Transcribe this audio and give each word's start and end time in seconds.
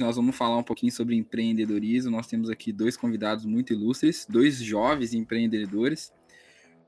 Hoje 0.00 0.06
nós 0.06 0.16
vamos 0.16 0.34
falar 0.34 0.56
um 0.56 0.62
pouquinho 0.62 0.90
sobre 0.90 1.14
empreendedorismo. 1.14 2.10
Nós 2.10 2.26
temos 2.26 2.48
aqui 2.48 2.72
dois 2.72 2.96
convidados 2.96 3.44
muito 3.44 3.74
ilustres, 3.74 4.26
dois 4.26 4.56
jovens 4.56 5.12
empreendedores. 5.12 6.10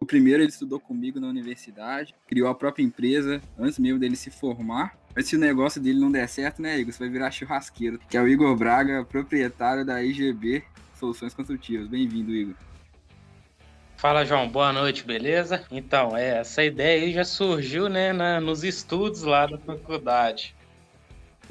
O 0.01 0.07
primeiro 0.07 0.43
ele 0.43 0.48
estudou 0.48 0.80
comigo 0.80 1.21
na 1.21 1.27
universidade, 1.29 2.15
criou 2.27 2.48
a 2.48 2.55
própria 2.55 2.83
empresa 2.83 3.43
antes 3.59 3.79
mesmo 3.79 3.98
dele 3.98 4.16
se 4.16 4.30
formar. 4.30 4.97
Mas 5.15 5.27
se 5.27 5.37
o 5.37 5.38
negócio 5.38 5.79
dele 5.79 6.01
não 6.01 6.11
der 6.11 6.27
certo, 6.27 6.62
né, 6.62 6.80
Igor? 6.80 6.91
Você 6.91 7.01
vai 7.01 7.11
virar 7.11 7.30
churrasqueiro. 7.30 7.98
Que 8.09 8.16
é 8.16 8.23
o 8.23 8.27
Igor 8.27 8.57
Braga, 8.57 9.05
proprietário 9.05 9.85
da 9.85 10.02
IGB 10.02 10.65
Soluções 10.99 11.35
Construtivas. 11.35 11.88
Bem-vindo, 11.88 12.33
Igor. 12.33 12.55
Fala, 13.99 14.24
João. 14.24 14.49
Boa 14.49 14.73
noite, 14.73 15.04
beleza? 15.04 15.66
Então, 15.71 16.16
é, 16.16 16.38
essa 16.38 16.65
ideia 16.65 17.02
aí 17.04 17.13
já 17.13 17.26
surgiu, 17.26 17.91
né, 17.91 18.10
na, 18.15 18.41
nos 18.41 18.65
estudos 18.65 19.23
lá 19.23 19.45
da 19.45 19.59
faculdade. 19.59 20.54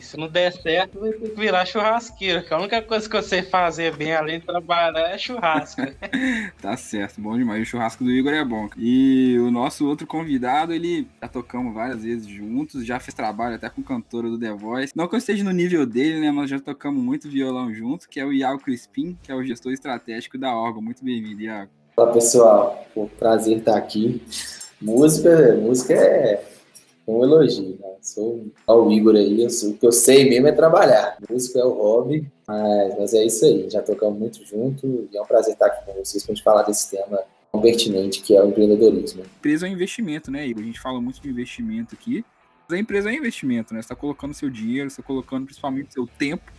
E 0.01 0.03
se 0.03 0.17
não 0.17 0.27
der 0.27 0.51
certo, 0.51 0.99
vai 0.99 1.11
ter 1.11 1.29
que 1.29 1.39
virar 1.39 1.63
churrasqueiro, 1.63 2.43
que 2.43 2.51
a 2.51 2.57
única 2.57 2.81
coisa 2.81 3.07
que 3.07 3.15
eu 3.15 3.21
sei 3.21 3.43
fazer 3.43 3.95
bem 3.95 4.15
além 4.15 4.39
de 4.39 4.47
trabalhar 4.47 5.11
é 5.11 5.15
churrasco. 5.15 5.79
tá 6.59 6.75
certo, 6.75 7.21
bom 7.21 7.37
demais. 7.37 7.61
O 7.61 7.65
churrasco 7.65 8.03
do 8.03 8.09
Igor 8.09 8.33
é 8.33 8.43
bom. 8.43 8.67
E 8.75 9.37
o 9.37 9.51
nosso 9.51 9.87
outro 9.87 10.07
convidado, 10.07 10.73
ele 10.73 11.07
já 11.21 11.27
tocamos 11.27 11.71
várias 11.71 12.03
vezes 12.03 12.25
juntos, 12.25 12.83
já 12.83 12.99
fez 12.99 13.13
trabalho 13.13 13.55
até 13.55 13.69
com 13.69 13.83
cantora 13.83 14.27
do 14.27 14.39
The 14.39 14.51
Voice. 14.53 14.91
Não 14.95 15.07
que 15.07 15.13
eu 15.13 15.19
esteja 15.19 15.43
no 15.43 15.51
nível 15.51 15.85
dele, 15.85 16.19
né? 16.19 16.31
Mas 16.31 16.49
já 16.49 16.59
tocamos 16.59 17.03
muito 17.03 17.29
violão 17.29 17.71
junto, 17.71 18.09
que 18.09 18.19
é 18.19 18.25
o 18.25 18.33
Iago 18.33 18.59
Crispim, 18.59 19.15
que 19.21 19.31
é 19.31 19.35
o 19.35 19.43
gestor 19.43 19.71
estratégico 19.71 20.35
da 20.35 20.51
Orgo. 20.55 20.81
Muito 20.81 21.05
bem-vindo, 21.05 21.43
Iago. 21.43 21.69
Fala 21.95 22.11
pessoal, 22.11 22.87
Pô, 22.95 23.07
prazer 23.19 23.59
estar 23.59 23.77
aqui. 23.77 24.19
Música, 24.81 25.55
música 25.57 25.93
é 25.93 26.43
um 27.07 27.23
elogio, 27.23 27.77
né? 27.79 27.89
Sou 28.01 28.45
ao 28.65 28.91
Igor 28.91 29.15
aí, 29.15 29.49
sou, 29.49 29.71
o 29.71 29.77
que 29.77 29.85
eu 29.85 29.91
sei 29.91 30.29
mesmo 30.29 30.47
é 30.47 30.51
trabalhar. 30.51 31.17
Música 31.29 31.59
é 31.59 31.63
o 31.63 31.71
hobby, 31.71 32.27
mas, 32.47 32.97
mas 32.97 33.13
é 33.13 33.25
isso 33.25 33.45
aí, 33.45 33.69
já 33.69 33.81
tocamos 33.81 34.19
muito 34.19 34.45
junto 34.45 35.07
e 35.11 35.17
é 35.17 35.21
um 35.21 35.25
prazer 35.25 35.53
estar 35.53 35.67
aqui 35.67 35.85
com 35.85 35.93
vocês 35.93 36.23
para 36.23 36.31
a 36.31 36.35
gente 36.35 36.43
falar 36.43 36.63
desse 36.63 36.89
tema 36.91 37.19
tão 37.51 37.61
pertinente 37.61 38.21
que 38.21 38.35
é 38.35 38.41
o 38.41 38.47
empreendedorismo. 38.47 39.23
empresa 39.37 39.67
é 39.67 39.69
investimento, 39.69 40.31
né, 40.31 40.47
Igor? 40.47 40.63
A 40.63 40.65
gente 40.65 40.79
fala 40.79 41.01
muito 41.01 41.21
de 41.21 41.29
investimento 41.29 41.95
aqui, 41.95 42.25
mas 42.67 42.77
a 42.77 42.81
empresa 42.81 43.11
é 43.11 43.13
investimento, 43.13 43.73
né? 43.73 43.81
Você 43.81 43.85
está 43.85 43.95
colocando 43.95 44.33
seu 44.33 44.49
dinheiro, 44.49 44.89
você 44.89 45.01
está 45.01 45.03
colocando 45.03 45.45
principalmente 45.45 45.93
seu 45.93 46.07
tempo 46.07 46.51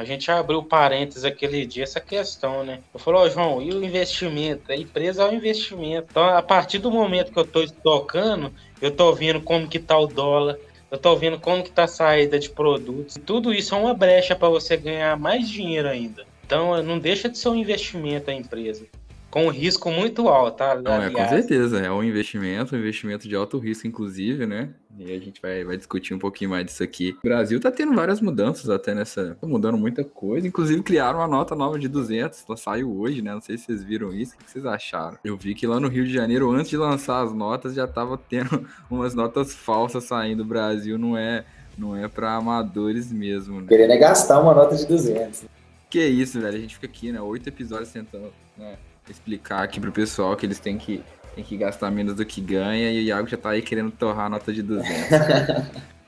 a 0.00 0.04
gente 0.04 0.30
abriu 0.30 0.62
parênteses 0.62 1.26
aquele 1.26 1.66
dia 1.66 1.84
essa 1.84 2.00
questão, 2.00 2.64
né? 2.64 2.80
Eu 2.92 2.98
falei, 2.98 3.20
ó, 3.20 3.24
oh, 3.24 3.28
João, 3.28 3.62
e 3.62 3.70
o 3.70 3.84
investimento? 3.84 4.72
A 4.72 4.74
empresa 4.74 5.24
é 5.24 5.26
um 5.26 5.34
investimento. 5.34 6.06
Então, 6.10 6.24
a 6.24 6.40
partir 6.40 6.78
do 6.78 6.90
momento 6.90 7.30
que 7.30 7.38
eu 7.38 7.44
estou 7.44 7.68
tocando, 7.68 8.50
eu 8.80 8.88
estou 8.88 9.14
vendo 9.14 9.42
como 9.42 9.68
que 9.68 9.78
tá 9.78 9.98
o 9.98 10.06
dólar, 10.06 10.58
eu 10.90 10.96
estou 10.96 11.18
vendo 11.18 11.38
como 11.38 11.62
que 11.62 11.70
tá 11.70 11.84
a 11.84 11.88
saída 11.88 12.38
de 12.38 12.48
produtos. 12.48 13.18
Tudo 13.26 13.52
isso 13.52 13.74
é 13.74 13.78
uma 13.78 13.92
brecha 13.92 14.34
para 14.34 14.48
você 14.48 14.74
ganhar 14.74 15.18
mais 15.18 15.46
dinheiro 15.46 15.86
ainda. 15.86 16.24
Então, 16.46 16.82
não 16.82 16.98
deixa 16.98 17.28
de 17.28 17.36
ser 17.36 17.50
um 17.50 17.54
investimento 17.54 18.30
a 18.30 18.34
empresa 18.34 18.86
com 19.30 19.46
um 19.46 19.50
risco 19.50 19.90
muito 19.90 20.28
alto, 20.28 20.56
tá? 20.56 20.74
Não, 20.74 21.02
é, 21.02 21.10
com 21.10 21.28
certeza, 21.28 21.78
é 21.78 21.90
um 21.90 22.02
investimento, 22.02 22.74
um 22.74 22.78
investimento 22.78 23.28
de 23.28 23.36
alto 23.36 23.58
risco, 23.58 23.86
inclusive, 23.86 24.44
né? 24.44 24.70
E 24.98 25.12
a 25.12 25.18
gente 25.18 25.40
vai, 25.40 25.64
vai 25.64 25.76
discutir 25.76 26.12
um 26.12 26.18
pouquinho 26.18 26.50
mais 26.50 26.66
disso 26.66 26.82
aqui. 26.82 27.16
O 27.18 27.22
Brasil 27.22 27.60
tá 27.60 27.70
tendo 27.70 27.94
várias 27.94 28.20
mudanças 28.20 28.68
até 28.68 28.94
nessa. 28.94 29.36
Tá 29.40 29.46
mudando 29.46 29.78
muita 29.78 30.04
coisa. 30.04 30.46
Inclusive, 30.46 30.82
criaram 30.82 31.20
uma 31.20 31.28
nota 31.28 31.54
nova 31.54 31.78
de 31.78 31.88
200. 31.88 32.44
Ela 32.46 32.56
saiu 32.56 32.94
hoje, 32.98 33.22
né? 33.22 33.32
Não 33.32 33.40
sei 33.40 33.56
se 33.56 33.66
vocês 33.66 33.84
viram 33.84 34.12
isso. 34.12 34.34
O 34.34 34.44
que 34.44 34.50
vocês 34.50 34.66
acharam? 34.66 35.16
Eu 35.24 35.36
vi 35.36 35.54
que 35.54 35.66
lá 35.66 35.78
no 35.78 35.88
Rio 35.88 36.04
de 36.04 36.12
Janeiro, 36.12 36.50
antes 36.50 36.68
de 36.68 36.76
lançar 36.76 37.24
as 37.24 37.32
notas, 37.32 37.74
já 37.74 37.86
tava 37.86 38.18
tendo 38.18 38.66
umas 38.90 39.14
notas 39.14 39.54
falsas 39.54 40.04
saindo. 40.04 40.42
O 40.42 40.46
Brasil 40.46 40.98
não 40.98 41.16
é, 41.16 41.44
não 41.78 41.96
é 41.96 42.08
para 42.08 42.34
amadores 42.34 43.12
mesmo, 43.12 43.60
né? 43.60 43.68
Querendo 43.68 43.92
é 43.92 43.98
gastar 43.98 44.40
uma 44.40 44.52
nota 44.52 44.76
de 44.76 44.86
200. 44.86 45.44
Que 45.88 46.04
isso, 46.04 46.40
velho. 46.40 46.56
A 46.56 46.60
gente 46.60 46.74
fica 46.74 46.86
aqui, 46.86 47.10
né? 47.12 47.20
Oito 47.20 47.48
episódios 47.48 47.90
tentando, 47.90 48.32
né? 48.58 48.76
Explicar 49.10 49.62
aqui 49.62 49.80
pro 49.80 49.92
pessoal 49.92 50.36
que 50.36 50.46
eles 50.46 50.58
têm 50.58 50.78
que, 50.78 51.02
têm 51.34 51.44
que 51.44 51.56
gastar 51.56 51.90
menos 51.90 52.14
do 52.14 52.24
que 52.24 52.40
ganha 52.40 52.90
e 52.90 52.98
o 52.98 53.02
Iago 53.02 53.28
já 53.28 53.36
tá 53.36 53.50
aí 53.50 53.62
querendo 53.62 53.90
torrar 53.90 54.26
a 54.26 54.28
nota 54.28 54.52
de 54.52 54.62
200. 54.62 54.90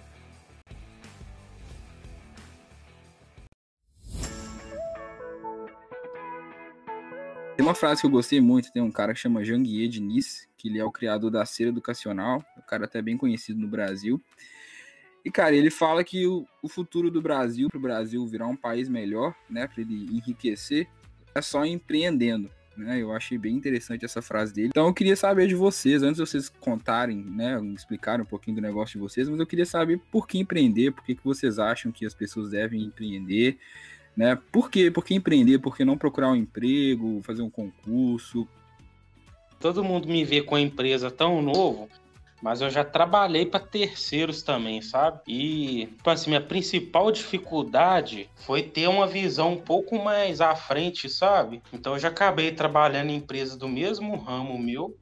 Tem 7.54 7.68
uma 7.68 7.76
frase 7.76 8.00
que 8.00 8.06
eu 8.06 8.10
gostei 8.10 8.40
muito, 8.40 8.72
tem 8.72 8.82
um 8.82 8.90
cara 8.90 9.14
que 9.14 9.20
chama 9.20 9.44
Janguier 9.44 9.88
Diniz, 9.88 10.48
que 10.56 10.68
ele 10.68 10.80
é 10.80 10.84
o 10.84 10.90
criador 10.90 11.30
da 11.30 11.44
cera 11.44 11.68
educacional, 11.68 12.44
um 12.58 12.62
cara 12.62 12.86
até 12.86 13.00
bem 13.00 13.16
conhecido 13.16 13.60
no 13.60 13.68
Brasil. 13.68 14.20
E, 15.24 15.30
cara, 15.30 15.54
ele 15.54 15.70
fala 15.70 16.02
que 16.02 16.26
o, 16.26 16.44
o 16.60 16.68
futuro 16.68 17.08
do 17.08 17.22
Brasil, 17.22 17.68
para 17.68 17.78
o 17.78 17.80
Brasil 17.80 18.26
virar 18.26 18.48
um 18.48 18.56
país 18.56 18.88
melhor, 18.88 19.32
né, 19.48 19.68
para 19.68 19.80
ele 19.80 20.08
enriquecer, 20.10 20.88
é 21.34 21.40
só 21.40 21.64
empreendendo. 21.64 22.50
Né? 22.76 23.02
Eu 23.02 23.12
achei 23.12 23.36
bem 23.36 23.54
interessante 23.54 24.04
essa 24.04 24.22
frase 24.22 24.52
dele. 24.52 24.68
Então 24.68 24.86
eu 24.86 24.94
queria 24.94 25.16
saber 25.16 25.46
de 25.46 25.54
vocês, 25.54 26.02
antes 26.02 26.16
de 26.16 26.26
vocês 26.26 26.48
contarem, 26.48 27.16
né, 27.16 27.60
explicarem 27.74 28.22
um 28.22 28.28
pouquinho 28.28 28.56
do 28.56 28.62
negócio 28.62 28.94
de 28.94 28.98
vocês, 28.98 29.28
mas 29.28 29.38
eu 29.38 29.46
queria 29.46 29.66
saber 29.66 30.00
por 30.10 30.26
que 30.26 30.38
empreender, 30.38 30.92
por 30.92 31.04
que, 31.04 31.14
que 31.14 31.24
vocês 31.24 31.58
acham 31.58 31.92
que 31.92 32.06
as 32.06 32.14
pessoas 32.14 32.50
devem 32.50 32.82
empreender, 32.82 33.58
né? 34.16 34.38
Por 34.50 34.70
quê? 34.70 34.90
Por 34.90 35.04
que 35.04 35.14
empreender? 35.14 35.58
Por 35.58 35.76
que 35.76 35.84
não 35.84 35.96
procurar 35.96 36.30
um 36.30 36.36
emprego, 36.36 37.22
fazer 37.22 37.42
um 37.42 37.50
concurso? 37.50 38.46
Todo 39.58 39.84
mundo 39.84 40.08
me 40.08 40.24
vê 40.24 40.42
com 40.42 40.54
a 40.54 40.60
empresa 40.60 41.10
tão 41.10 41.40
novo, 41.40 41.88
mas 42.42 42.60
eu 42.60 42.68
já 42.68 42.84
trabalhei 42.84 43.46
para 43.46 43.60
terceiros 43.60 44.42
também, 44.42 44.82
sabe? 44.82 45.20
E, 45.28 45.86
tipo 45.86 46.10
assim, 46.10 46.30
minha 46.30 46.40
principal 46.40 47.12
dificuldade 47.12 48.28
foi 48.34 48.64
ter 48.64 48.88
uma 48.88 49.06
visão 49.06 49.52
um 49.52 49.60
pouco 49.60 50.02
mais 50.02 50.40
à 50.40 50.56
frente, 50.56 51.08
sabe? 51.08 51.62
Então 51.72 51.92
eu 51.92 52.00
já 52.00 52.08
acabei 52.08 52.50
trabalhando 52.50 53.10
em 53.10 53.16
empresas 53.16 53.56
do 53.56 53.68
mesmo 53.68 54.16
ramo 54.16 54.58
meu, 54.58 54.98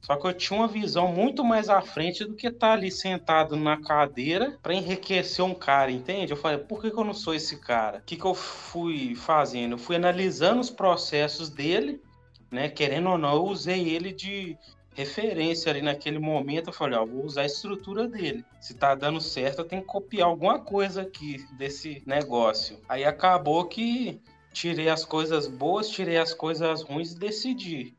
só 0.00 0.14
que 0.14 0.24
eu 0.24 0.32
tinha 0.32 0.60
uma 0.60 0.68
visão 0.68 1.08
muito 1.08 1.42
mais 1.42 1.68
à 1.68 1.80
frente 1.80 2.24
do 2.24 2.36
que 2.36 2.46
estar 2.46 2.68
tá 2.68 2.72
ali 2.74 2.92
sentado 2.92 3.56
na 3.56 3.82
cadeira 3.82 4.56
para 4.62 4.72
enriquecer 4.72 5.44
um 5.44 5.54
cara, 5.54 5.90
entende? 5.90 6.32
Eu 6.32 6.36
falei, 6.36 6.58
por 6.58 6.80
que, 6.80 6.92
que 6.92 6.96
eu 6.96 7.02
não 7.02 7.14
sou 7.14 7.34
esse 7.34 7.58
cara? 7.58 7.98
O 7.98 8.02
que, 8.02 8.14
que 8.14 8.24
eu 8.24 8.32
fui 8.32 9.16
fazendo? 9.16 9.72
Eu 9.72 9.78
fui 9.78 9.96
analisando 9.96 10.60
os 10.60 10.70
processos 10.70 11.50
dele, 11.50 12.00
né? 12.48 12.68
Querendo 12.68 13.10
ou 13.10 13.18
não, 13.18 13.34
eu 13.34 13.44
usei 13.46 13.88
ele 13.88 14.12
de, 14.12 14.56
referência 14.96 15.70
ali 15.70 15.82
naquele 15.82 16.18
momento, 16.18 16.68
eu 16.68 16.72
falei, 16.72 16.98
ó, 16.98 17.04
vou 17.04 17.24
usar 17.24 17.42
a 17.42 17.46
estrutura 17.46 18.08
dele. 18.08 18.42
Se 18.58 18.74
tá 18.74 18.94
dando 18.94 19.20
certo, 19.20 19.58
eu 19.58 19.64
tenho 19.66 19.82
que 19.82 19.88
copiar 19.88 20.26
alguma 20.26 20.58
coisa 20.58 21.02
aqui 21.02 21.44
desse 21.58 22.02
negócio. 22.06 22.80
Aí 22.88 23.04
acabou 23.04 23.66
que 23.66 24.18
tirei 24.54 24.88
as 24.88 25.04
coisas 25.04 25.46
boas, 25.46 25.90
tirei 25.90 26.16
as 26.16 26.32
coisas 26.32 26.82
ruins 26.82 27.12
e 27.12 27.18
decidi. 27.18 27.94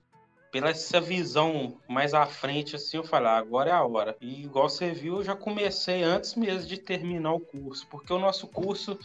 Pela 0.51 0.69
essa 0.69 0.99
visão 0.99 1.77
mais 1.87 2.15
à 2.15 2.25
frente, 2.25 2.75
assim, 2.75 2.97
eu 2.97 3.03
falei, 3.03 3.27
ah, 3.27 3.37
agora 3.37 3.69
é 3.69 3.73
a 3.73 3.83
hora. 3.83 4.17
E 4.19 4.45
igual 4.45 4.67
você 4.67 4.91
viu, 4.91 5.17
eu 5.17 5.23
já 5.23 5.35
comecei 5.35 6.01
antes 6.01 6.33
mesmo 6.33 6.67
de 6.67 6.77
terminar 6.77 7.33
o 7.33 7.39
curso, 7.39 7.85
porque 7.91 8.11
o 8.11 8.17
nosso 8.17 8.47
curso 8.47 8.97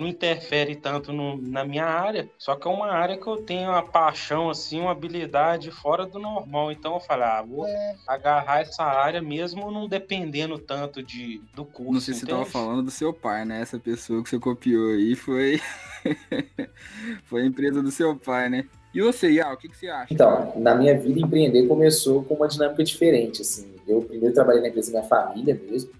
não 0.00 0.08
interfere 0.08 0.74
tanto 0.74 1.12
no, 1.12 1.36
na 1.40 1.64
minha 1.64 1.84
área, 1.84 2.28
só 2.38 2.56
que 2.56 2.66
é 2.66 2.70
uma 2.70 2.90
área 2.90 3.18
que 3.18 3.26
eu 3.26 3.36
tenho 3.38 3.70
uma 3.70 3.82
paixão, 3.82 4.48
assim, 4.48 4.80
uma 4.80 4.92
habilidade 4.92 5.70
fora 5.70 6.06
do 6.06 6.18
normal. 6.18 6.72
Então 6.72 6.94
eu 6.94 7.00
falei, 7.00 7.26
ah, 7.26 7.42
vou 7.42 7.66
é. 7.66 7.96
agarrar 8.06 8.60
essa 8.60 8.82
área 8.82 9.20
mesmo 9.20 9.70
não 9.70 9.86
dependendo 9.86 10.58
tanto 10.58 11.02
de, 11.02 11.40
do 11.54 11.64
curso. 11.64 11.92
Não 11.92 12.00
sei 12.00 12.14
se 12.14 12.20
você 12.20 12.26
tava 12.26 12.46
falando 12.46 12.82
do 12.82 12.90
seu 12.90 13.12
pai, 13.12 13.44
né? 13.44 13.60
Essa 13.60 13.78
pessoa 13.78 14.22
que 14.22 14.30
você 14.30 14.38
copiou 14.38 14.94
aí 14.94 15.14
foi. 15.14 15.60
foi 17.24 17.42
a 17.42 17.46
empresa 17.46 17.82
do 17.82 17.90
seu 17.90 18.16
pai, 18.16 18.48
né? 18.48 18.64
E 18.92 19.00
você, 19.00 19.30
Ial, 19.30 19.54
o 19.54 19.56
que, 19.56 19.68
que 19.68 19.76
você 19.76 19.88
acha? 19.88 20.12
Então, 20.12 20.52
na 20.56 20.74
minha 20.74 20.98
vida, 20.98 21.20
empreender 21.20 21.66
começou 21.68 22.24
com 22.24 22.34
uma 22.34 22.48
dinâmica 22.48 22.82
diferente, 22.82 23.42
assim. 23.42 23.72
Eu 23.86 24.02
primeiro 24.02 24.34
trabalhei 24.34 24.62
na 24.62 24.68
empresa 24.68 24.92
da 24.92 24.98
minha 24.98 25.08
família 25.08 25.60
mesmo, 25.68 25.90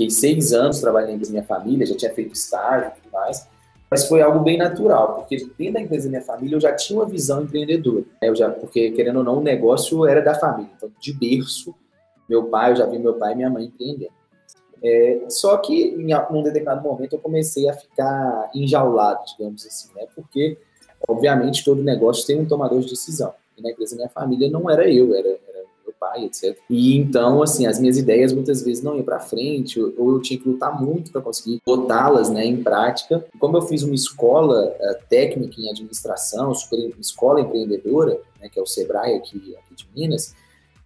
Fiquei 0.00 0.10
seis 0.10 0.54
anos 0.54 0.80
trabalhando 0.80 1.18
na 1.18 1.24
da 1.24 1.30
minha 1.30 1.42
família, 1.42 1.84
já 1.84 1.94
tinha 1.94 2.14
feito 2.14 2.32
estágio 2.32 2.88
e 2.88 3.02
tudo 3.02 3.12
mais. 3.12 3.46
Mas 3.90 4.08
foi 4.08 4.22
algo 4.22 4.38
bem 4.38 4.56
natural, 4.56 5.16
porque 5.16 5.36
dentro 5.58 5.74
da 5.74 5.80
empresa 5.82 6.04
da 6.04 6.10
minha 6.10 6.22
família 6.22 6.56
eu 6.56 6.60
já 6.60 6.74
tinha 6.74 6.98
uma 6.98 7.04
visão 7.04 7.42
empreendedora. 7.42 8.04
Eu 8.22 8.34
já, 8.34 8.48
porque, 8.48 8.92
querendo 8.92 9.16
ou 9.18 9.24
não, 9.24 9.38
o 9.38 9.42
negócio 9.42 10.06
era 10.06 10.22
da 10.22 10.32
família. 10.32 10.70
Então, 10.74 10.90
de 10.98 11.12
berço, 11.12 11.74
meu 12.26 12.44
pai, 12.44 12.72
eu 12.72 12.76
já 12.76 12.86
vi 12.86 12.98
meu 12.98 13.12
pai 13.12 13.32
e 13.32 13.36
minha 13.36 13.50
mãe 13.50 13.66
empreendendo. 13.66 14.12
É, 14.82 15.26
só 15.28 15.58
que 15.58 15.74
em 15.74 16.14
um 16.30 16.42
determinado 16.42 16.82
momento 16.82 17.12
eu 17.12 17.18
comecei 17.18 17.68
a 17.68 17.74
ficar 17.74 18.50
enjaulado, 18.54 19.20
digamos 19.26 19.66
assim, 19.66 19.90
né? 19.94 20.06
Porque, 20.14 20.56
obviamente, 21.06 21.62
todo 21.62 21.82
negócio 21.82 22.26
tem 22.26 22.40
um 22.40 22.46
tomador 22.46 22.80
de 22.80 22.88
decisão. 22.88 23.34
E 23.54 23.60
na 23.60 23.70
empresa 23.70 23.96
minha 23.96 24.08
família 24.08 24.48
não 24.48 24.70
era 24.70 24.90
eu, 24.90 25.14
era, 25.14 25.38
pai, 26.00 26.24
etc. 26.24 26.58
E 26.68 26.96
então, 26.96 27.42
assim, 27.42 27.66
as 27.66 27.78
minhas 27.78 27.98
ideias 27.98 28.32
muitas 28.32 28.62
vezes 28.62 28.82
não 28.82 28.96
iam 28.96 29.04
para 29.04 29.20
frente, 29.20 29.78
ou 29.78 30.12
eu 30.12 30.20
tinha 30.20 30.40
que 30.40 30.48
lutar 30.48 30.82
muito 30.82 31.12
para 31.12 31.20
conseguir 31.20 31.60
botá-las 31.64 32.30
né, 32.30 32.44
em 32.46 32.62
prática. 32.62 33.24
Como 33.38 33.56
eu 33.58 33.62
fiz 33.62 33.82
uma 33.82 33.94
escola 33.94 34.68
uh, 34.68 35.08
técnica 35.08 35.60
em 35.60 35.70
administração, 35.70 36.54
super, 36.54 36.78
escola 36.98 37.42
empreendedora, 37.42 38.18
né, 38.40 38.48
que 38.48 38.58
é 38.58 38.62
o 38.62 38.66
Sebrae 38.66 39.14
aqui, 39.14 39.54
aqui 39.58 39.74
de 39.74 39.86
Minas, 39.94 40.34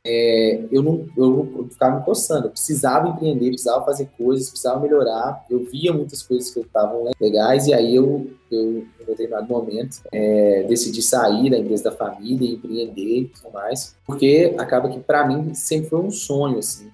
é, 0.06 0.60
eu, 0.70 0.82
não, 0.82 1.06
eu 1.16 1.66
ficava 1.70 1.98
me 1.98 2.04
coçando. 2.04 2.46
Eu 2.46 2.50
precisava 2.50 3.08
empreender, 3.08 3.48
precisava 3.48 3.84
fazer 3.84 4.10
coisas, 4.18 4.50
precisava 4.50 4.80
melhorar. 4.80 5.44
Eu 5.48 5.64
via 5.64 5.92
muitas 5.92 6.22
coisas 6.22 6.50
que 6.50 6.60
estavam 6.60 7.10
legais, 7.18 7.66
e 7.66 7.72
aí 7.72 7.94
eu, 7.94 8.30
eu 8.50 8.86
em 9.00 9.04
determinado 9.06 9.48
momento, 9.48 10.02
é, 10.12 10.64
decidi 10.68 11.00
sair 11.00 11.48
da 11.48 11.58
empresa 11.58 11.84
da 11.84 11.92
família, 11.92 12.50
empreender 12.50 13.20
e 13.20 13.28
tudo 13.28 13.52
mais, 13.52 13.96
porque 14.06 14.54
acaba 14.58 14.90
que 14.90 15.00
para 15.00 15.26
mim 15.26 15.54
sempre 15.54 15.88
foi 15.88 16.00
um 16.00 16.10
sonho, 16.10 16.58
assim. 16.58 16.90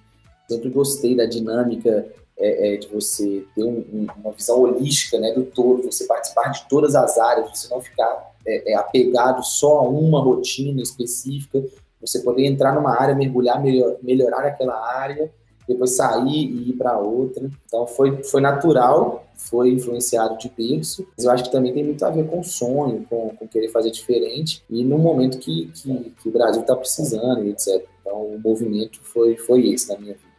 Sempre 0.47 0.69
gostei 0.69 1.15
da 1.15 1.25
dinâmica 1.25 2.07
é, 2.37 2.73
é, 2.73 2.77
de 2.77 2.87
você 2.87 3.45
ter 3.53 3.63
um, 3.63 3.85
um, 3.93 4.07
uma 4.21 4.31
visão 4.31 4.61
holística 4.61 5.19
né, 5.19 5.31
do 5.33 5.43
todo, 5.43 5.83
você 5.83 6.05
participar 6.05 6.49
de 6.49 6.67
todas 6.67 6.95
as 6.95 7.17
áreas, 7.17 7.49
você 7.49 7.73
não 7.73 7.81
ficar 7.81 8.31
é, 8.45 8.71
é 8.71 8.75
apegado 8.75 9.43
só 9.43 9.79
a 9.79 9.87
uma 9.87 10.21
rotina 10.21 10.81
específica, 10.81 11.63
você 12.01 12.19
poder 12.19 12.45
entrar 12.45 12.73
numa 12.73 12.99
área, 12.99 13.15
mergulhar, 13.15 13.61
melhor, 13.61 13.97
melhorar 14.01 14.45
aquela 14.45 14.75
área, 14.97 15.31
depois 15.67 15.91
sair 15.91 16.27
e 16.27 16.69
ir 16.71 16.73
para 16.73 16.97
outra. 16.97 17.49
Então 17.65 17.85
foi, 17.87 18.23
foi 18.23 18.41
natural, 18.41 19.25
foi 19.35 19.71
influenciado 19.71 20.37
de 20.37 20.49
berço, 20.49 21.07
mas 21.15 21.25
eu 21.25 21.31
acho 21.31 21.43
que 21.43 21.51
também 21.51 21.73
tem 21.73 21.83
muito 21.83 22.03
a 22.03 22.09
ver 22.09 22.27
com 22.27 22.43
sonho, 22.43 23.05
com, 23.09 23.29
com 23.29 23.47
querer 23.47 23.69
fazer 23.69 23.91
diferente 23.91 24.63
e 24.69 24.83
no 24.83 24.97
momento 24.97 25.37
que, 25.39 25.67
que, 25.73 26.13
que 26.21 26.29
o 26.29 26.31
Brasil 26.31 26.61
está 26.61 26.75
precisando, 26.75 27.45
etc. 27.47 27.85
Então 28.01 28.25
o 28.25 28.39
movimento 28.39 28.99
foi, 29.03 29.37
foi 29.37 29.69
esse 29.69 29.89
na 29.89 29.97
minha 29.97 30.13
vida 30.13 30.30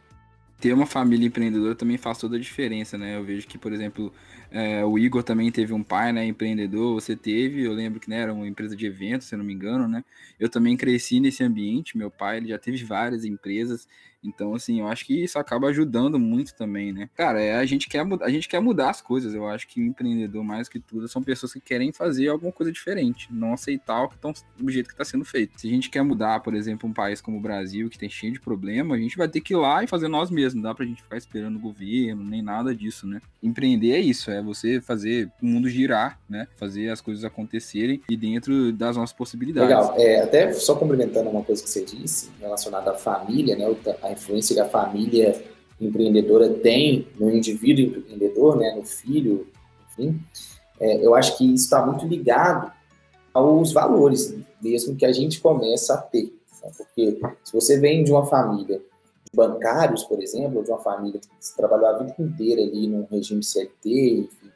ter 0.63 0.71
uma 0.71 0.85
família 0.85 1.27
empreendedora 1.27 1.75
também 1.75 1.97
faz 1.97 2.17
toda 2.17 2.37
a 2.37 2.39
diferença, 2.39 2.97
né? 2.97 3.17
Eu 3.17 3.23
vejo 3.25 3.45
que, 3.45 3.57
por 3.57 3.73
exemplo, 3.73 4.13
é, 4.49 4.85
o 4.85 4.97
Igor 4.97 5.21
também 5.21 5.51
teve 5.51 5.73
um 5.73 5.83
pai, 5.83 6.13
né, 6.13 6.25
empreendedor, 6.25 6.93
você 6.93 7.17
teve, 7.17 7.63
eu 7.63 7.73
lembro 7.73 7.99
que 7.99 8.09
né, 8.09 8.21
era 8.21 8.33
uma 8.33 8.47
empresa 8.47 8.73
de 8.73 8.85
eventos, 8.85 9.27
se 9.27 9.35
não 9.35 9.43
me 9.43 9.53
engano, 9.53 9.89
né? 9.89 10.05
Eu 10.39 10.47
também 10.47 10.77
cresci 10.77 11.19
nesse 11.19 11.43
ambiente, 11.43 11.97
meu 11.97 12.09
pai 12.09 12.37
ele 12.37 12.47
já 12.47 12.57
teve 12.57 12.81
várias 12.85 13.25
empresas, 13.25 13.89
então, 14.23 14.55
assim, 14.55 14.79
eu 14.79 14.87
acho 14.87 15.05
que 15.05 15.23
isso 15.23 15.37
acaba 15.37 15.67
ajudando 15.67 16.17
muito 16.17 16.55
também, 16.55 16.93
né? 16.93 17.09
Cara, 17.15 17.41
é, 17.41 17.55
a, 17.55 17.65
gente 17.65 17.89
quer, 17.89 18.05
a 18.21 18.29
gente 18.29 18.47
quer 18.47 18.59
mudar 18.61 18.89
as 18.89 19.01
coisas. 19.01 19.33
Eu 19.33 19.47
acho 19.47 19.67
que 19.67 19.81
o 19.81 19.85
empreendedor, 19.85 20.43
mais 20.43 20.69
que 20.69 20.79
tudo, 20.79 21.07
são 21.07 21.21
pessoas 21.21 21.53
que 21.53 21.59
querem 21.59 21.91
fazer 21.91 22.29
alguma 22.29 22.51
coisa 22.51 22.71
diferente, 22.71 23.27
não 23.31 23.53
aceitar 23.53 24.03
o 24.03 24.09
que 24.09 24.17
tão, 24.17 24.33
do 24.57 24.71
jeito 24.71 24.87
que 24.87 24.93
está 24.93 25.03
sendo 25.03 25.25
feito. 25.25 25.59
Se 25.59 25.67
a 25.67 25.71
gente 25.71 25.89
quer 25.89 26.03
mudar, 26.03 26.39
por 26.39 26.53
exemplo, 26.53 26.89
um 26.89 26.93
país 26.93 27.21
como 27.21 27.37
o 27.37 27.41
Brasil, 27.41 27.89
que 27.89 27.97
tem 27.97 28.09
cheio 28.09 28.33
de 28.33 28.39
problema, 28.39 28.95
a 28.95 28.97
gente 28.97 29.17
vai 29.17 29.27
ter 29.27 29.41
que 29.41 29.53
ir 29.53 29.57
lá 29.57 29.83
e 29.83 29.87
fazer 29.87 30.07
nós 30.07 30.29
mesmos. 30.29 30.55
Não 30.55 30.61
dá 30.63 30.73
pra 30.73 30.85
gente 30.85 31.03
ficar 31.03 31.17
esperando 31.17 31.57
o 31.57 31.59
governo, 31.59 32.23
nem 32.23 32.41
nada 32.41 32.73
disso, 32.73 33.05
né? 33.05 33.21
Empreender 33.41 33.91
é 33.91 33.99
isso, 33.99 34.31
é 34.31 34.41
você 34.41 34.79
fazer 34.79 35.29
o 35.41 35.45
mundo 35.45 35.67
girar, 35.67 36.19
né? 36.29 36.47
Fazer 36.55 36.89
as 36.89 37.01
coisas 37.01 37.25
acontecerem 37.25 38.01
e 38.09 38.15
dentro 38.15 38.71
das 38.71 38.95
nossas 38.95 39.13
possibilidades. 39.13 39.69
Legal. 39.69 39.95
É, 39.97 40.21
até 40.21 40.53
só 40.53 40.75
complementando 40.75 41.29
uma 41.29 41.43
coisa 41.43 41.61
que 41.61 41.69
você 41.69 41.83
disse 41.83 42.31
relacionada 42.39 42.91
à 42.91 42.95
família, 42.95 43.55
né? 43.55 43.65
A 44.01 44.12
influência 44.13 44.55
que 44.55 44.61
a 44.61 44.69
família 44.69 45.41
empreendedora 45.79 46.49
tem 46.49 47.07
no 47.19 47.29
indivíduo 47.29 47.97
empreendedor, 47.97 48.57
né, 48.57 48.73
no 48.75 48.85
filho, 48.85 49.47
enfim, 49.91 50.19
é, 50.79 51.05
eu 51.05 51.13
acho 51.13 51.37
que 51.37 51.45
isso 51.45 51.65
está 51.65 51.85
muito 51.85 52.05
ligado 52.07 52.71
aos 53.33 53.73
valores 53.73 54.35
mesmo 54.61 54.95
que 54.95 55.05
a 55.05 55.11
gente 55.11 55.41
começa 55.41 55.93
a 55.93 55.97
ter. 55.97 56.33
Porque 56.77 57.19
se 57.43 57.53
você 57.53 57.79
vem 57.79 58.03
de 58.03 58.11
uma 58.11 58.25
família 58.25 58.77
de 58.77 59.35
bancários, 59.35 60.03
por 60.03 60.21
exemplo, 60.21 60.59
ou 60.59 60.63
de 60.63 60.71
uma 60.71 60.79
família 60.79 61.19
que 61.19 61.55
trabalhou 61.57 61.87
a 61.87 61.97
vida 61.99 62.15
inteira 62.17 62.61
ali 62.61 62.87
num 62.87 63.05
regime 63.11 63.43
CLT, 63.43 64.29
enfim, 64.29 64.51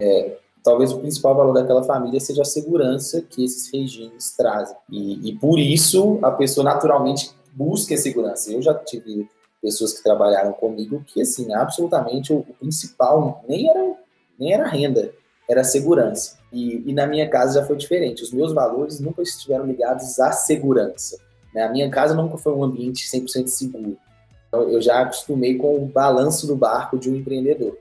é, 0.00 0.38
talvez 0.62 0.90
o 0.92 1.00
principal 1.00 1.34
valor 1.34 1.52
daquela 1.52 1.82
família 1.82 2.18
seja 2.18 2.42
a 2.42 2.46
segurança 2.46 3.20
que 3.20 3.44
esses 3.44 3.70
regimes 3.70 4.34
trazem. 4.34 4.76
E, 4.90 5.28
e 5.28 5.38
por 5.38 5.58
isso 5.58 6.18
a 6.22 6.30
pessoa 6.30 6.64
naturalmente 6.64 7.30
busca 7.54 7.96
segurança. 7.96 8.52
Eu 8.52 8.60
já 8.60 8.74
tive 8.74 9.28
pessoas 9.62 9.94
que 9.94 10.02
trabalharam 10.02 10.52
comigo 10.52 11.02
que, 11.06 11.22
assim, 11.22 11.52
absolutamente 11.54 12.32
o, 12.32 12.38
o 12.38 12.54
principal 12.54 13.42
nem 13.48 13.70
era, 13.70 13.94
nem 14.38 14.52
era 14.52 14.68
renda, 14.68 15.12
era 15.48 15.64
segurança. 15.64 16.38
E, 16.52 16.82
e, 16.86 16.92
na 16.92 17.06
minha 17.06 17.28
casa 17.28 17.60
já 17.60 17.66
foi 17.66 17.76
diferente. 17.76 18.22
Os 18.22 18.32
meus 18.32 18.52
valores 18.52 19.00
nunca 19.00 19.22
estiveram 19.22 19.66
ligados 19.66 20.20
à 20.20 20.32
segurança. 20.32 21.18
Né? 21.54 21.62
A 21.62 21.70
minha 21.70 21.90
casa 21.90 22.14
nunca 22.14 22.36
foi 22.36 22.52
um 22.52 22.62
ambiente 22.62 23.08
100% 23.08 23.46
seguro. 23.48 23.96
Então, 24.48 24.68
eu 24.68 24.80
já 24.80 25.00
acostumei 25.00 25.56
com 25.56 25.76
o 25.76 25.86
balanço 25.86 26.46
do 26.46 26.54
barco 26.54 26.98
de 26.98 27.10
um 27.10 27.16
empreendedor. 27.16 27.76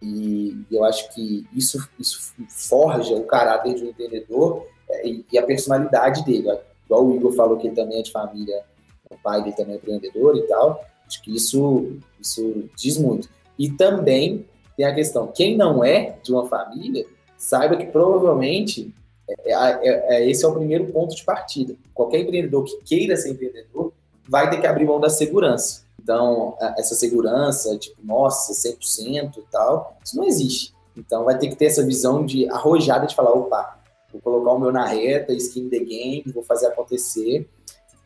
E, 0.00 0.64
e 0.70 0.74
eu 0.74 0.84
acho 0.84 1.12
que 1.14 1.46
isso, 1.52 1.88
isso 1.98 2.34
forja 2.48 3.14
o 3.14 3.24
caráter 3.24 3.74
de 3.74 3.84
um 3.84 3.88
empreendedor 3.88 4.66
é, 4.88 5.08
e, 5.08 5.26
e 5.32 5.38
a 5.38 5.42
personalidade 5.42 6.24
dele. 6.24 6.56
Igual 6.84 7.06
o 7.06 7.16
Igor 7.16 7.32
falou 7.32 7.56
que 7.58 7.66
ele 7.66 7.76
também 7.76 7.98
é 7.98 8.02
de 8.02 8.12
família 8.12 8.64
o 9.10 9.16
pai 9.22 9.42
dele 9.42 9.56
também 9.56 9.74
é 9.74 9.76
empreendedor 9.76 10.36
e 10.36 10.42
tal. 10.42 10.84
Acho 11.06 11.22
que 11.22 11.34
isso, 11.34 11.98
isso 12.20 12.68
diz 12.76 12.98
muito. 12.98 13.28
E 13.58 13.70
também 13.70 14.44
tem 14.76 14.84
a 14.84 14.94
questão, 14.94 15.28
quem 15.28 15.56
não 15.56 15.82
é 15.82 16.18
de 16.22 16.32
uma 16.32 16.46
família, 16.46 17.06
saiba 17.38 17.76
que 17.76 17.86
provavelmente 17.86 18.92
é, 19.28 19.52
é, 19.52 20.16
é, 20.16 20.30
esse 20.30 20.44
é 20.44 20.48
o 20.48 20.54
primeiro 20.54 20.86
ponto 20.86 21.14
de 21.14 21.24
partida. 21.24 21.74
Qualquer 21.94 22.20
empreendedor 22.20 22.64
que 22.64 22.76
queira 22.84 23.16
ser 23.16 23.30
empreendedor 23.30 23.92
vai 24.28 24.50
ter 24.50 24.60
que 24.60 24.66
abrir 24.66 24.84
mão 24.84 25.00
da 25.00 25.08
segurança. 25.08 25.84
Então, 26.00 26.56
essa 26.76 26.94
segurança, 26.94 27.76
tipo, 27.78 27.96
nossa, 28.04 28.52
100% 28.52 29.38
e 29.38 29.42
tal, 29.50 29.96
isso 30.04 30.16
não 30.16 30.24
existe. 30.24 30.74
Então, 30.96 31.24
vai 31.24 31.36
ter 31.36 31.48
que 31.48 31.56
ter 31.56 31.66
essa 31.66 31.84
visão 31.84 32.24
de 32.24 32.48
arrojada 32.48 33.06
de 33.06 33.14
falar, 33.14 33.32
opa, 33.32 33.78
vou 34.12 34.20
colocar 34.20 34.52
o 34.52 34.58
meu 34.58 34.70
na 34.70 34.86
reta, 34.86 35.32
skin 35.32 35.68
the 35.68 35.80
game, 35.80 36.24
vou 36.32 36.44
fazer 36.44 36.66
acontecer 36.66 37.48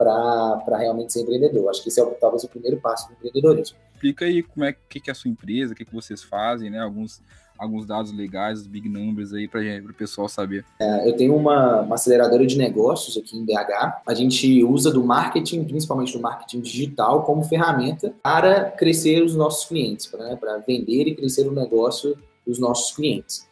para 0.00 0.78
realmente 0.78 1.12
ser 1.12 1.20
empreendedor. 1.20 1.68
Acho 1.68 1.82
que 1.82 1.90
esse 1.90 2.00
é 2.00 2.04
talvez 2.18 2.42
o 2.42 2.48
primeiro 2.48 2.78
passo 2.78 3.08
do 3.08 3.12
empreendedorismo. 3.12 3.76
Explica 3.92 4.24
aí 4.24 4.42
como 4.42 4.64
é 4.64 4.72
que, 4.72 4.98
que 4.98 5.10
é 5.10 5.12
a 5.12 5.14
sua 5.14 5.30
empresa, 5.30 5.74
o 5.74 5.76
que, 5.76 5.84
que 5.84 5.94
vocês 5.94 6.22
fazem, 6.22 6.70
né? 6.70 6.80
Alguns, 6.80 7.20
alguns 7.58 7.84
dados 7.84 8.10
legais, 8.10 8.60
os 8.60 8.66
big 8.66 8.88
numbers 8.88 9.34
aí 9.34 9.46
para 9.46 9.60
o 9.60 9.94
pessoal 9.94 10.26
saber. 10.26 10.64
É, 10.80 11.06
eu 11.06 11.14
tenho 11.14 11.36
uma, 11.36 11.82
uma, 11.82 11.96
aceleradora 11.96 12.46
de 12.46 12.56
negócios 12.56 13.18
aqui 13.18 13.36
em 13.36 13.44
BH. 13.44 14.00
A 14.06 14.14
gente 14.14 14.64
usa 14.64 14.90
do 14.90 15.04
marketing, 15.04 15.64
principalmente 15.64 16.14
do 16.14 16.22
marketing 16.22 16.62
digital, 16.62 17.22
como 17.24 17.44
ferramenta 17.44 18.14
para 18.22 18.70
crescer 18.70 19.22
os 19.22 19.34
nossos 19.34 19.68
clientes, 19.68 20.06
para 20.06 20.24
né? 20.24 20.64
vender 20.66 21.08
e 21.08 21.14
crescer 21.14 21.46
o 21.46 21.52
negócio 21.52 22.16
dos 22.46 22.58
nossos 22.58 22.96
clientes. 22.96 23.46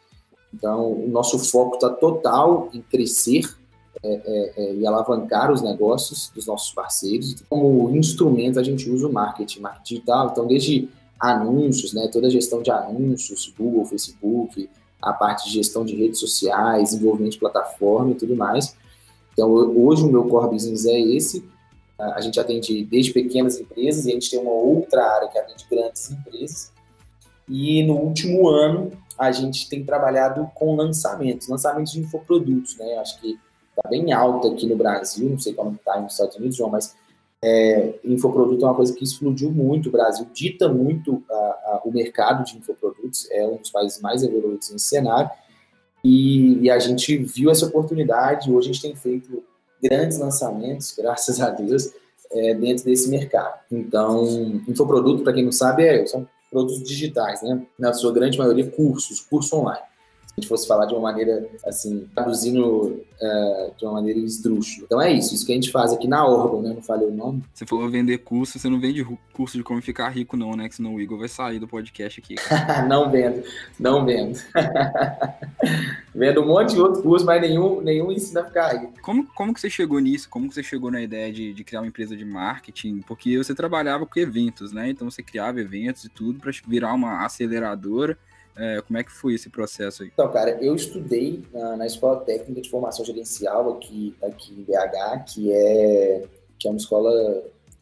Então, 0.51 0.93
o 0.93 1.07
nosso 1.07 1.37
foco 1.37 1.75
está 1.75 1.91
total 1.91 2.69
em 2.73 2.81
crescer 2.81 3.43
é, 4.01 4.09
é, 4.13 4.53
é, 4.55 4.75
e 4.75 4.87
alavancar 4.87 5.51
os 5.51 5.61
negócios 5.61 6.31
dos 6.33 6.47
nossos 6.47 6.73
parceiros. 6.73 7.35
Como 7.49 7.95
instrumento, 7.95 8.59
a 8.59 8.63
gente 8.63 8.89
usa 8.89 9.07
o 9.07 9.11
marketing, 9.11 9.59
marketing 9.59 9.95
digital, 9.95 10.29
então 10.31 10.47
desde 10.47 10.89
anúncios, 11.19 11.93
né, 11.93 12.07
toda 12.07 12.27
a 12.27 12.29
gestão 12.29 12.61
de 12.61 12.71
anúncios, 12.71 13.53
Google, 13.57 13.85
Facebook, 13.85 14.69
a 15.01 15.11
parte 15.11 15.47
de 15.47 15.53
gestão 15.53 15.83
de 15.83 15.95
redes 15.95 16.19
sociais, 16.19 16.91
desenvolvimento 16.91 17.33
de 17.33 17.39
plataforma 17.39 18.11
e 18.11 18.15
tudo 18.15 18.35
mais. 18.35 18.75
Então, 19.33 19.51
hoje 19.51 20.03
o 20.03 20.11
meu 20.11 20.25
core 20.25 20.51
business 20.51 20.85
é 20.85 20.99
esse. 20.99 21.47
A 21.97 22.21
gente 22.21 22.39
atende 22.39 22.85
desde 22.85 23.11
pequenas 23.11 23.59
empresas 23.59 24.05
e 24.05 24.11
a 24.11 24.13
gente 24.13 24.29
tem 24.29 24.39
uma 24.39 24.51
outra 24.51 25.05
área 25.15 25.27
que 25.27 25.37
atende 25.37 25.65
grandes 25.69 26.09
empresas. 26.09 26.71
E 27.47 27.83
no 27.83 27.95
último 27.95 28.47
ano, 28.47 28.91
a 29.17 29.31
gente 29.33 29.67
tem 29.67 29.83
trabalhado 29.83 30.49
com 30.55 30.75
lançamentos, 30.75 31.49
lançamentos 31.49 31.91
de 31.91 31.99
infoprodutos, 31.99 32.77
né? 32.77 32.97
Acho 32.99 33.19
que 33.19 33.37
está 33.79 33.89
bem 33.89 34.11
alta 34.11 34.49
aqui 34.49 34.67
no 34.67 34.75
Brasil, 34.75 35.29
não 35.29 35.39
sei 35.39 35.53
como 35.53 35.75
está 35.75 35.99
nos 35.99 36.13
Estados 36.13 36.35
Unidos, 36.35 36.55
João, 36.55 36.69
mas 36.69 36.95
é, 37.41 37.95
infoproduto 38.03 38.65
é 38.65 38.67
uma 38.67 38.75
coisa 38.75 38.93
que 38.93 39.03
explodiu 39.03 39.49
muito, 39.51 39.89
o 39.89 39.91
Brasil 39.91 40.27
dita 40.33 40.67
muito 40.67 41.23
a, 41.29 41.33
a, 41.33 41.81
o 41.85 41.91
mercado 41.91 42.43
de 42.43 42.57
infoprodutos, 42.57 43.29
é 43.31 43.47
um 43.47 43.57
dos 43.57 43.71
países 43.71 44.01
mais 44.01 44.23
evoluídos 44.23 44.69
nesse 44.71 44.85
cenário, 44.85 45.29
e, 46.03 46.59
e, 46.59 46.69
a 46.69 46.79
gente 46.79 47.17
viu 47.17 47.49
essa 47.51 47.65
oportunidade, 47.65 48.51
hoje 48.51 48.69
a 48.69 48.73
gente 48.73 48.81
tem 48.81 48.95
feito 48.95 49.43
grandes 49.83 50.17
lançamentos, 50.17 50.93
graças 50.97 51.41
a 51.41 51.49
Deus, 51.49 51.93
é, 52.31 52.53
dentro 52.53 52.85
desse 52.85 53.09
mercado. 53.09 53.59
Então, 53.69 54.23
infoproduto, 54.65 55.23
para 55.23 55.33
quem 55.33 55.43
não 55.43 55.51
sabe, 55.51 55.83
é, 55.83 56.05
são 56.05 56.25
produtos 56.49 56.83
digitais, 56.83 57.41
né? 57.41 57.65
Na 57.77 57.91
sua 57.91 58.13
grande 58.13 58.37
maioria, 58.37 58.69
cursos, 58.71 59.19
curso 59.19 59.57
online 59.57 59.83
gente 60.39 60.47
fosse 60.47 60.67
falar 60.67 60.85
de 60.85 60.93
uma 60.93 61.01
maneira, 61.01 61.47
assim, 61.65 62.07
traduzindo 62.15 63.03
uh, 63.21 63.73
de 63.77 63.85
uma 63.85 63.93
maneira 63.93 64.19
esdrúxula. 64.19 64.85
Então 64.85 65.01
é 65.01 65.11
isso, 65.11 65.33
isso 65.33 65.45
que 65.45 65.51
a 65.51 65.55
gente 65.55 65.71
faz 65.71 65.91
aqui 65.91 66.07
na 66.07 66.25
Orgon, 66.25 66.61
né? 66.61 66.73
Não 66.73 66.81
falei 66.81 67.07
o 67.07 67.13
nome. 67.13 67.43
Você 67.53 67.65
falou 67.65 67.89
vender 67.89 68.19
curso, 68.19 68.57
você 68.57 68.69
não 68.69 68.79
vende 68.79 69.05
curso 69.33 69.57
de 69.57 69.63
como 69.63 69.81
ficar 69.81 70.09
rico, 70.09 70.35
não, 70.35 70.55
né? 70.55 70.67
Que 70.69 70.75
senão 70.75 70.95
o 70.95 71.01
Igor 71.01 71.19
vai 71.19 71.27
sair 71.27 71.59
do 71.59 71.67
podcast 71.67 72.19
aqui. 72.19 72.35
não 72.87 73.09
vendo, 73.11 73.43
não 73.79 74.05
vendo. 74.05 74.39
vendo 76.13 76.41
um 76.41 76.47
monte 76.47 76.73
de 76.73 76.81
outros 76.81 77.03
cursos, 77.03 77.25
mas 77.25 77.41
nenhum, 77.41 77.81
nenhum 77.81 78.11
ensina 78.11 78.41
a 78.41 78.45
ficar 78.45 78.73
rico. 78.73 78.93
Como, 79.01 79.27
como 79.33 79.53
que 79.53 79.61
você 79.61 79.69
chegou 79.69 79.99
nisso? 79.99 80.29
Como 80.29 80.47
que 80.47 80.55
você 80.55 80.63
chegou 80.63 80.89
na 80.91 81.01
ideia 81.01 81.31
de, 81.31 81.53
de 81.53 81.63
criar 81.63 81.81
uma 81.81 81.87
empresa 81.87 82.15
de 82.15 82.25
marketing? 82.25 83.01
Porque 83.01 83.37
você 83.37 83.53
trabalhava 83.53 84.05
com 84.05 84.19
eventos, 84.19 84.71
né? 84.71 84.89
Então 84.89 85.09
você 85.09 85.21
criava 85.21 85.59
eventos 85.59 86.03
e 86.05 86.09
tudo 86.09 86.39
para 86.39 86.51
virar 86.67 86.93
uma 86.93 87.25
aceleradora. 87.25 88.17
É, 88.59 88.81
como 88.81 88.99
é 88.99 89.03
que 89.05 89.11
foi 89.11 89.35
esse 89.35 89.49
processo 89.49 90.03
aí? 90.03 90.09
Então, 90.13 90.29
cara, 90.29 90.61
eu 90.61 90.75
estudei 90.75 91.45
na, 91.53 91.77
na 91.77 91.87
Escola 91.87 92.19
Técnica 92.19 92.59
de 92.59 92.69
Formação 92.69 93.05
Gerencial 93.05 93.71
aqui, 93.71 94.13
aqui 94.21 94.51
em 94.51 94.63
BH, 94.63 95.23
que 95.33 95.53
é, 95.53 96.25
que 96.59 96.67
é 96.67 96.71
uma 96.71 96.77
escola, 96.77 97.09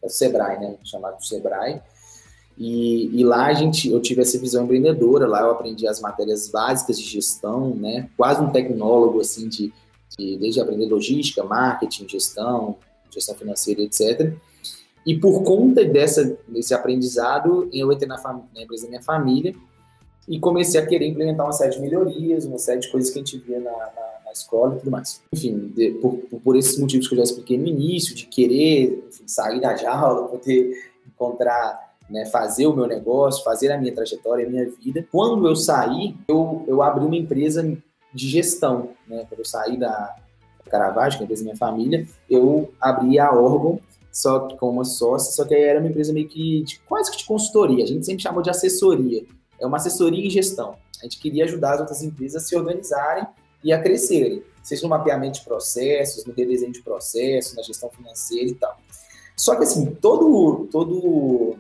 é 0.04 0.08
Sebrae, 0.08 0.60
né? 0.60 0.76
Chamado 0.84 1.26
Sebrae. 1.26 1.82
E, 2.56 3.20
e, 3.20 3.24
lá 3.24 3.48
a 3.48 3.54
gente, 3.54 3.90
eu 3.90 4.00
tive 4.00 4.22
essa 4.22 4.38
visão 4.38 4.66
empreendedora, 4.66 5.28
lá 5.28 5.42
eu 5.42 5.52
aprendi 5.52 5.88
as 5.88 6.00
matérias 6.00 6.48
básicas 6.48 7.00
de 7.00 7.06
gestão, 7.06 7.74
né? 7.74 8.08
Quase 8.16 8.42
um 8.42 8.52
tecnólogo, 8.52 9.20
assim, 9.20 9.50
de, 9.50 9.74
de 10.16 10.38
desde 10.38 10.62
aprender 10.62 10.86
logística, 10.86 11.44
marketing, 11.44 12.08
gestão, 12.08 12.78
gestão 13.10 13.34
financeira, 13.34 13.82
etc. 13.82 14.32
E 15.04 15.18
por 15.18 15.42
conta 15.42 15.84
dessa, 15.84 16.38
desse 16.48 16.76
aprendizado, 16.76 17.68
eu 17.74 17.92
entrei 17.92 18.08
na, 18.08 18.22
na 18.54 18.62
empresa 18.62 18.84
da 18.84 18.90
minha 18.90 19.04
família 19.04 19.56
e 20.28 20.40
comecei 20.40 20.80
a 20.80 20.86
querer 20.86 21.08
implementar 21.08 21.46
uma 21.46 21.54
série 21.54 21.72
de 21.72 21.80
melhorias, 21.80 22.46
uma 22.46 22.58
série 22.58 22.82
de 22.82 22.90
coisas 22.90 23.10
que 23.10 23.18
a 23.18 23.24
gente 23.24 23.38
via 23.38 23.60
na, 23.60 23.72
na, 23.72 24.20
na 24.26 24.32
escola 24.32 24.76
e 24.76 24.80
tudo 24.80 24.92
mais. 24.92 25.22
Enfim, 25.34 25.72
de, 25.74 25.92
por, 25.92 26.18
por, 26.44 26.58
esses 26.58 26.78
motivos 26.78 27.08
que 27.08 27.14
eu 27.14 27.18
já 27.18 27.24
expliquei 27.24 27.58
no 27.58 27.68
início, 27.68 28.14
de 28.14 28.26
querer 28.26 29.06
enfim, 29.08 29.24
sair 29.26 29.62
da 29.62 29.76
jaula, 29.76 30.28
poder 30.30 30.92
encontrar, 31.08 31.96
né, 32.10 32.26
fazer 32.26 32.68
o 32.68 32.76
meu 32.76 32.88
negócio, 32.88 33.44
fazer 33.44 33.72
a 33.72 33.78
minha 33.78 33.94
trajetória, 33.94 34.46
a 34.46 34.50
minha 34.50 34.70
vida. 34.70 35.08
Quando 35.12 35.48
eu 35.48 35.56
saí, 35.56 36.14
eu, 36.28 36.66
eu 36.68 36.82
abri 36.82 37.06
uma 37.06 37.16
empresa 37.16 37.64
de 38.14 38.28
gestão, 38.28 38.90
né? 39.08 39.26
Quando 39.30 39.40
eu 39.40 39.46
saí 39.46 39.78
da 39.78 40.16
Caravaggio, 40.70 41.20
que 41.20 41.24
é 41.24 41.24
a 41.24 41.26
empresa 41.26 41.44
da 41.44 41.46
minha 41.46 41.58
família, 41.58 42.08
eu 42.30 42.72
abri 42.82 43.20
a 43.20 43.32
Orgon, 43.32 43.80
só 44.12 44.40
com 44.40 44.70
uma 44.70 44.84
sócia, 44.84 45.32
só 45.32 45.46
que 45.46 45.54
era 45.54 45.80
uma 45.80 45.90
empresa 45.90 46.12
meio 46.12 46.28
que 46.28 46.64
de, 46.64 46.80
quase 46.80 47.12
que 47.12 47.18
de 47.18 47.26
consultoria, 47.26 47.84
a 47.84 47.88
gente 47.88 48.06
sempre 48.06 48.24
chamou 48.24 48.42
de 48.42 48.50
assessoria 48.50 49.24
é 49.60 49.66
uma 49.66 49.78
assessoria 49.78 50.26
em 50.26 50.30
gestão. 50.30 50.76
A 51.00 51.04
gente 51.04 51.20
queria 51.20 51.46
ajudar 51.46 51.76
as 51.76 51.80
outras 51.80 52.04
empresas 52.04 52.44
a 52.44 52.46
se 52.46 52.56
organizarem 52.56 53.26
e 53.64 53.72
a 53.74 53.82
crescerem, 53.82 54.44
seja 54.64 54.84
no 54.84 54.90
mapeamento 54.90 55.40
de 55.40 55.46
processos, 55.46 56.26
no 56.26 56.34
redesenho 56.34 56.72
de 56.72 56.82
processos, 56.82 57.56
na 57.56 57.64
gestão 57.64 57.90
financeira 57.90 58.50
e 58.50 58.56
tal. 58.56 58.78
Só 59.36 59.56
que 59.56 59.64
assim, 59.64 59.86
todo, 59.96 60.68
todo 60.72 61.58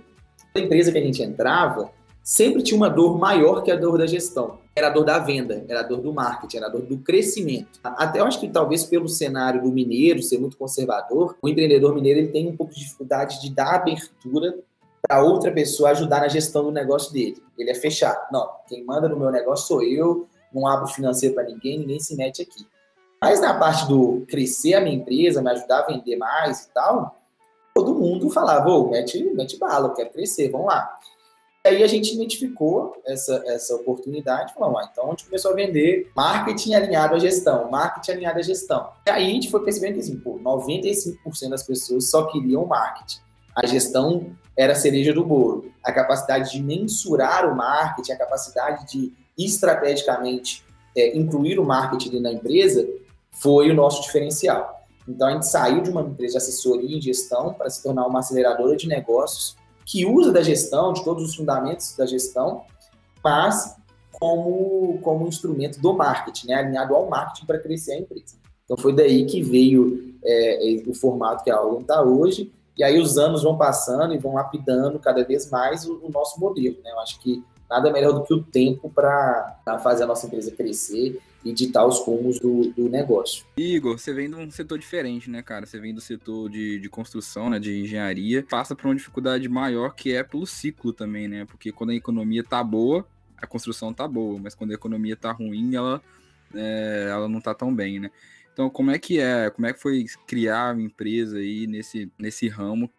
toda 0.57 0.65
empresa 0.65 0.91
que 0.91 0.97
a 0.97 1.01
gente 1.01 1.21
entrava 1.21 1.91
sempre 2.23 2.61
tinha 2.61 2.75
uma 2.75 2.89
dor 2.89 3.17
maior 3.17 3.61
que 3.61 3.71
a 3.71 3.75
dor 3.75 3.97
da 3.97 4.05
gestão. 4.05 4.57
Era 4.75 4.87
a 4.87 4.89
dor 4.89 5.05
da 5.05 5.17
venda, 5.17 5.63
era 5.67 5.79
a 5.79 5.83
dor 5.83 6.01
do 6.01 6.13
marketing, 6.13 6.57
era 6.57 6.67
a 6.67 6.69
dor 6.69 6.81
do 6.81 6.97
crescimento. 6.97 7.79
Até 7.83 8.19
eu 8.19 8.25
acho 8.25 8.39
que 8.39 8.49
talvez 8.49 8.83
pelo 8.83 9.07
cenário 9.07 9.61
do 9.61 9.71
mineiro 9.71 10.21
ser 10.21 10.37
muito 10.37 10.57
conservador, 10.57 11.37
o 11.41 11.47
empreendedor 11.47 11.95
mineiro 11.95 12.19
ele 12.19 12.27
tem 12.27 12.49
um 12.49 12.55
pouco 12.55 12.73
de 12.73 12.81
dificuldade 12.81 13.41
de 13.41 13.49
dar 13.49 13.75
abertura 13.75 14.55
para 15.07 15.23
outra 15.23 15.51
pessoa 15.51 15.91
ajudar 15.91 16.21
na 16.21 16.27
gestão 16.27 16.63
do 16.63 16.71
negócio 16.71 17.13
dele. 17.13 17.41
Ele 17.57 17.71
é 17.71 17.75
fechado. 17.75 18.19
Não, 18.31 18.49
quem 18.67 18.83
manda 18.83 19.07
no 19.07 19.17
meu 19.17 19.31
negócio 19.31 19.67
sou 19.67 19.81
eu, 19.81 20.27
não 20.53 20.67
abro 20.67 20.87
financeiro 20.87 21.33
para 21.33 21.45
ninguém, 21.45 21.79
ninguém 21.79 21.99
se 21.99 22.15
mete 22.15 22.41
aqui. 22.41 22.67
Mas 23.21 23.41
na 23.41 23.57
parte 23.57 23.87
do 23.87 24.25
crescer 24.27 24.73
a 24.75 24.81
minha 24.81 24.95
empresa, 24.95 25.41
me 25.41 25.49
ajudar 25.51 25.79
a 25.79 25.87
vender 25.87 26.17
mais 26.17 26.65
e 26.65 26.73
tal, 26.73 27.15
todo 27.73 27.95
mundo 27.95 28.29
falava, 28.29 28.69
ô, 28.69 28.89
mete, 28.89 29.23
mete 29.33 29.57
bala, 29.57 29.87
eu 29.87 29.93
quero 29.93 30.11
crescer, 30.11 30.49
vamos 30.49 30.67
lá. 30.67 30.97
E 31.65 31.69
aí 31.69 31.83
a 31.83 31.87
gente 31.87 32.13
identificou 32.13 32.95
essa, 33.05 33.43
essa 33.47 33.75
oportunidade, 33.75 34.53
falou, 34.53 34.77
ah, 34.77 34.87
então 34.91 35.07
a 35.07 35.09
gente 35.09 35.25
começou 35.25 35.51
a 35.51 35.55
vender 35.55 36.11
marketing 36.15 36.75
alinhado 36.75 37.15
à 37.15 37.19
gestão, 37.19 37.69
marketing 37.69 38.11
alinhado 38.11 38.39
à 38.39 38.41
gestão. 38.41 38.89
E 39.05 39.09
aí 39.09 39.25
a 39.25 39.29
gente 39.29 39.49
foi 39.49 39.63
percebendo 39.63 39.95
que 39.95 39.99
assim, 39.99 40.17
pô, 40.19 40.39
95% 40.39 41.49
das 41.49 41.63
pessoas 41.63 42.09
só 42.09 42.25
queriam 42.27 42.65
marketing. 42.65 43.19
A 43.55 43.65
gestão 43.65 44.35
era 44.57 44.73
a 44.73 44.75
cereja 44.75 45.13
do 45.13 45.23
bolo. 45.23 45.71
A 45.83 45.91
capacidade 45.91 46.51
de 46.51 46.61
mensurar 46.61 47.49
o 47.49 47.55
marketing, 47.55 48.11
a 48.13 48.17
capacidade 48.17 48.91
de 48.91 49.13
estrategicamente 49.37 50.65
é, 50.95 51.15
incluir 51.15 51.59
o 51.59 51.63
marketing 51.63 52.19
na 52.19 52.31
empresa 52.31 52.87
foi 53.29 53.69
o 53.69 53.75
nosso 53.75 54.01
diferencial. 54.01 54.85
Então 55.07 55.27
a 55.27 55.31
gente 55.31 55.45
saiu 55.45 55.81
de 55.81 55.89
uma 55.89 56.01
empresa 56.01 56.33
de 56.33 56.37
assessoria 56.37 56.97
em 56.97 57.01
gestão 57.01 57.53
para 57.53 57.69
se 57.69 57.81
tornar 57.81 58.05
uma 58.07 58.19
aceleradora 58.19 58.75
de 58.75 58.87
negócios 58.87 59.55
que 59.85 60.05
usa 60.05 60.33
da 60.33 60.41
gestão, 60.41 60.91
de 60.91 61.03
todos 61.03 61.23
os 61.23 61.35
fundamentos 61.35 61.95
da 61.95 62.05
gestão, 62.05 62.63
mas 63.23 63.75
como, 64.11 64.99
como 65.01 65.27
instrumento 65.27 65.79
do 65.79 65.93
marketing, 65.93 66.47
né? 66.47 66.55
alinhado 66.55 66.95
ao 66.95 67.07
marketing 67.07 67.45
para 67.45 67.59
crescer 67.59 67.93
a 67.93 67.99
empresa. 67.99 68.35
Então 68.65 68.75
foi 68.75 68.93
daí 68.93 69.25
que 69.25 69.41
veio 69.41 70.15
é, 70.25 70.83
o 70.85 70.93
formato 70.93 71.43
que 71.43 71.51
a 71.51 71.55
Aula 71.55 71.79
está 71.79 72.01
hoje, 72.01 72.51
e 72.77 72.83
aí 72.83 72.99
os 72.99 73.17
anos 73.17 73.43
vão 73.43 73.57
passando 73.57 74.13
e 74.13 74.17
vão 74.17 74.33
lapidando 74.33 74.99
cada 74.99 75.23
vez 75.23 75.49
mais 75.49 75.85
o, 75.85 75.99
o 76.03 76.09
nosso 76.09 76.39
modelo. 76.39 76.77
Né? 76.83 76.91
Eu 76.91 76.99
acho 76.99 77.19
que 77.19 77.43
nada 77.69 77.91
melhor 77.91 78.13
do 78.13 78.23
que 78.23 78.33
o 78.33 78.41
tempo 78.41 78.89
para 78.89 79.59
fazer 79.83 80.03
a 80.03 80.07
nossa 80.07 80.27
empresa 80.27 80.51
crescer 80.51 81.19
e 81.43 81.53
ditar 81.53 81.85
os 81.85 81.99
rumos 81.99 82.39
do, 82.39 82.71
do, 82.71 82.89
negócio. 82.89 83.45
Igor, 83.57 83.97
você 83.97 84.13
vem 84.13 84.29
de 84.29 84.35
um 84.35 84.49
setor 84.51 84.77
diferente, 84.77 85.29
né, 85.29 85.41
cara? 85.41 85.65
Você 85.65 85.79
vem 85.79 85.93
do 85.93 86.01
setor 86.01 86.49
de, 86.49 86.79
de 86.79 86.89
construção, 86.89 87.49
né, 87.49 87.59
de 87.59 87.81
engenharia, 87.81 88.45
passa 88.49 88.75
por 88.75 88.87
uma 88.87 88.95
dificuldade 88.95 89.47
maior 89.47 89.93
que 89.93 90.13
é 90.13 90.23
pelo 90.23 90.45
ciclo 90.45 90.91
também, 90.91 91.27
né? 91.27 91.45
Porque 91.45 91.71
quando 91.71 91.91
a 91.91 91.95
economia 91.95 92.43
tá 92.43 92.63
boa, 92.63 93.05
a 93.37 93.45
construção 93.45 93.93
tá 93.93 94.07
boa, 94.07 94.39
mas 94.41 94.55
quando 94.55 94.71
a 94.71 94.73
economia 94.73 95.15
tá 95.15 95.31
ruim, 95.31 95.75
ela, 95.75 96.01
é, 96.53 97.07
ela 97.11 97.29
não 97.29 97.39
tá 97.39 97.53
tão 97.53 97.73
bem, 97.73 97.99
né? 97.99 98.11
Então, 98.57 98.71
como 98.71 98.89
é 98.89 98.97
que 98.97 99.19
é? 99.19 99.51
Como 99.51 99.67
é 99.67 99.71
que 99.73 99.79
foi 99.79 100.05
criar 100.25 100.73
uma 100.73 100.81
empresa 100.81 101.37
aí 101.37 101.67
nesse, 101.67 102.11
nesse 102.17 102.47
ramo? 102.47 102.91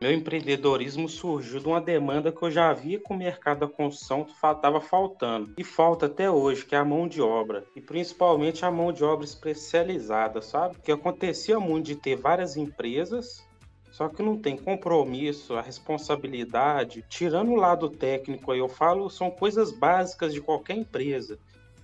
Meu 0.00 0.12
empreendedorismo 0.12 1.08
surgiu 1.08 1.58
de 1.58 1.66
uma 1.66 1.80
demanda 1.80 2.30
que 2.30 2.40
eu 2.40 2.48
já 2.48 2.72
via 2.72 3.00
com 3.00 3.14
o 3.14 3.18
mercado 3.18 3.58
da 3.58 3.66
construção 3.66 4.24
estava 4.24 4.80
faltando. 4.80 5.52
E 5.58 5.64
falta 5.64 6.06
até 6.06 6.30
hoje, 6.30 6.64
que 6.64 6.76
é 6.76 6.78
a 6.78 6.84
mão 6.84 7.08
de 7.08 7.20
obra. 7.20 7.64
E 7.74 7.80
principalmente 7.80 8.64
a 8.64 8.70
mão 8.70 8.92
de 8.92 9.02
obra 9.02 9.24
especializada, 9.24 10.40
sabe? 10.40 10.76
Que 10.80 10.92
acontecia 10.92 11.58
muito 11.58 11.86
de 11.86 11.96
ter 11.96 12.14
várias 12.14 12.56
empresas, 12.56 13.44
só 13.90 14.08
que 14.08 14.22
não 14.22 14.38
tem 14.38 14.56
compromisso, 14.56 15.54
a 15.54 15.60
responsabilidade. 15.60 17.04
Tirando 17.08 17.50
o 17.50 17.56
lado 17.56 17.90
técnico 17.90 18.52
aí, 18.52 18.60
eu 18.60 18.68
falo, 18.68 19.10
são 19.10 19.28
coisas 19.28 19.72
básicas 19.72 20.32
de 20.32 20.40
qualquer 20.40 20.76
empresa. 20.76 21.36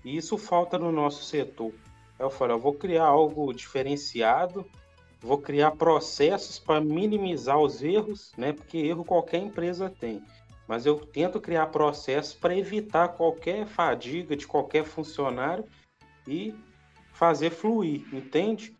E 0.04 0.16
isso 0.16 0.38
falta 0.38 0.78
no 0.78 0.92
nosso 0.92 1.24
setor. 1.24 1.72
Eu 2.18 2.30
falei, 2.30 2.54
eu 2.54 2.60
vou 2.60 2.74
criar 2.74 3.06
algo 3.06 3.52
diferenciado, 3.52 4.64
vou 5.20 5.38
criar 5.38 5.72
processos 5.72 6.58
para 6.58 6.80
minimizar 6.80 7.58
os 7.58 7.82
erros, 7.82 8.32
né? 8.36 8.52
Porque 8.52 8.78
erro 8.78 9.04
qualquer 9.04 9.38
empresa 9.38 9.90
tem. 9.90 10.22
Mas 10.66 10.86
eu 10.86 10.96
tento 10.98 11.40
criar 11.40 11.66
processos 11.66 12.34
para 12.34 12.56
evitar 12.56 13.08
qualquer 13.08 13.66
fadiga 13.66 14.36
de 14.36 14.46
qualquer 14.46 14.84
funcionário 14.84 15.64
e 16.26 16.54
fazer 17.12 17.50
fluir, 17.50 18.02
entende? 18.12 18.74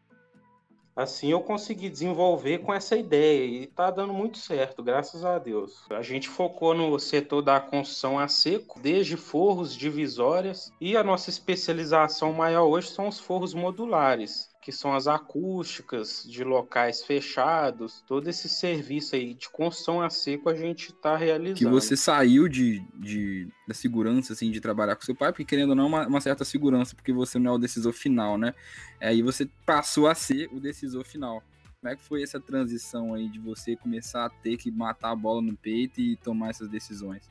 Assim 0.96 1.30
eu 1.32 1.40
consegui 1.40 1.88
desenvolver 1.88 2.58
com 2.58 2.72
essa 2.72 2.96
ideia 2.96 3.44
e 3.44 3.64
está 3.64 3.90
dando 3.90 4.12
muito 4.12 4.38
certo, 4.38 4.80
graças 4.82 5.24
a 5.24 5.38
Deus. 5.40 5.84
A 5.90 6.02
gente 6.02 6.28
focou 6.28 6.72
no 6.72 6.96
setor 7.00 7.42
da 7.42 7.58
construção 7.58 8.16
a 8.16 8.28
seco, 8.28 8.78
desde 8.78 9.16
forros, 9.16 9.74
divisórias, 9.74 10.72
e 10.80 10.96
a 10.96 11.02
nossa 11.02 11.30
especialização 11.30 12.32
maior 12.32 12.66
hoje 12.66 12.88
são 12.90 13.08
os 13.08 13.18
forros 13.18 13.54
modulares, 13.54 14.53
que 14.64 14.72
são 14.72 14.94
as 14.94 15.06
acústicas 15.06 16.24
de 16.26 16.42
locais 16.42 17.02
fechados, 17.02 18.02
todo 18.06 18.30
esse 18.30 18.48
serviço 18.48 19.14
aí 19.14 19.34
de 19.34 19.50
construção 19.50 20.00
a 20.00 20.08
seco 20.08 20.48
a 20.48 20.54
gente 20.54 20.88
está 20.88 21.18
realizando. 21.18 21.58
Que 21.58 21.66
você 21.66 21.94
saiu 21.94 22.48
de, 22.48 22.82
de, 22.94 23.46
da 23.68 23.74
segurança, 23.74 24.32
assim, 24.32 24.50
de 24.50 24.62
trabalhar 24.62 24.96
com 24.96 25.02
seu 25.02 25.14
pai, 25.14 25.32
porque 25.32 25.44
querendo 25.44 25.70
ou 25.70 25.76
não, 25.76 25.86
uma, 25.86 26.06
uma 26.06 26.20
certa 26.22 26.46
segurança, 26.46 26.94
porque 26.96 27.12
você 27.12 27.38
não 27.38 27.52
é 27.52 27.54
o 27.56 27.58
decisor 27.58 27.92
final, 27.92 28.38
né? 28.38 28.54
Aí 29.02 29.20
você 29.20 29.46
passou 29.66 30.08
a 30.08 30.14
ser 30.14 30.48
o 30.50 30.58
decisor 30.58 31.04
final. 31.04 31.42
Como 31.78 31.92
é 31.92 31.96
que 31.96 32.02
foi 32.02 32.22
essa 32.22 32.40
transição 32.40 33.12
aí 33.12 33.28
de 33.28 33.38
você 33.38 33.76
começar 33.76 34.24
a 34.24 34.30
ter 34.30 34.56
que 34.56 34.70
matar 34.70 35.10
a 35.10 35.16
bola 35.16 35.42
no 35.42 35.54
peito 35.54 36.00
e 36.00 36.16
tomar 36.16 36.48
essas 36.48 36.70
decisões? 36.70 37.28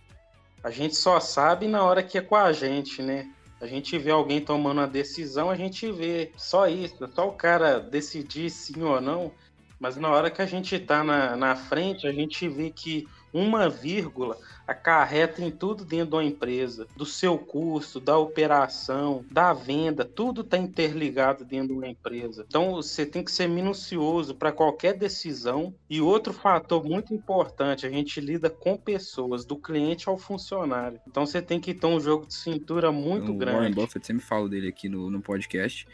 A 0.64 0.70
gente 0.70 0.96
só 0.96 1.20
sabe 1.20 1.68
na 1.68 1.82
hora 1.82 2.04
que 2.04 2.16
é 2.16 2.22
com 2.22 2.36
a 2.36 2.54
gente, 2.54 3.02
né? 3.02 3.34
A 3.64 3.66
gente 3.66 3.98
vê 3.98 4.12
alguém 4.12 4.42
tomando 4.42 4.80
uma 4.80 4.88
decisão, 4.88 5.50
a 5.50 5.56
gente 5.56 5.90
vê 5.90 6.34
só 6.36 6.68
isso, 6.68 7.10
só 7.16 7.30
o 7.30 7.32
cara 7.32 7.80
decidir 7.80 8.50
sim 8.50 8.84
ou 8.84 9.00
não. 9.00 9.32
Mas 9.80 9.96
na 9.96 10.10
hora 10.10 10.30
que 10.30 10.42
a 10.42 10.46
gente 10.46 10.76
está 10.76 11.02
na, 11.02 11.38
na 11.38 11.56
frente, 11.56 12.06
a 12.06 12.12
gente 12.12 12.46
vê 12.50 12.70
que 12.70 13.08
uma 13.34 13.68
vírgula 13.68 14.38
acarreta 14.68 15.44
em 15.44 15.52
tudo 15.52 15.84
dentro 15.84 16.12
de 16.12 16.16
uma 16.16 16.24
empresa, 16.24 16.88
do 16.96 17.06
seu 17.06 17.38
custo, 17.38 18.00
da 18.00 18.18
operação, 18.18 19.26
da 19.30 19.52
venda, 19.54 20.06
tudo 20.06 20.42
está 20.42 20.58
interligado 20.58 21.44
dentro 21.44 21.70
de 21.70 21.74
uma 21.74 21.88
empresa. 21.88 22.46
Então 22.48 22.72
você 22.72 23.06
tem 23.06 23.24
que 23.24 23.32
ser 23.32 23.48
minucioso 23.48 24.36
para 24.36 24.52
qualquer 24.52 24.98
decisão. 24.98 25.74
E 25.90 26.00
outro 26.00 26.32
fator 26.32 26.84
muito 26.84 27.14
importante, 27.14 27.86
a 27.86 27.90
gente 27.90 28.22
lida 28.22 28.50
com 28.50 28.78
pessoas, 28.78 29.44
do 29.46 29.58
cliente 29.58 30.08
ao 30.08 30.18
funcionário. 30.18 31.00
Então 31.08 31.26
você 31.26 31.42
tem 31.42 31.60
que 31.60 31.74
ter 31.74 31.88
um 31.88 32.00
jogo 32.00 32.26
de 32.26 32.34
cintura 32.34 32.92
muito 32.92 33.32
o 33.32 33.36
grande. 33.36 33.58
Warren 33.58 33.74
Buffett 33.74 34.06
sempre 34.06 34.24
fala 34.24 34.48
dele 34.48 34.70
aqui 34.70 34.88
no, 34.88 35.10
no 35.10 35.22
podcast. 35.22 35.86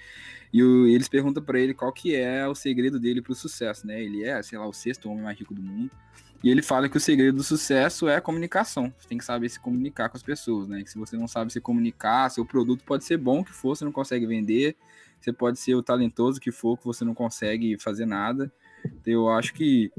E 0.52 0.64
o, 0.64 0.88
eles 0.88 1.08
perguntam 1.08 1.44
para 1.44 1.60
ele 1.60 1.74
qual 1.74 1.92
que 1.92 2.16
é 2.16 2.48
o 2.48 2.56
segredo 2.56 3.00
dele 3.00 3.22
para 3.22 3.32
o 3.32 3.36
sucesso, 3.36 3.86
né? 3.86 4.02
Ele 4.02 4.24
é, 4.24 4.42
sei 4.42 4.58
lá, 4.58 4.68
o 4.68 4.74
sexto 4.74 5.10
homem 5.10 5.24
mais 5.24 5.38
rico 5.38 5.54
do 5.54 5.62
mundo. 5.62 5.92
E 6.44 6.50
ele 6.50 6.62
fala 6.62 6.88
que 6.88 6.96
o 6.96 7.00
segredo 7.00 7.38
do 7.38 7.44
sucesso 7.44 8.08
é 8.08 8.16
a 8.16 8.22
comunicação. 8.22 8.94
Você 8.98 9.10
tem 9.10 9.18
que 9.18 9.26
saber 9.26 9.50
se 9.50 9.60
comunicar 9.60 10.08
com 10.08 10.16
as 10.16 10.24
pessoas, 10.24 10.68
né? 10.70 10.82
Que 10.84 10.90
se 10.90 10.98
você 10.98 11.18
não 11.18 11.28
sabe 11.28 11.52
se 11.52 11.60
comunicar, 11.60 12.30
seu 12.30 12.46
produto 12.46 12.84
pode 12.86 13.04
ser 13.04 13.18
bom 13.18 13.44
que 13.44 13.52
for, 13.52 13.76
você 13.76 13.84
não 13.84 13.92
consegue 13.92 14.26
vender. 14.26 14.76
Você 15.20 15.34
pode 15.34 15.60
ser 15.60 15.76
o 15.76 15.84
talentoso 15.84 16.40
que 16.40 16.52
for, 16.52 16.78
que 16.78 16.86
você 16.86 17.04
não 17.04 17.14
consegue 17.14 17.78
fazer 17.78 18.06
nada. 18.06 18.50
Então, 18.86 19.14
eu 19.14 19.30
acho 19.30 19.54
que 19.54 19.92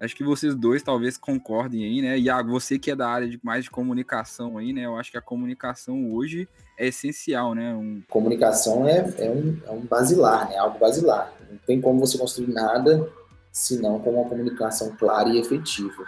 acho 0.00 0.16
que 0.16 0.24
vocês 0.24 0.54
dois 0.54 0.82
talvez 0.82 1.16
concordem 1.16 1.84
aí, 1.84 2.02
né? 2.02 2.18
Iago, 2.18 2.50
você 2.50 2.78
que 2.78 2.90
é 2.90 2.96
da 2.96 3.08
área 3.08 3.28
de 3.28 3.38
mais 3.42 3.64
de 3.64 3.70
comunicação 3.70 4.58
aí, 4.58 4.72
né? 4.72 4.84
Eu 4.84 4.96
acho 4.96 5.12
que 5.12 5.16
a 5.16 5.22
comunicação 5.22 6.12
hoje 6.12 6.48
é 6.76 6.88
essencial, 6.88 7.54
né? 7.54 7.72
Um... 7.72 8.02
Comunicação 8.08 8.88
é, 8.88 8.98
é, 9.18 9.30
um, 9.30 9.60
é 9.64 9.70
um 9.70 9.80
basilar, 9.82 10.48
né? 10.48 10.56
Algo 10.58 10.78
basilar. 10.78 11.32
Não 11.48 11.58
tem 11.58 11.80
como 11.80 12.00
você 12.00 12.18
construir 12.18 12.48
nada 12.48 13.08
senão 13.54 14.00
com 14.00 14.10
uma 14.10 14.28
comunicação 14.28 14.96
clara 14.96 15.28
e 15.28 15.38
efetiva. 15.38 16.04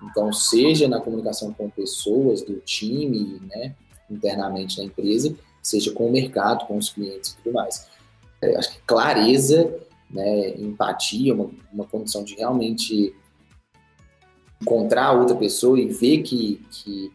Então, 0.00 0.32
seja 0.32 0.86
na 0.86 1.00
comunicação 1.00 1.52
com 1.52 1.68
pessoas 1.68 2.42
do 2.42 2.60
time, 2.60 3.40
né, 3.52 3.74
internamente 4.08 4.78
na 4.78 4.84
empresa, 4.84 5.34
seja 5.60 5.90
com 5.92 6.06
o 6.06 6.12
mercado, 6.12 6.66
com 6.66 6.78
os 6.78 6.90
clientes 6.90 7.30
e 7.30 7.36
tudo 7.38 7.52
mais. 7.52 7.88
É, 8.40 8.56
acho 8.56 8.74
que 8.74 8.80
clareza, 8.86 9.74
né, 10.08 10.50
empatia, 10.50 11.34
uma, 11.34 11.50
uma 11.72 11.84
condição 11.84 12.22
de 12.22 12.36
realmente 12.36 13.12
encontrar 14.62 15.18
outra 15.18 15.34
pessoa 15.34 15.80
e 15.80 15.88
ver 15.88 16.22
que, 16.22 16.64
que 16.70 17.12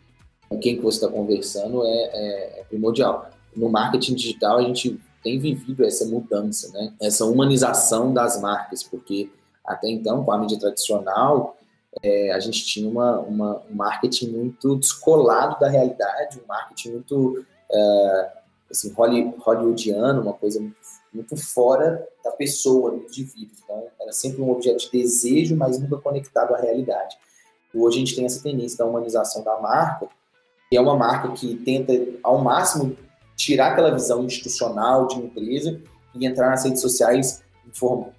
com 0.50 0.60
quem 0.60 0.76
que 0.76 0.82
você 0.82 0.98
está 0.98 1.08
conversando 1.08 1.86
é, 1.86 1.90
é, 1.90 2.60
é 2.60 2.64
primordial. 2.68 3.30
No 3.56 3.70
marketing 3.70 4.16
digital, 4.16 4.58
a 4.58 4.64
gente 4.64 5.00
tem 5.24 5.40
vivido 5.40 5.86
essa 5.86 6.06
mudança, 6.06 6.70
né? 6.74 6.94
essa 7.00 7.24
humanização 7.26 8.14
das 8.14 8.42
marcas, 8.42 8.84
porque 8.84 9.30
até 9.66 9.90
então, 9.90 10.24
com 10.24 10.32
a 10.32 10.38
mídia 10.38 10.60
tradicional, 10.60 11.58
é, 12.04 12.32
a 12.32 12.40
gente 12.40 12.66
tinha 12.66 12.90
uma, 12.90 13.20
uma, 13.20 13.62
um 13.70 13.76
marketing 13.76 14.30
muito 14.30 14.76
descolado 14.76 15.60
da 15.60 15.70
realidade, 15.70 16.40
um 16.40 16.48
marketing 16.48 16.92
muito 16.92 17.46
é, 17.72 18.32
assim, 18.70 18.94
hollywoodiano, 18.94 20.22
uma 20.22 20.34
coisa 20.34 20.60
muito, 21.14 21.38
fora 21.38 22.08
da 22.24 22.32
pessoa, 22.32 22.92
do 22.92 22.98
indivíduo. 22.98 23.56
Então, 23.64 23.88
era 24.00 24.12
sempre 24.12 24.42
um 24.42 24.52
objeto 24.52 24.80
de 24.80 24.92
desejo, 24.92 25.56
mas 25.56 25.80
nunca 25.80 25.98
conectado 25.98 26.54
à 26.54 26.58
realidade. 26.58 27.18
Hoje 27.74 27.98
a 27.98 28.00
gente 28.00 28.16
tem 28.16 28.26
essa 28.26 28.42
tendência 28.42 28.78
da 28.78 28.86
humanização 28.86 29.44
da 29.44 29.60
marca, 29.60 30.08
que 30.70 30.78
é 30.78 30.82
uma 30.82 30.96
marca 30.96 31.32
que 31.32 31.56
tenta, 31.58 31.94
ao 32.24 32.40
máximo, 32.40 32.96
tirar 33.36 33.72
aquela 33.72 33.92
visão 33.92 34.24
institucional 34.24 35.08
de 35.08 35.18
empresa 35.18 35.82
e 36.14 36.26
entrar 36.26 36.50
nas 36.50 36.64
redes 36.64 36.82
sociais 36.82 37.42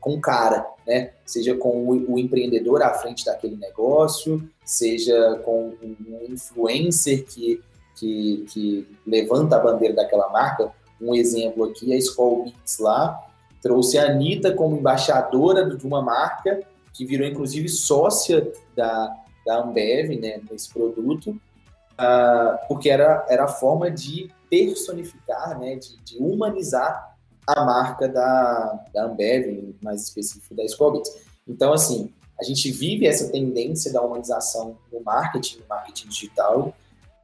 com 0.00 0.20
cara, 0.20 0.66
né? 0.86 1.10
Seja 1.26 1.54
com 1.56 1.86
o, 1.86 2.18
empreendedor 2.18 2.82
à 2.82 2.94
frente 2.94 3.24
daquele 3.24 3.56
negócio, 3.56 4.48
seja 4.64 5.40
com 5.44 5.74
um 5.82 6.26
influencer 6.28 7.24
que, 7.24 7.60
que, 7.96 8.44
que 8.48 8.88
levanta 9.06 9.56
a 9.56 9.60
bandeira 9.60 9.94
daquela 9.94 10.28
marca. 10.30 10.72
Um 11.00 11.14
exemplo 11.14 11.64
aqui, 11.64 11.92
a 11.92 11.96
Skull 11.96 12.44
Beats 12.44 12.78
lá, 12.78 13.18
trouxe 13.62 13.98
a 13.98 14.06
Anitta 14.06 14.52
como 14.52 14.76
embaixadora 14.76 15.64
de 15.76 15.86
uma 15.86 16.02
marca 16.02 16.60
que 16.92 17.04
virou 17.04 17.26
inclusive 17.26 17.68
sócia 17.68 18.52
da, 18.76 19.16
da 19.46 19.58
Ambev, 19.58 20.18
né, 20.20 20.40
nesse 20.50 20.70
produto, 20.72 21.30
uh, 21.30 22.68
porque 22.68 22.90
era, 22.90 23.24
era 23.28 23.44
a 23.44 23.48
forma 23.48 23.90
de 23.90 24.30
personificar, 24.50 25.58
né, 25.58 25.76
de, 25.76 25.96
de 26.02 26.18
humanizar 26.18 27.16
a 27.46 27.64
marca 27.64 28.08
da, 28.08 28.84
da 28.92 29.04
Ambev, 29.04 29.74
mais 29.82 30.02
específico 30.02 30.54
da 30.54 30.66
Scobit. 30.66 31.08
Então, 31.46 31.72
assim, 31.72 32.12
a 32.40 32.44
gente 32.44 32.70
vive 32.70 33.06
essa 33.06 33.30
tendência 33.30 33.92
da 33.92 34.02
humanização 34.02 34.76
no 34.92 35.02
marketing, 35.02 35.58
no 35.58 35.64
marketing 35.68 36.08
digital, 36.08 36.74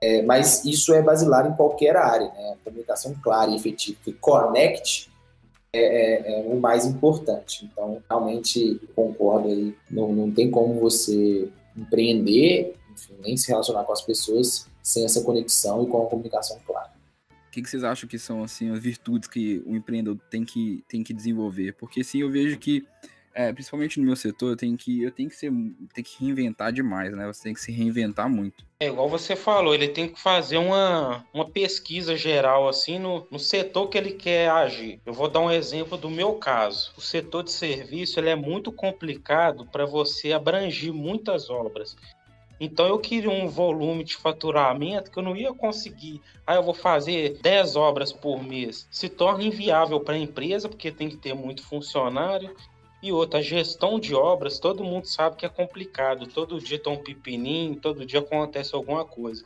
é, 0.01 0.23
mas 0.23 0.65
isso 0.65 0.93
é 0.93 1.01
basilar 1.01 1.47
em 1.47 1.55
qualquer 1.55 1.97
área, 1.97 2.27
né? 2.27 2.57
Comunicação 2.63 3.15
clara 3.23 3.51
e 3.51 3.57
efetiva, 3.57 3.99
que 4.05 4.13
conecte 4.13 5.11
é, 5.73 5.79
é, 5.81 6.41
é, 6.41 6.47
o 6.47 6.61
mais 6.61 6.85
importante. 6.85 7.65
Então, 7.65 8.03
realmente 8.09 8.81
concordo 8.95 9.49
aí, 9.49 9.75
não, 9.91 10.13
não 10.13 10.31
tem 10.31 10.51
como 10.51 10.79
você 10.79 11.49
empreender, 11.77 12.75
enfim, 12.93 13.15
nem 13.21 13.37
se 13.37 13.49
relacionar 13.49 13.85
com 13.85 13.93
as 13.93 14.03
pessoas 14.03 14.67
sem 14.83 15.05
essa 15.05 15.23
conexão 15.23 15.83
e 15.85 15.87
com 15.87 16.03
a 16.03 16.07
comunicação 16.07 16.59
clara 16.67 16.96
que, 17.57 17.63
que 17.63 17.71
vocês 17.71 17.85
acham 17.85 18.09
que 18.09 18.19
são 18.19 18.45
assim 18.45 18.71
as 18.71 18.79
virtudes 18.79 19.29
que 19.29 19.63
o 19.65 19.75
empreendedor 19.75 20.19
tem 20.31 20.45
que, 20.45 20.85
tem 20.87 21.03
que 21.03 21.15
desenvolver? 21.15 21.73
Porque 21.73 22.05
sim, 22.05 22.21
eu 22.21 22.31
vejo 22.31 22.59
que, 22.59 22.87
é, 23.35 23.51
principalmente 23.51 23.99
no 23.99 24.05
meu 24.05 24.15
setor, 24.15 24.51
eu 24.51 24.57
tenho 24.57 24.77
que 24.77 25.03
eu 25.03 25.11
tenho 25.11 25.31
que 25.31 25.37
ser 25.37 25.51
tem 25.95 26.05
que 26.05 26.23
reinventar 26.23 26.71
demais, 26.71 27.17
né? 27.17 27.27
Você 27.27 27.45
tem 27.45 27.55
que 27.55 27.61
se 27.61 27.73
reinventar 27.73 28.29
muito. 28.29 28.65
É 28.79 28.89
igual 28.89 29.09
você 29.09 29.35
falou, 29.35 29.75
ele 29.75 29.89
tem 29.89 30.07
que 30.07 30.21
fazer 30.21 30.59
uma, 30.59 31.25
uma 31.33 31.49
pesquisa 31.49 32.15
geral 32.15 32.69
assim 32.69 32.99
no, 32.99 33.27
no 33.31 33.39
setor 33.39 33.89
que 33.89 33.97
ele 33.97 34.13
quer 34.13 34.51
agir. 34.51 35.01
Eu 35.07 35.15
vou 35.15 35.29
dar 35.29 35.41
um 35.41 35.51
exemplo 35.51 35.97
do 35.97 36.11
meu 36.11 36.35
caso. 36.35 36.93
O 36.95 37.01
setor 37.01 37.43
de 37.43 37.53
serviço 37.53 38.21
ele 38.21 38.29
é 38.29 38.37
muito 38.37 38.71
complicado 38.71 39.67
para 39.67 39.87
você 39.87 40.33
abranger 40.33 40.93
muitas 40.93 41.49
obras. 41.49 41.97
Então 42.59 42.87
eu 42.87 42.99
queria 42.99 43.31
um 43.31 43.49
volume 43.49 44.03
de 44.03 44.17
faturamento 44.17 45.11
que 45.11 45.19
eu 45.19 45.23
não 45.23 45.37
ia 45.37 45.53
conseguir. 45.53 46.21
Ah, 46.47 46.55
eu 46.55 46.63
vou 46.63 46.75
fazer 46.75 47.39
10 47.43 47.77
obras 47.77 48.13
por 48.13 48.43
mês. 48.43 48.89
Se 48.91 49.09
torna 49.09 49.45
inviável 49.45 50.01
para 50.01 50.15
a 50.15 50.19
empresa, 50.19 50.69
porque 50.69 50.91
tem 50.91 51.09
que 51.09 51.17
ter 51.17 51.35
muito 51.35 51.63
funcionário. 51.63 52.55
E 53.03 53.13
outra, 53.13 53.43
gestão 53.43 54.01
de 54.01 54.15
obras, 54.15 54.59
todo 54.59 54.83
mundo 54.83 55.07
sabe 55.07 55.37
que 55.37 55.45
é 55.45 55.49
complicado. 55.49 56.27
Todo 56.27 56.59
dia 56.59 56.79
tem 56.79 56.93
um 56.93 57.03
pepininho, 57.03 57.77
todo 57.77 58.07
dia 58.07 58.21
acontece 58.21 58.75
alguma 58.75 59.05
coisa. 59.05 59.45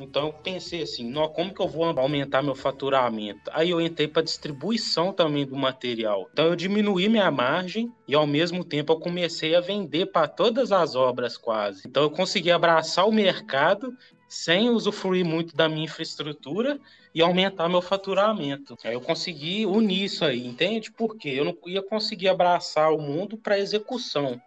Então 0.00 0.26
eu 0.26 0.32
pensei 0.32 0.82
assim, 0.82 1.08
não, 1.08 1.28
como 1.28 1.52
que 1.52 1.60
eu 1.60 1.68
vou 1.68 1.84
aumentar 1.84 2.42
meu 2.42 2.54
faturamento? 2.54 3.50
Aí 3.52 3.70
eu 3.70 3.80
entrei 3.80 4.08
para 4.08 4.22
distribuição 4.22 5.12
também 5.12 5.46
do 5.46 5.56
material. 5.56 6.28
Então 6.32 6.46
eu 6.46 6.56
diminuí 6.56 7.08
minha 7.08 7.30
margem 7.30 7.92
e 8.06 8.14
ao 8.14 8.26
mesmo 8.26 8.64
tempo 8.64 8.92
eu 8.92 9.00
comecei 9.00 9.54
a 9.54 9.60
vender 9.60 10.06
para 10.06 10.28
todas 10.28 10.72
as 10.72 10.94
obras 10.94 11.36
quase. 11.36 11.82
Então 11.86 12.02
eu 12.02 12.10
consegui 12.10 12.50
abraçar 12.50 13.06
o 13.06 13.12
mercado 13.12 13.96
sem 14.28 14.68
usufruir 14.68 15.24
muito 15.24 15.56
da 15.56 15.68
minha 15.68 15.84
infraestrutura 15.84 16.78
e 17.14 17.22
aumentar 17.22 17.68
meu 17.68 17.80
faturamento. 17.80 18.76
Aí 18.84 18.92
eu 18.92 19.00
consegui 19.00 19.64
unir 19.64 20.04
isso 20.04 20.24
aí, 20.24 20.46
entende? 20.46 20.92
Porque 20.92 21.28
eu 21.28 21.44
não 21.44 21.56
ia 21.66 21.82
conseguir 21.82 22.28
abraçar 22.28 22.92
o 22.92 23.00
mundo 23.00 23.38
para 23.38 23.58
execução 23.58 24.38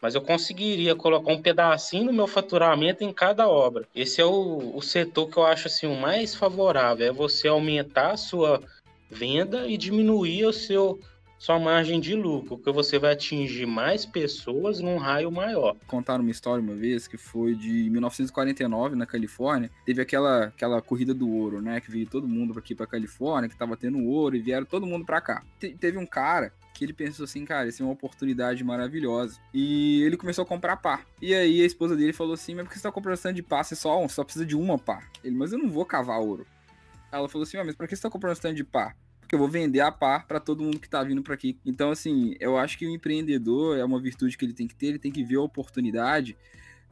mas 0.00 0.14
eu 0.14 0.20
conseguiria 0.20 0.94
colocar 0.94 1.32
um 1.32 1.40
pedacinho 1.40 2.06
do 2.06 2.12
meu 2.12 2.26
faturamento 2.26 3.04
em 3.04 3.12
cada 3.12 3.48
obra. 3.48 3.86
Esse 3.94 4.20
é 4.20 4.24
o, 4.24 4.72
o 4.74 4.82
setor 4.82 5.28
que 5.28 5.36
eu 5.36 5.44
acho 5.44 5.68
assim 5.68 5.86
o 5.86 5.96
mais 5.96 6.34
favorável, 6.34 7.06
é 7.06 7.12
você 7.12 7.48
aumentar 7.48 8.12
a 8.12 8.16
sua 8.16 8.62
venda 9.10 9.66
e 9.66 9.76
diminuir 9.76 10.44
o 10.44 10.52
seu 10.52 11.00
sua 11.40 11.58
margem 11.58 11.98
de 11.98 12.14
lucro, 12.14 12.58
porque 12.58 12.70
você 12.70 12.98
vai 12.98 13.14
atingir 13.14 13.64
mais 13.64 14.04
pessoas 14.04 14.78
num 14.78 14.98
raio 14.98 15.32
maior. 15.32 15.74
Contaram 15.86 16.20
uma 16.20 16.30
história 16.30 16.62
uma 16.62 16.74
vez 16.74 17.08
que 17.08 17.16
foi 17.16 17.54
de 17.54 17.88
1949 17.88 18.94
na 18.94 19.06
Califórnia, 19.06 19.70
teve 19.86 20.02
aquela 20.02 20.44
aquela 20.44 20.82
corrida 20.82 21.14
do 21.14 21.30
ouro, 21.30 21.62
né, 21.62 21.80
que 21.80 21.90
veio 21.90 22.06
todo 22.06 22.28
mundo 22.28 22.58
aqui 22.58 22.74
para 22.74 22.86
Califórnia, 22.86 23.48
que 23.48 23.56
tava 23.56 23.74
tendo 23.74 24.04
ouro 24.04 24.36
e 24.36 24.40
vieram 24.42 24.66
todo 24.66 24.84
mundo 24.84 25.06
para 25.06 25.18
cá. 25.22 25.42
Te, 25.58 25.70
teve 25.70 25.96
um 25.96 26.04
cara 26.04 26.52
que 26.80 26.84
ele 26.86 26.94
pensou 26.94 27.24
assim, 27.24 27.44
cara, 27.44 27.68
isso 27.68 27.82
é 27.82 27.84
uma 27.84 27.92
oportunidade 27.92 28.64
maravilhosa. 28.64 29.38
E 29.52 30.02
ele 30.02 30.16
começou 30.16 30.44
a 30.44 30.46
comprar 30.46 30.78
pá. 30.78 31.04
E 31.20 31.34
aí 31.34 31.60
a 31.60 31.66
esposa 31.66 31.94
dele 31.94 32.14
falou 32.14 32.32
assim, 32.32 32.54
mas 32.54 32.64
por 32.64 32.70
que 32.70 32.78
você 32.78 32.84
tá 32.84 32.90
comprando 32.90 33.18
stand 33.18 33.34
de 33.34 33.42
pá? 33.42 33.62
Você 33.62 33.76
só, 33.76 34.08
só 34.08 34.24
precisa 34.24 34.46
de 34.46 34.56
uma 34.56 34.78
pá. 34.78 35.06
Ele, 35.22 35.36
mas 35.36 35.52
eu 35.52 35.58
não 35.58 35.68
vou 35.68 35.84
cavar 35.84 36.18
ouro. 36.20 36.46
Ela 37.12 37.28
falou 37.28 37.42
assim, 37.42 37.58
mas 37.58 37.76
por 37.76 37.86
que 37.86 37.94
você 37.94 38.00
tá 38.00 38.08
comprando 38.08 38.32
stand 38.32 38.54
de 38.54 38.64
pá? 38.64 38.94
Porque 39.20 39.34
eu 39.34 39.38
vou 39.38 39.46
vender 39.46 39.80
a 39.80 39.92
pá 39.92 40.20
para 40.20 40.40
todo 40.40 40.64
mundo 40.64 40.80
que 40.80 40.88
tá 40.88 41.04
vindo 41.04 41.22
para 41.22 41.34
aqui. 41.34 41.58
Então, 41.66 41.90
assim, 41.90 42.34
eu 42.40 42.56
acho 42.56 42.78
que 42.78 42.86
o 42.86 42.90
empreendedor 42.90 43.76
é 43.76 43.84
uma 43.84 44.00
virtude 44.00 44.38
que 44.38 44.44
ele 44.46 44.54
tem 44.54 44.66
que 44.66 44.74
ter, 44.74 44.86
ele 44.86 44.98
tem 44.98 45.12
que 45.12 45.22
ver 45.22 45.36
a 45.36 45.42
oportunidade 45.42 46.34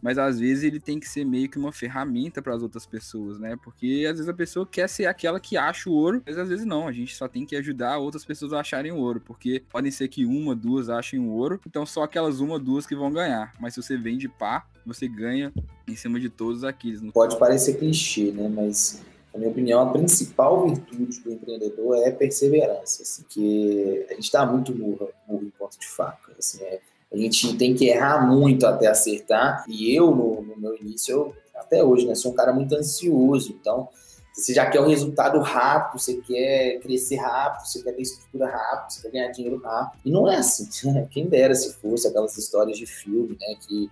mas 0.03 0.19
às 0.19 0.39
vezes 0.39 0.65
ele 0.65 0.81
tem 0.81 0.99
que 0.99 1.09
ser 1.09 1.25
meio 1.25 1.49
que 1.49 1.59
uma 1.59 1.73
ferramenta 1.73 2.41
para 2.41 2.55
as 2.55 2.63
outras 2.63 2.87
pessoas, 2.87 3.39
né? 3.39 3.57
Porque 3.63 4.07
às 4.09 4.17
vezes 4.17 4.29
a 4.29 4.35
pessoa 4.35 4.67
quer 4.67 4.89
ser 4.89 5.07
aquela 5.07 5.41
que 5.41 5.57
acha 5.57 5.89
o 5.91 5.93
ouro, 5.93 6.23
mas 6.27 6.39
às 6.39 6.49
vezes 6.49 6.65
não, 6.65 6.87
a 6.87 6.93
gente 6.93 7.15
só 7.15 7.29
tem 7.29 7.45
que 7.45 7.57
ajudar 7.57 7.99
outras 7.99 8.25
pessoas 8.25 8.53
a 8.53 8.61
acharem 8.61 8.93
o 8.93 8.99
ouro, 8.99 9.21
porque 9.21 9.63
podem 9.71 9.91
ser 9.91 10.09
que 10.09 10.25
uma, 10.25 10.55
duas 10.55 10.89
achem 10.89 11.19
o 11.19 11.31
ouro, 11.31 11.61
então 11.67 11.85
só 11.85 12.03
aquelas 12.03 12.41
uma, 12.41 12.59
duas 12.59 12.87
que 12.87 12.95
vão 12.95 13.13
ganhar. 13.13 13.55
Mas 13.61 13.75
se 13.75 13.83
você 13.83 13.97
vende 13.97 14.29
pá, 14.29 14.67
você 14.87 15.09
ganha 15.09 15.53
em 15.87 15.97
cima 15.97 16.21
de 16.21 16.29
todos 16.29 16.65
aqueles. 16.65 17.01
Pode 17.13 17.39
parecer 17.39 17.79
clichê, 17.79 18.31
né? 18.31 18.49
Mas 18.49 19.03
na 19.33 19.39
minha 19.39 19.51
opinião, 19.51 19.81
a 19.81 19.93
principal 19.93 20.67
virtude 20.67 21.21
do 21.21 21.33
empreendedor 21.33 21.97
é 21.99 22.11
perseverança, 22.11 23.03
assim, 23.03 23.25
que 23.29 24.07
a 24.09 24.15
gente 24.15 24.25
está 24.25 24.45
muito 24.47 24.73
burro, 24.73 25.11
burro 25.27 25.45
em 25.45 25.51
ponto 25.51 25.79
de 25.79 25.87
faca, 25.87 26.33
assim, 26.39 26.63
é, 26.63 26.81
gente 27.23 27.57
tem 27.57 27.75
que 27.75 27.89
errar 27.89 28.27
muito 28.27 28.67
até 28.67 28.87
acertar, 28.87 29.65
e 29.69 29.95
eu, 29.95 30.11
no, 30.11 30.43
no 30.43 30.57
meu 30.57 30.77
início, 30.77 31.13
eu, 31.13 31.35
até 31.55 31.83
hoje, 31.83 32.07
né, 32.07 32.15
sou 32.15 32.33
um 32.33 32.35
cara 32.35 32.53
muito 32.53 32.75
ansioso, 32.75 33.57
então, 33.59 33.89
você 34.33 34.55
já 34.55 34.67
quer 34.67 34.81
um 34.81 34.87
resultado 34.87 35.41
rápido, 35.41 36.01
você 36.01 36.15
quer 36.17 36.79
crescer 36.81 37.17
rápido, 37.17 37.67
você 37.67 37.83
quer 37.83 37.93
ter 37.93 38.03
estrutura 38.03 38.47
rápido, 38.47 38.93
você 38.93 39.03
quer 39.03 39.11
ganhar 39.11 39.29
dinheiro 39.33 39.61
rápido, 39.61 40.01
e 40.05 40.11
não 40.11 40.31
é 40.31 40.37
assim, 40.37 40.69
quem 41.11 41.27
dera 41.27 41.55
se 41.55 41.75
fosse 41.75 42.07
aquelas 42.07 42.37
histórias 42.37 42.79
de 42.79 42.87
filme, 42.87 43.37
né, 43.41 43.57
que 43.67 43.91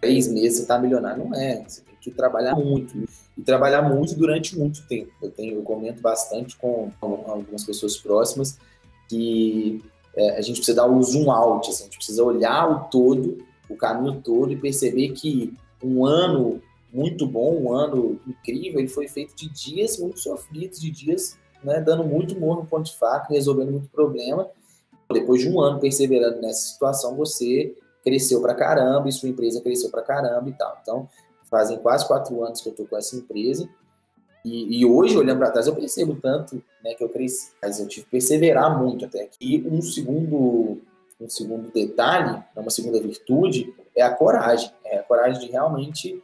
três 0.00 0.28
meses 0.28 0.56
você 0.56 0.62
está 0.62 0.78
milionário, 0.78 1.24
não 1.24 1.34
é, 1.34 1.62
você 1.66 1.82
tem 1.82 1.94
que 2.00 2.10
trabalhar 2.10 2.54
muito, 2.54 2.96
e 3.36 3.42
trabalhar 3.42 3.82
muito 3.82 4.14
durante 4.14 4.56
muito 4.56 4.86
tempo. 4.86 5.10
Eu 5.20 5.30
tenho, 5.30 5.56
eu 5.56 5.62
comento 5.62 6.00
bastante 6.00 6.56
com 6.56 6.90
algumas 7.00 7.64
pessoas 7.64 7.96
próximas 7.96 8.58
que 9.08 9.82
é, 10.16 10.36
a 10.36 10.40
gente 10.40 10.56
precisa 10.56 10.76
dar 10.76 10.86
o 10.86 11.02
zoom 11.02 11.30
out, 11.30 11.68
assim, 11.70 11.82
a 11.82 11.86
gente 11.86 11.96
precisa 11.96 12.22
olhar 12.22 12.70
o 12.70 12.90
todo, 12.90 13.38
o 13.68 13.76
caminho 13.76 14.20
todo 14.20 14.52
e 14.52 14.56
perceber 14.56 15.10
que 15.10 15.52
um 15.82 16.04
ano 16.04 16.62
muito 16.92 17.26
bom, 17.26 17.62
um 17.62 17.72
ano 17.72 18.20
incrível, 18.26 18.78
ele 18.78 18.88
foi 18.88 19.08
feito 19.08 19.34
de 19.34 19.48
dias 19.48 19.98
muito 19.98 20.20
sofridos, 20.20 20.80
de 20.80 20.90
dias 20.90 21.36
né, 21.64 21.80
dando 21.80 22.04
muito 22.04 22.38
morro 22.38 22.60
no 22.60 22.66
ponto 22.66 22.84
de 22.84 22.96
faca, 22.96 23.32
resolvendo 23.32 23.72
muito 23.72 23.88
problema. 23.88 24.48
Depois 25.10 25.40
de 25.40 25.48
um 25.48 25.60
ano 25.60 25.80
perseverando 25.80 26.40
nessa 26.40 26.72
situação, 26.72 27.16
você 27.16 27.74
cresceu 28.04 28.40
pra 28.40 28.54
caramba 28.54 29.08
e 29.08 29.12
sua 29.12 29.28
empresa 29.28 29.60
cresceu 29.60 29.90
pra 29.90 30.02
caramba 30.02 30.48
e 30.48 30.52
tal. 30.52 30.78
Então, 30.82 31.08
fazem 31.50 31.78
quase 31.78 32.06
quatro 32.06 32.44
anos 32.44 32.60
que 32.60 32.68
eu 32.68 32.72
estou 32.72 32.86
com 32.86 32.96
essa 32.96 33.16
empresa. 33.16 33.68
E, 34.44 34.80
e 34.80 34.86
hoje, 34.86 35.16
olhando 35.16 35.38
para 35.38 35.50
trás, 35.50 35.66
eu 35.66 35.74
percebo 35.74 36.16
tanto 36.20 36.62
né, 36.82 36.94
que 36.94 37.02
eu 37.02 37.08
cresci. 37.08 37.52
Mas 37.62 37.80
eu 37.80 37.88
tive 37.88 38.04
que 38.04 38.10
perseverar 38.10 38.78
muito 38.78 39.06
até 39.06 39.22
aqui. 39.22 39.56
E 39.56 39.68
um 39.68 39.80
segundo, 39.80 40.82
um 41.20 41.28
segundo 41.28 41.72
detalhe, 41.72 42.32
né, 42.32 42.44
uma 42.56 42.70
segunda 42.70 43.00
virtude, 43.00 43.74
é 43.96 44.02
a 44.02 44.10
coragem. 44.10 44.70
É 44.84 44.98
a 44.98 45.02
coragem 45.02 45.40
de 45.40 45.50
realmente 45.50 46.22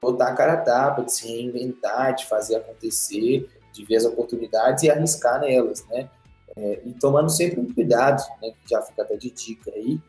botar 0.00 0.28
a 0.28 0.34
cara 0.34 0.52
a 0.52 0.58
tapa, 0.58 1.02
de 1.02 1.12
se 1.12 1.26
reinventar, 1.26 2.14
de 2.14 2.26
fazer 2.26 2.56
acontecer, 2.56 3.48
de 3.72 3.84
ver 3.84 3.96
as 3.96 4.04
oportunidades 4.04 4.84
e 4.84 4.90
arriscar 4.90 5.40
nelas, 5.40 5.84
né? 5.88 6.08
É, 6.56 6.80
e 6.84 6.92
tomando 6.92 7.30
sempre 7.30 7.60
um 7.60 7.72
cuidado, 7.72 8.22
né, 8.40 8.50
que 8.50 8.70
já 8.70 8.82
fica 8.82 9.02
até 9.02 9.16
de 9.16 9.30
dica 9.30 9.70
aí, 9.70 10.00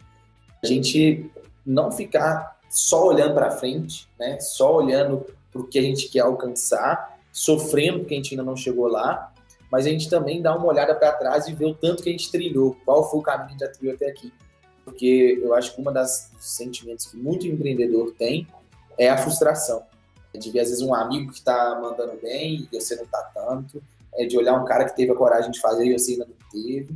a 0.64 0.68
gente 0.68 1.30
não 1.66 1.92
ficar 1.92 2.60
só 2.70 3.08
olhando 3.08 3.34
para 3.34 3.52
frente, 3.52 4.08
né? 4.20 4.40
Só 4.40 4.78
olhando 4.78 5.26
para 5.52 5.62
o 5.62 5.68
que 5.68 5.80
a 5.80 5.82
gente 5.82 6.10
quer 6.10 6.22
alcançar, 6.22 7.19
sofrendo 7.40 8.00
porque 8.00 8.14
a 8.14 8.18
gente 8.18 8.34
ainda 8.34 8.44
não 8.44 8.58
chegou 8.58 8.88
lá, 8.88 9.34
mas 9.72 9.86
a 9.86 9.90
gente 9.90 10.10
também 10.10 10.42
dá 10.42 10.54
uma 10.54 10.66
olhada 10.66 10.94
para 10.94 11.14
trás 11.14 11.48
e 11.48 11.54
vê 11.54 11.66
o 11.66 11.74
tanto 11.74 12.04
que 12.04 12.10
a 12.10 12.12
gente 12.12 12.30
trilhou, 12.30 12.76
qual 12.84 13.10
foi 13.10 13.22
o 13.22 13.24
caminho 13.24 13.58
que 13.58 13.64
a 13.64 13.68
gente 13.68 13.78
trilhou 13.78 13.96
até 13.96 14.10
aqui. 14.10 14.34
Porque 14.84 15.40
eu 15.42 15.54
acho 15.54 15.74
que 15.74 15.80
uma 15.80 15.90
das 15.90 16.32
sentimentos 16.38 17.06
que 17.06 17.16
muito 17.16 17.48
empreendedor 17.48 18.14
tem 18.18 18.46
é 18.98 19.10
a 19.10 19.18
frustração. 19.18 19.84
É 20.34 20.38
de 20.38 20.52
ver, 20.52 20.60
às 20.60 20.68
vezes, 20.68 20.84
um 20.84 20.94
amigo 20.94 21.32
que 21.32 21.38
está 21.38 21.80
mandando 21.82 22.20
bem 22.22 22.68
e 22.70 22.78
você 22.78 22.98
não 22.98 23.04
está 23.04 23.22
tanto. 23.34 23.82
É 24.16 24.26
de 24.26 24.38
olhar 24.38 24.62
um 24.62 24.66
cara 24.66 24.84
que 24.84 24.96
teve 24.96 25.14
a 25.14 25.16
coragem 25.16 25.50
de 25.50 25.62
fazer 25.62 25.86
e 25.86 25.98
você 25.98 26.14
ainda 26.14 26.26
não 26.26 26.52
teve. 26.52 26.94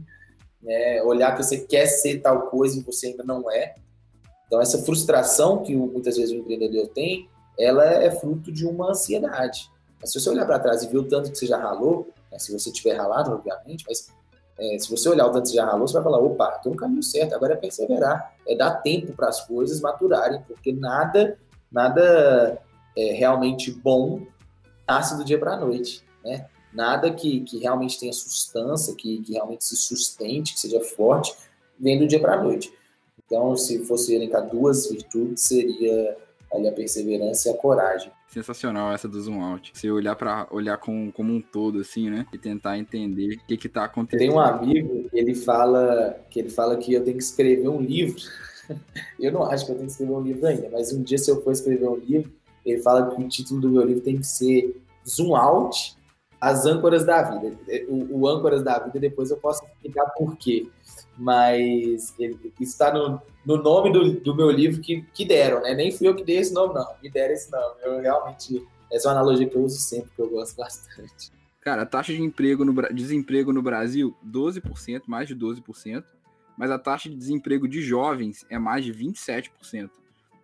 Né? 0.62 1.02
Olhar 1.04 1.38
que 1.38 1.44
você 1.44 1.60
quer 1.60 1.86
ser 1.86 2.20
tal 2.20 2.48
coisa 2.48 2.78
e 2.78 2.82
você 2.82 3.08
ainda 3.08 3.24
não 3.24 3.50
é. 3.50 3.76
Então, 4.48 4.60
essa 4.60 4.80
frustração 4.80 5.64
que 5.64 5.74
muitas 5.74 6.18
vezes 6.18 6.32
o 6.32 6.40
empreendedor 6.40 6.90
tem, 6.90 7.30
ela 7.58 7.86
é 7.86 8.12
fruto 8.12 8.52
de 8.52 8.66
uma 8.66 8.90
ansiedade. 8.90 9.72
Mas 10.04 10.12
se 10.12 10.20
você 10.20 10.30
olhar 10.30 10.46
para 10.46 10.60
trás 10.60 10.84
e 10.84 10.88
ver 10.88 10.98
o 10.98 11.08
tanto 11.08 11.32
que 11.32 11.38
você 11.38 11.46
já 11.46 11.58
ralou, 11.58 12.10
né, 12.30 12.38
se 12.38 12.52
você 12.52 12.70
tiver 12.74 12.98
ralado, 12.98 13.32
obviamente, 13.32 13.86
mas 13.88 14.10
é, 14.60 14.78
se 14.78 14.92
você 14.92 15.08
olhar 15.08 15.26
o 15.28 15.32
tanto 15.32 15.44
que 15.44 15.50
você 15.52 15.56
já 15.56 15.66
ralou, 15.66 15.88
você 15.88 15.94
vai 15.94 16.04
falar: 16.04 16.20
opa, 16.20 16.54
estou 16.58 16.74
no 16.74 16.78
caminho 16.78 17.02
certo, 17.02 17.34
agora 17.34 17.54
é 17.54 17.56
perseverar, 17.56 18.36
é 18.46 18.54
dar 18.54 18.82
tempo 18.82 19.14
para 19.14 19.30
as 19.30 19.48
coisas 19.48 19.80
maturarem, 19.80 20.42
porque 20.46 20.74
nada, 20.74 21.40
nada 21.72 22.62
é, 22.98 23.14
realmente 23.14 23.72
bom 23.72 24.22
nasce 24.86 25.16
do 25.18 25.24
dia 25.24 25.40
para 25.40 25.54
a 25.54 25.58
noite, 25.58 26.04
né? 26.22 26.48
Nada 26.74 27.10
que, 27.14 27.40
que 27.42 27.60
realmente 27.60 27.98
tenha 27.98 28.12
sustância, 28.12 28.94
que, 28.96 29.22
que 29.22 29.34
realmente 29.34 29.64
se 29.64 29.78
sustente, 29.78 30.54
que 30.54 30.60
seja 30.60 30.82
forte, 30.82 31.34
vem 31.80 31.98
do 31.98 32.08
dia 32.08 32.20
para 32.20 32.34
a 32.34 32.44
noite. 32.44 32.74
Então, 33.26 33.56
se 33.56 33.86
fosse 33.86 34.14
elencar 34.14 34.50
duas 34.50 34.90
virtudes, 34.90 35.44
seria 35.44 36.18
ali 36.52 36.68
a 36.68 36.72
perseverança 36.72 37.50
e 37.50 37.52
a 37.52 37.58
coragem. 37.58 38.12
Sensacional 38.34 38.92
essa 38.92 39.08
do 39.08 39.22
zoom 39.22 39.44
out. 39.44 39.72
Você 39.76 39.92
olhar 39.92 40.16
para 40.16 40.48
olhar 40.50 40.78
com, 40.78 41.12
como 41.12 41.32
um 41.32 41.40
todo 41.40 41.80
assim, 41.80 42.10
né? 42.10 42.26
E 42.34 42.38
tentar 42.38 42.80
entender 42.80 43.36
o 43.36 43.46
que 43.46 43.56
que 43.56 43.70
tá 43.70 43.86
acontecendo. 43.86 44.20
Tem 44.20 44.32
um 44.32 44.40
amigo, 44.40 45.08
ele 45.14 45.36
fala 45.36 46.20
que 46.32 46.40
ele 46.40 46.50
fala 46.50 46.76
que 46.78 46.94
eu 46.94 47.04
tenho 47.04 47.16
que 47.16 47.24
escrever 47.24 47.68
um 47.68 47.80
livro. 47.80 48.20
eu 49.20 49.32
não 49.32 49.44
acho 49.44 49.68
que 49.68 49.72
eu 49.72 49.76
tenho 49.76 49.86
que 49.86 49.92
escrever 49.92 50.14
um 50.14 50.22
livro 50.22 50.48
ainda, 50.48 50.68
mas 50.72 50.92
um 50.92 51.04
dia 51.04 51.20
se 51.20 51.30
eu 51.30 51.44
for 51.44 51.52
escrever 51.52 51.88
um 51.88 51.96
livro, 51.96 52.32
ele 52.66 52.82
fala 52.82 53.14
que 53.14 53.22
o 53.22 53.28
título 53.28 53.62
do 53.62 53.70
meu 53.70 53.84
livro 53.84 54.02
tem 54.02 54.18
que 54.18 54.26
ser 54.26 54.82
Zoom 55.08 55.36
Out, 55.36 55.96
as 56.42 56.66
âncoras 56.66 57.06
da 57.06 57.22
vida. 57.22 57.56
O, 57.88 58.22
o 58.22 58.28
âncoras 58.28 58.64
da 58.64 58.80
vida 58.80 59.00
depois 59.00 59.30
eu 59.30 59.38
posso 59.38 59.64
explicar 59.64 60.06
por 60.18 60.36
quê 60.38 60.68
mas 61.18 62.14
ele, 62.18 62.40
está 62.60 62.94
no, 62.94 63.22
no 63.46 63.62
nome 63.62 63.92
do, 63.92 64.20
do 64.20 64.36
meu 64.36 64.50
livro 64.50 64.82
que, 64.82 65.02
que 65.14 65.26
deram, 65.26 65.62
né? 65.62 65.74
Nem 65.74 65.92
fui 65.92 66.08
eu 66.08 66.16
que 66.16 66.24
dei 66.24 66.38
esse 66.38 66.54
nome, 66.54 66.74
não. 66.74 66.88
Me 67.02 67.10
deram 67.10 67.34
esse 67.34 67.52
nome. 67.52 67.76
Eu 67.84 68.02
realmente. 68.02 68.66
Essa 68.92 69.08
é 69.08 69.12
uma 69.12 69.20
analogia 69.20 69.50
que 69.50 69.56
eu 69.56 69.64
uso 69.64 69.80
sempre, 69.80 70.12
que 70.16 70.22
eu 70.22 70.30
gosto 70.30 70.56
bastante. 70.56 71.32
Cara, 71.62 71.84
a 71.84 71.86
taxa 71.86 72.14
de 72.14 72.22
emprego 72.22 72.64
no, 72.66 72.74
desemprego 72.94 73.54
no 73.54 73.62
Brasil, 73.62 74.16
12%, 74.26 75.04
mais 75.08 75.28
de 75.28 75.36
12%, 75.36 76.04
mas 76.58 76.70
a 76.70 76.78
taxa 76.78 77.10
de 77.10 77.16
desemprego 77.16 77.68
de 77.68 77.82
jovens 77.82 78.46
é 78.50 78.60
mais 78.60 78.86
de 78.86 78.94
27%, 78.94 79.90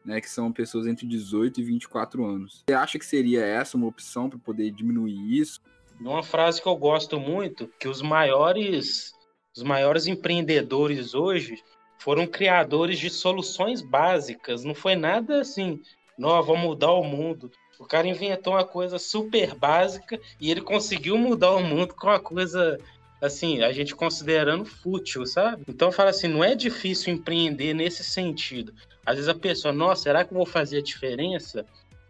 né? 0.04 0.22
Que 0.22 0.30
são 0.30 0.52
pessoas 0.52 0.88
entre 0.88 1.06
18 1.06 1.60
e 1.60 1.64
24 1.64 2.26
anos. 2.26 2.64
Você 2.68 2.74
acha 2.74 2.98
que 2.98 3.06
seria 3.06 3.46
essa 3.46 3.78
uma 3.78 3.88
opção 3.88 4.30
para 4.30 4.40
poder 4.40 4.72
diminuir 4.72 5.38
isso? 5.38 5.62
Uma 6.00 6.24
frase 6.24 6.62
que 6.62 6.68
eu 6.68 6.78
gosto 6.78 7.20
muito, 7.20 7.70
que 7.78 7.88
os 7.88 8.02
maiores 8.02 9.14
os 9.60 9.63
maiores 9.63 10.08
empreendedores 10.08 11.13
hoje 11.13 11.62
foram 11.98 12.26
criadores 12.26 12.98
de 12.98 13.10
soluções 13.10 13.82
básicas. 13.82 14.63
Não 14.63 14.74
foi 14.74 14.95
nada 14.95 15.41
assim, 15.41 15.82
nós 16.17 16.45
vamos 16.45 16.63
mudar 16.63 16.93
o 16.93 17.04
mundo. 17.04 17.52
O 17.78 17.86
cara 17.86 18.08
inventou 18.08 18.54
uma 18.54 18.63
coisa 18.63 18.98
super 18.98 19.54
básica 19.54 20.17
e 20.39 20.50
ele 20.50 20.62
conseguiu 20.62 21.17
mudar 21.17 21.52
o 21.52 21.63
mundo 21.63 21.93
com 21.93 22.08
uma 22.08 22.19
coisa 22.19 22.80
assim, 23.22 23.62
a 23.62 23.72
gente 23.74 23.93
considerando 23.93 24.63
fútil, 24.63 25.26
sabe? 25.26 25.63
Então 25.67 25.91
fala 25.91 26.12
assim, 26.12 26.30
não 26.30 26.41
é 26.41 26.56
difícil 26.56 27.13
empreender 27.13 27.74
nesse 27.74 28.02
sentido. 28.02 28.74
Às 29.06 29.15
vezes 29.15 29.30
a 29.30 29.36
pessoa, 29.36 29.74
nossa, 29.74 30.04
será 30.04 30.24
que 30.24 30.32
eu 30.32 30.38
vou 30.38 30.45
fazer 30.45 30.78
a 30.78 30.84
diferença? 30.84 31.65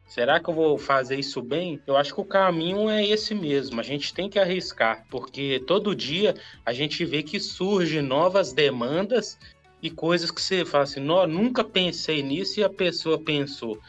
Será 0.10 0.40
que 0.40 0.50
eu 0.50 0.56
vou 0.56 0.76
fazer 0.80 1.20
isso 1.20 1.40
bem? 1.40 1.80
Eu 1.86 1.96
acho 1.96 2.16
que 2.16 2.20
o 2.20 2.26
caminho 2.26 2.90
é 2.90 3.06
esse 3.06 3.36
mesmo. 3.36 3.80
A 3.80 3.84
gente 3.84 4.12
tem 4.12 4.28
que 4.28 4.40
arriscar, 4.40 5.06
porque 5.08 5.64
todo 5.68 5.96
dia 5.96 6.34
a 6.66 6.74
gente 6.74 7.06
vê 7.06 7.22
que 7.22 7.40
surgem 7.40 8.02
novas 8.02 8.52
demandas 8.52 9.38
e 9.84 9.92
coisas 9.92 10.32
que 10.32 10.42
você 10.42 10.66
fala 10.66 10.86
assim, 10.86 11.00
não, 11.00 11.28
nunca 11.28 11.64
pensei 11.64 12.24
nisso 12.24 12.60
e 12.60 12.64
a 12.64 12.70
pessoa 12.70 13.20
pensou. 13.20 13.80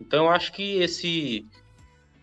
Então 0.00 0.26
eu 0.26 0.30
acho 0.30 0.52
que 0.52 0.76
esse 0.76 1.44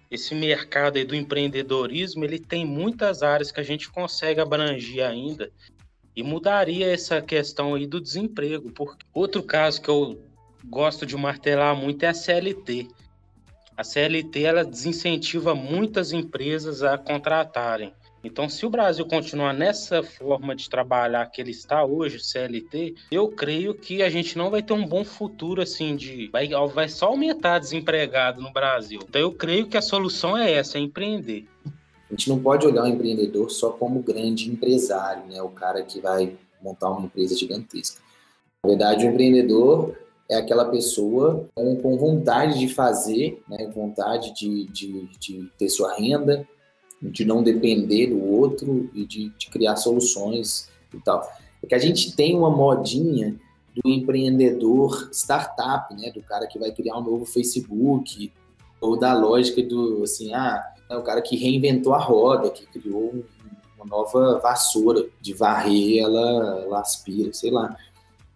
esse 0.10 0.34
mercado 0.34 0.98
aí 0.98 1.06
do 1.06 1.16
empreendedorismo, 1.16 2.24
ele 2.24 2.40
tem 2.40 2.66
muitas 2.66 3.22
áreas 3.22 3.52
que 3.52 3.60
a 3.60 3.64
gente 3.64 3.90
consegue 3.90 4.42
abranger 4.42 5.06
ainda 5.06 5.52
e 6.16 6.24
mudaria 6.24 6.90
essa 6.92 7.22
questão 7.22 7.76
aí 7.76 7.86
do 7.86 8.00
desemprego. 8.00 8.72
Porque 8.72 9.06
outro 9.14 9.44
caso 9.44 9.82
que 9.82 9.90
eu 9.90 10.22
gosto 10.66 11.06
de 11.06 11.18
martelar 11.18 11.76
muito 11.76 12.04
é 12.04 12.08
a 12.08 12.14
CLT 12.14 12.90
a 13.82 13.84
CLT 13.84 14.44
ela 14.44 14.63
desincentiva 14.63 15.56
muitas 15.56 16.13
empresas 16.13 16.84
a 16.84 17.00
contratarem. 17.00 17.91
Então, 18.24 18.48
se 18.48 18.63
o 18.63 18.70
Brasil 18.70 19.04
continuar 19.08 19.52
nessa 19.52 20.04
forma 20.04 20.56
de 20.56 20.70
trabalhar 20.70 21.26
que 21.26 21.41
ele 21.41 21.50
está 21.50 21.84
hoje, 21.84 22.20
CLT, 22.20 22.94
eu 23.12 23.30
creio 23.30 23.74
que 23.74 24.04
a 24.04 24.10
gente 24.12 24.38
não 24.38 24.52
vai 24.52 24.62
ter 24.62 24.74
um 24.74 24.86
bom 24.86 25.04
futuro 25.04 25.63
assim 25.63 25.96
de 25.96 26.30
vai, 26.32 26.48
vai 26.72 26.88
só 26.88 27.08
aumentar 27.08 27.58
desempregado 27.58 28.39
no 28.39 28.54
Brasil. 28.54 29.00
Então, 29.10 29.20
eu 29.20 29.32
creio 29.32 29.67
que 29.67 29.76
a 29.76 29.82
solução 29.82 30.38
é 30.38 30.52
essa, 30.52 30.78
é 30.78 30.82
empreender. 30.82 31.48
A 31.65 32.13
gente 32.13 32.30
não 32.30 32.38
pode 32.38 32.67
olhar 32.67 32.84
o 32.84 32.88
empreendedor 32.88 33.50
só 33.50 33.72
como 33.72 34.04
grande 34.04 34.48
empresário, 34.48 35.26
né? 35.26 35.41
O 35.41 35.50
cara 35.50 35.82
que 35.82 36.00
vai 36.00 36.36
montar 36.62 36.91
uma 36.91 37.08
empresa 37.08 37.36
gigantesca. 37.36 38.00
Na 38.63 38.70
verdade, 38.70 39.08
o 39.08 39.10
empreendedor 39.10 39.96
é 40.32 40.38
aquela 40.38 40.65
pessoa 40.65 41.46
com, 41.54 41.76
com 41.76 41.98
vontade 41.98 42.58
de 42.58 42.67
fazer, 42.67 43.44
né, 43.50 43.70
vontade 43.74 44.34
de, 44.34 44.65
de, 44.67 45.10
de, 45.20 45.52
ter 45.58 45.70
sua 45.70 45.94
renda, 45.96 46.48
de 47.02 47.26
não 47.26 47.44
depender 47.44 48.08
do 48.08 48.24
outro 48.24 48.89
e 48.94 49.06
de, 49.06 49.30
de 49.38 49.50
criar 49.50 49.76
soluções 49.76 50.70
e 50.94 51.00
tal. 51.00 51.30
É 51.62 51.67
que 51.67 51.76
a 51.76 51.80
gente 51.80 52.15
tem 52.15 52.36
uma 52.36 52.50
modinha 52.50 53.36
do 53.76 53.89
empreendedor 53.89 55.10
startup, 55.12 55.94
né? 55.96 56.12
Do 56.12 56.22
cara 56.22 56.48
que 56.48 56.60
vai 56.60 56.72
criar 56.72 56.98
um 56.98 57.04
novo 57.04 57.26
Facebook, 57.26 58.32
ou 58.80 58.98
da 58.98 59.13
lógica 59.13 59.62
do, 59.62 60.04
assim, 60.04 60.34
ah, 60.34 60.62
é 60.89 60.98
o 60.98 61.04
cara 61.04 61.22
que 61.22 61.38
reinventou 61.38 61.94
a 61.94 62.00
roda, 62.00 62.50
que 62.50 62.65
criou 62.65 63.13
um, 63.13 63.24
uma 63.78 63.86
nova 63.86 64.39
vassoura 64.39 65.06
de 65.22 65.34
varrer, 65.34 66.04
ela, 66.04 66.62
ela 66.63 66.80
aspira, 66.80 67.32
sei 67.34 67.52
lá. 67.52 67.76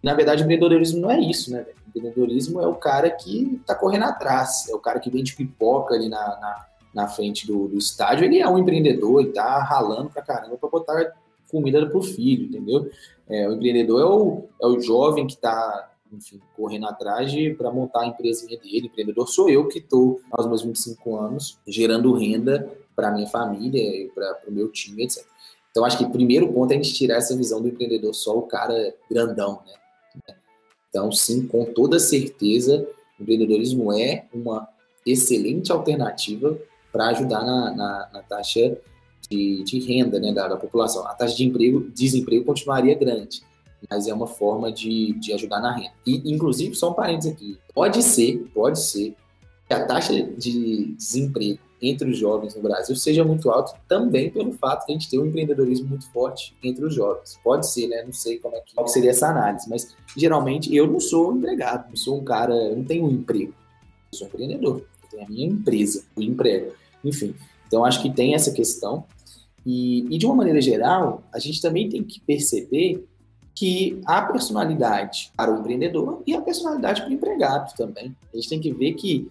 Na 0.02 0.14
verdade, 0.14 0.42
o 0.42 0.44
empreendedorismo 0.44 1.00
não 1.00 1.10
é 1.10 1.20
isso, 1.20 1.50
né? 1.50 1.66
O 1.85 1.85
empreendedorismo 1.96 2.60
é 2.60 2.66
o 2.66 2.74
cara 2.74 3.10
que 3.10 3.58
está 3.60 3.74
correndo 3.74 4.04
atrás, 4.04 4.68
é 4.68 4.74
o 4.74 4.78
cara 4.78 5.00
que 5.00 5.10
vende 5.10 5.34
pipoca 5.34 5.94
ali 5.94 6.08
na, 6.08 6.18
na, 6.18 6.66
na 6.94 7.08
frente 7.08 7.46
do, 7.46 7.68
do, 7.68 7.78
estádio. 7.78 8.24
Ele 8.24 8.40
é 8.40 8.48
um 8.48 8.58
empreendedor 8.58 9.22
e 9.22 9.32
tá 9.32 9.62
ralando 9.62 10.10
pra 10.10 10.22
caramba 10.22 10.56
para 10.56 10.68
botar 10.68 11.14
comida 11.50 11.86
pro 11.86 12.02
filho, 12.02 12.46
entendeu? 12.46 12.90
É, 13.28 13.48
o 13.48 13.54
empreendedor 13.54 14.00
é 14.00 14.04
o, 14.04 14.44
é 14.62 14.66
o 14.66 14.80
jovem 14.80 15.26
que 15.26 15.34
está 15.34 15.90
enfim, 16.12 16.40
correndo 16.56 16.86
atrás 16.86 17.32
para 17.56 17.70
montar 17.70 18.02
a 18.02 18.06
empresinha 18.06 18.58
dele. 18.58 18.86
Empreendedor 18.86 19.28
sou 19.28 19.48
eu 19.48 19.66
que 19.66 19.78
estou, 19.78 20.20
aos 20.30 20.46
meus 20.46 20.62
25 20.62 21.16
anos, 21.16 21.58
gerando 21.66 22.12
renda 22.12 22.70
para 22.94 23.10
minha 23.10 23.26
família, 23.26 24.08
para 24.14 24.38
o 24.48 24.52
meu 24.52 24.68
time, 24.68 25.04
etc. 25.04 25.24
Então, 25.70 25.84
acho 25.84 25.98
que 25.98 26.04
o 26.04 26.10
primeiro 26.10 26.50
ponto 26.52 26.72
é 26.72 26.74
a 26.74 26.82
gente 26.82 26.94
tirar 26.94 27.16
essa 27.16 27.36
visão 27.36 27.60
do 27.60 27.68
empreendedor 27.68 28.14
só 28.14 28.36
o 28.36 28.42
cara 28.42 28.94
grandão, 29.10 29.60
né? 29.66 29.74
Então, 30.96 31.12
sim, 31.12 31.46
com 31.46 31.62
toda 31.66 31.98
certeza, 31.98 32.88
o 33.20 33.22
empreendedorismo 33.22 33.92
é 33.92 34.24
uma 34.32 34.66
excelente 35.04 35.70
alternativa 35.70 36.58
para 36.90 37.08
ajudar 37.08 37.44
na, 37.44 37.74
na, 37.74 38.08
na 38.14 38.22
taxa 38.22 38.78
de, 39.28 39.62
de, 39.62 39.78
renda 39.80 40.18
né, 40.18 40.32
da, 40.32 40.48
da, 40.48 40.56
população. 40.56 41.06
A 41.06 41.12
taxa 41.12 41.36
de 41.36 41.44
emprego, 41.44 41.90
desemprego 41.90 42.46
continuaria 42.46 42.94
grande, 42.94 43.42
mas 43.90 44.08
é 44.08 44.14
uma 44.14 44.26
forma 44.26 44.72
de, 44.72 45.12
de 45.20 45.34
ajudar 45.34 45.60
na 45.60 45.76
renda. 45.76 45.92
E, 46.06 46.32
inclusive, 46.32 46.74
só 46.74 46.90
um 46.92 46.94
parênteses 46.94 47.30
aqui, 47.30 47.58
pode 47.74 48.02
ser, 48.02 48.50
pode 48.54 48.80
ser 48.80 49.14
que 49.68 49.74
a 49.74 49.84
taxa 49.84 50.14
de 50.14 50.94
desemprego 50.94 51.58
entre 51.88 52.10
os 52.10 52.18
jovens 52.18 52.54
no 52.54 52.62
Brasil 52.62 52.94
seja 52.96 53.24
muito 53.24 53.50
alto 53.50 53.74
também 53.88 54.30
pelo 54.30 54.52
fato 54.52 54.86
de 54.86 54.92
a 54.92 54.94
gente 54.94 55.08
ter 55.08 55.18
um 55.18 55.26
empreendedorismo 55.26 55.88
muito 55.88 56.10
forte 56.10 56.54
entre 56.62 56.84
os 56.84 56.94
jovens. 56.94 57.38
Pode 57.42 57.70
ser, 57.70 57.86
né? 57.88 58.02
Não 58.04 58.12
sei 58.12 58.38
como 58.38 58.56
é 58.56 58.60
que, 58.60 58.74
qual 58.74 58.88
seria 58.88 59.10
essa 59.10 59.28
análise, 59.28 59.68
mas 59.68 59.94
geralmente 60.16 60.74
eu 60.74 60.86
não 60.86 61.00
sou 61.00 61.36
empregado, 61.36 61.90
eu 61.90 61.96
sou 61.96 62.18
um 62.18 62.24
cara, 62.24 62.74
não 62.74 62.84
tenho 62.84 63.04
um 63.04 63.10
emprego, 63.10 63.54
eu 64.12 64.18
sou 64.18 64.26
um 64.26 64.30
empreendedor, 64.30 64.78
eu 65.02 65.08
tenho 65.10 65.24
a 65.24 65.28
minha 65.28 65.46
empresa, 65.46 66.04
o 66.16 66.22
emprego, 66.22 66.72
enfim. 67.04 67.34
Então 67.66 67.84
acho 67.84 68.02
que 68.02 68.10
tem 68.10 68.34
essa 68.34 68.52
questão 68.52 69.04
e, 69.64 70.06
e 70.14 70.18
de 70.18 70.26
uma 70.26 70.34
maneira 70.34 70.60
geral 70.60 71.22
a 71.32 71.38
gente 71.38 71.60
também 71.60 71.88
tem 71.88 72.02
que 72.02 72.20
perceber 72.20 73.04
que 73.56 73.98
a 74.04 74.20
personalidade 74.20 75.32
para 75.34 75.50
o 75.50 75.58
empreendedor 75.58 76.22
e 76.26 76.34
a 76.34 76.42
personalidade 76.42 77.00
para 77.00 77.10
o 77.10 77.14
empregado 77.14 77.74
também. 77.74 78.14
A 78.32 78.36
gente 78.36 78.50
tem 78.50 78.60
que 78.60 78.70
ver 78.70 78.92
que 78.92 79.30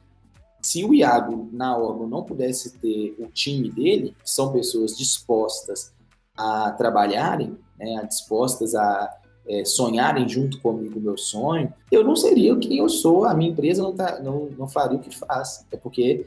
se 0.65 0.83
o 0.83 0.95
Iago 0.95 1.47
na 1.53 1.77
órgão 1.77 2.07
não 2.07 2.23
pudesse 2.23 2.79
ter 2.79 3.15
o 3.19 3.27
time 3.27 3.69
dele, 3.69 4.15
que 4.23 4.27
são 4.27 4.51
pessoas 4.51 4.97
dispostas 4.97 5.93
a 6.35 6.71
trabalharem, 6.71 7.55
né, 7.77 8.03
dispostas 8.09 8.73
a 8.73 9.15
é, 9.47 9.63
sonharem 9.63 10.27
junto 10.27 10.59
comigo 10.61 10.97
o 10.97 11.01
meu 11.01 11.19
sonho, 11.19 11.71
eu 11.91 12.03
não 12.03 12.15
seria 12.15 12.57
quem 12.57 12.79
eu 12.79 12.89
sou, 12.89 13.25
a 13.25 13.35
minha 13.35 13.51
empresa 13.51 13.83
não, 13.83 13.95
tá, 13.95 14.19
não, 14.23 14.49
não 14.57 14.67
faria 14.67 14.97
o 14.97 15.01
que 15.01 15.15
faz. 15.15 15.63
É 15.71 15.77
porque 15.77 16.25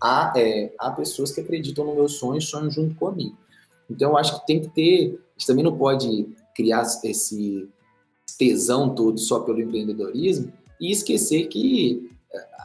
há, 0.00 0.32
é, 0.34 0.72
há 0.78 0.90
pessoas 0.92 1.30
que 1.30 1.42
acreditam 1.42 1.84
no 1.84 1.94
meu 1.94 2.08
sonho 2.08 2.38
e 2.38 2.42
sonham 2.42 2.70
junto 2.70 2.94
comigo. 2.94 3.36
Então, 3.90 4.12
eu 4.12 4.16
acho 4.16 4.40
que 4.40 4.46
tem 4.46 4.60
que 4.62 4.68
ter. 4.68 5.20
A 5.36 5.38
gente 5.38 5.46
também 5.46 5.64
não 5.64 5.76
pode 5.76 6.34
criar 6.56 6.80
esse 7.04 7.68
tesão 8.38 8.94
todo 8.94 9.18
só 9.18 9.40
pelo 9.40 9.60
empreendedorismo 9.60 10.50
e 10.80 10.90
esquecer 10.90 11.48
que 11.48 12.10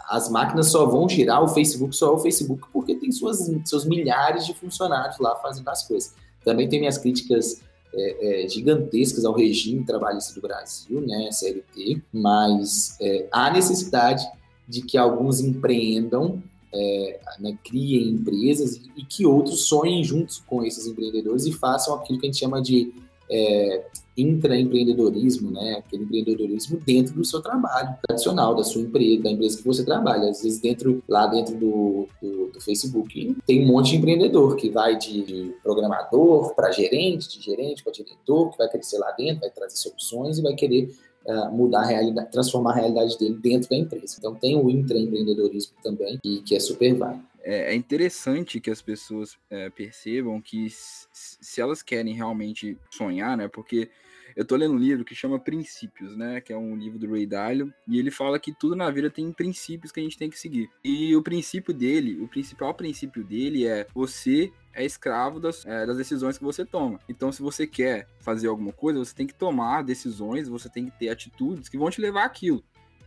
as 0.10 0.30
máquinas 0.30 0.68
só 0.68 0.86
vão 0.86 1.10
girar, 1.10 1.44
o 1.44 1.48
Facebook 1.48 1.96
só 1.96 2.08
é 2.08 2.12
o 2.12 2.20
Facebook 2.20 2.68
porque 2.72 2.96
tem 2.96 3.12
suas, 3.12 3.50
seus 3.66 3.86
milhares 3.86 4.46
de 4.46 4.54
funcionários 4.54 5.18
lá 5.20 5.36
fazendo 5.38 5.68
as 5.70 5.88
coisas. 5.88 6.14
Também 6.44 6.70
tem 6.70 6.80
minhas 6.80 6.98
críticas 6.98 7.62
é, 7.94 8.44
é, 8.44 8.50
gigantescas 8.50 9.26
ao 9.26 9.34
regime 9.34 9.84
trabalhista 9.84 10.34
do 10.36 10.42
Brasil, 10.42 11.02
né, 11.02 11.32
CLT, 11.32 12.02
mas 12.14 12.98
é, 13.02 13.28
há 13.32 13.50
necessidade 13.50 14.24
de 14.68 14.82
que 14.82 14.98
alguns 14.98 15.40
empreendam, 15.40 16.44
é, 16.74 17.20
né, 17.40 17.58
criem 17.64 18.10
empresas 18.10 18.82
e 18.96 19.04
que 19.04 19.26
outros 19.26 19.66
sonhem 19.68 20.04
juntos 20.04 20.44
com 20.46 20.64
esses 20.64 20.86
empreendedores 20.86 21.46
e 21.46 21.54
façam 21.54 21.96
aquilo 21.96 22.20
que 22.20 22.28
a 22.28 22.30
gente 22.30 22.40
chama 22.40 22.62
de 22.62 22.94
é, 23.30 23.86
intraempreendedorismo, 24.18 25.52
né? 25.52 25.74
Aquele 25.74 26.04
empreendedorismo 26.04 26.80
dentro 26.86 27.14
do 27.16 27.26
seu 27.26 27.42
trabalho 27.42 27.96
tradicional, 28.06 28.56
da 28.56 28.64
sua 28.64 28.82
empresa, 28.82 29.24
da 29.24 29.32
empresa 29.32 29.58
que 29.58 29.64
você 29.64 29.84
trabalha. 29.84 30.30
Às 30.30 30.42
vezes 30.42 30.60
dentro, 30.60 31.04
lá 31.08 31.28
dentro 31.28 31.56
do, 31.56 32.08
do, 32.22 32.48
do 32.52 32.62
Facebook 32.62 33.36
tem 33.46 33.64
um 33.64 33.68
monte 33.68 33.92
de 33.92 33.98
empreendedor 33.98 34.56
que 34.56 34.70
vai 34.70 34.98
de, 34.98 35.54
programador 35.62 36.54
para 36.56 36.72
gerente, 36.72 37.30
de 37.30 37.44
gerente 37.44 37.84
para 37.84 37.92
diretor, 37.92 38.52
que 38.52 38.58
vai 38.58 38.70
crescer 38.70 38.98
lá 38.98 39.12
dentro, 39.12 39.42
vai 39.42 39.50
trazer 39.50 39.76
soluções 39.76 40.38
e 40.38 40.42
vai 40.42 40.54
querer 40.54 40.90
uh, 41.26 41.52
mudar 41.52 41.82
a 41.82 41.86
realidade, 41.86 42.32
transformar 42.32 42.72
a 42.72 42.76
realidade 42.76 43.18
dele 43.18 43.38
dentro 43.42 43.70
da 43.70 43.76
empresa. 43.76 44.16
Então 44.18 44.34
tem 44.36 44.56
o 44.56 44.70
intraempreendedorismo 44.70 45.74
também, 45.84 46.20
e 46.24 46.38
que 46.38 46.56
é 46.56 46.60
super 46.60 46.94
válido. 46.94 47.24
É, 47.46 47.74
é 47.74 47.76
interessante 47.76 48.60
que 48.60 48.72
as 48.72 48.82
pessoas 48.82 49.38
é, 49.52 49.70
percebam 49.70 50.42
que 50.42 50.68
se 50.72 51.62
elas 51.62 51.84
querem 51.84 52.16
realmente 52.16 52.76
sonhar, 52.90 53.38
né? 53.38 53.48
Porque 53.48 53.92
eu 54.36 54.44
tô 54.44 54.56
lendo 54.56 54.74
um 54.74 54.80
livro 54.80 55.06
que 55.06 55.14
chama 55.14 55.40
Princípios, 55.40 56.18
né? 56.18 56.42
Que 56.42 56.52
é 56.52 56.58
um 56.58 56.76
livro 56.76 56.98
do 56.98 57.12
Ray 57.12 57.28
Dalio, 57.28 57.72
e 57.88 58.00
ele 58.00 58.10
fala 58.10 58.40
que 58.40 58.52
tudo 58.52 58.76
na 58.76 58.90
vida 58.90 59.12
tem 59.12 59.32
princípios 59.32 59.92
que 59.92 60.00
a 60.00 60.04
gente 60.04 60.18
tem 60.18 60.28
que 60.28 60.40
seguir. 60.40 60.68
E 60.84 61.16
o 61.16 61.22
princípio 61.22 61.72
dele, 61.72 62.20
o 62.20 62.28
principal 62.28 62.74
princípio 62.74 63.24
dele 63.24 63.68
é 63.68 63.86
você 63.94 64.52
é 64.74 64.84
escravo 64.84 65.40
das, 65.40 65.66
é, 65.66 65.86
das 65.86 65.98
decisões 65.98 66.40
que 66.40 66.44
você 66.44 66.66
toma. 66.66 67.00
Então, 67.08 67.32
se 67.32 67.42
você 67.42 67.68
quer 67.68 68.08
fazer 68.20 68.48
alguma 68.48 68.74
coisa, 68.74 69.00
você 69.00 69.16
tem 69.16 69.28
que 69.28 69.36
tomar 69.36 69.84
decisões, 69.84 70.50
você 70.50 70.68
tem 70.68 70.86
que 70.86 71.00
ter 71.00 71.10
atitudes 71.10 71.70
que 71.70 71.78
vão 71.78 71.92
te 71.92 72.02
levar 72.02 72.26
àquilo. 72.26 72.64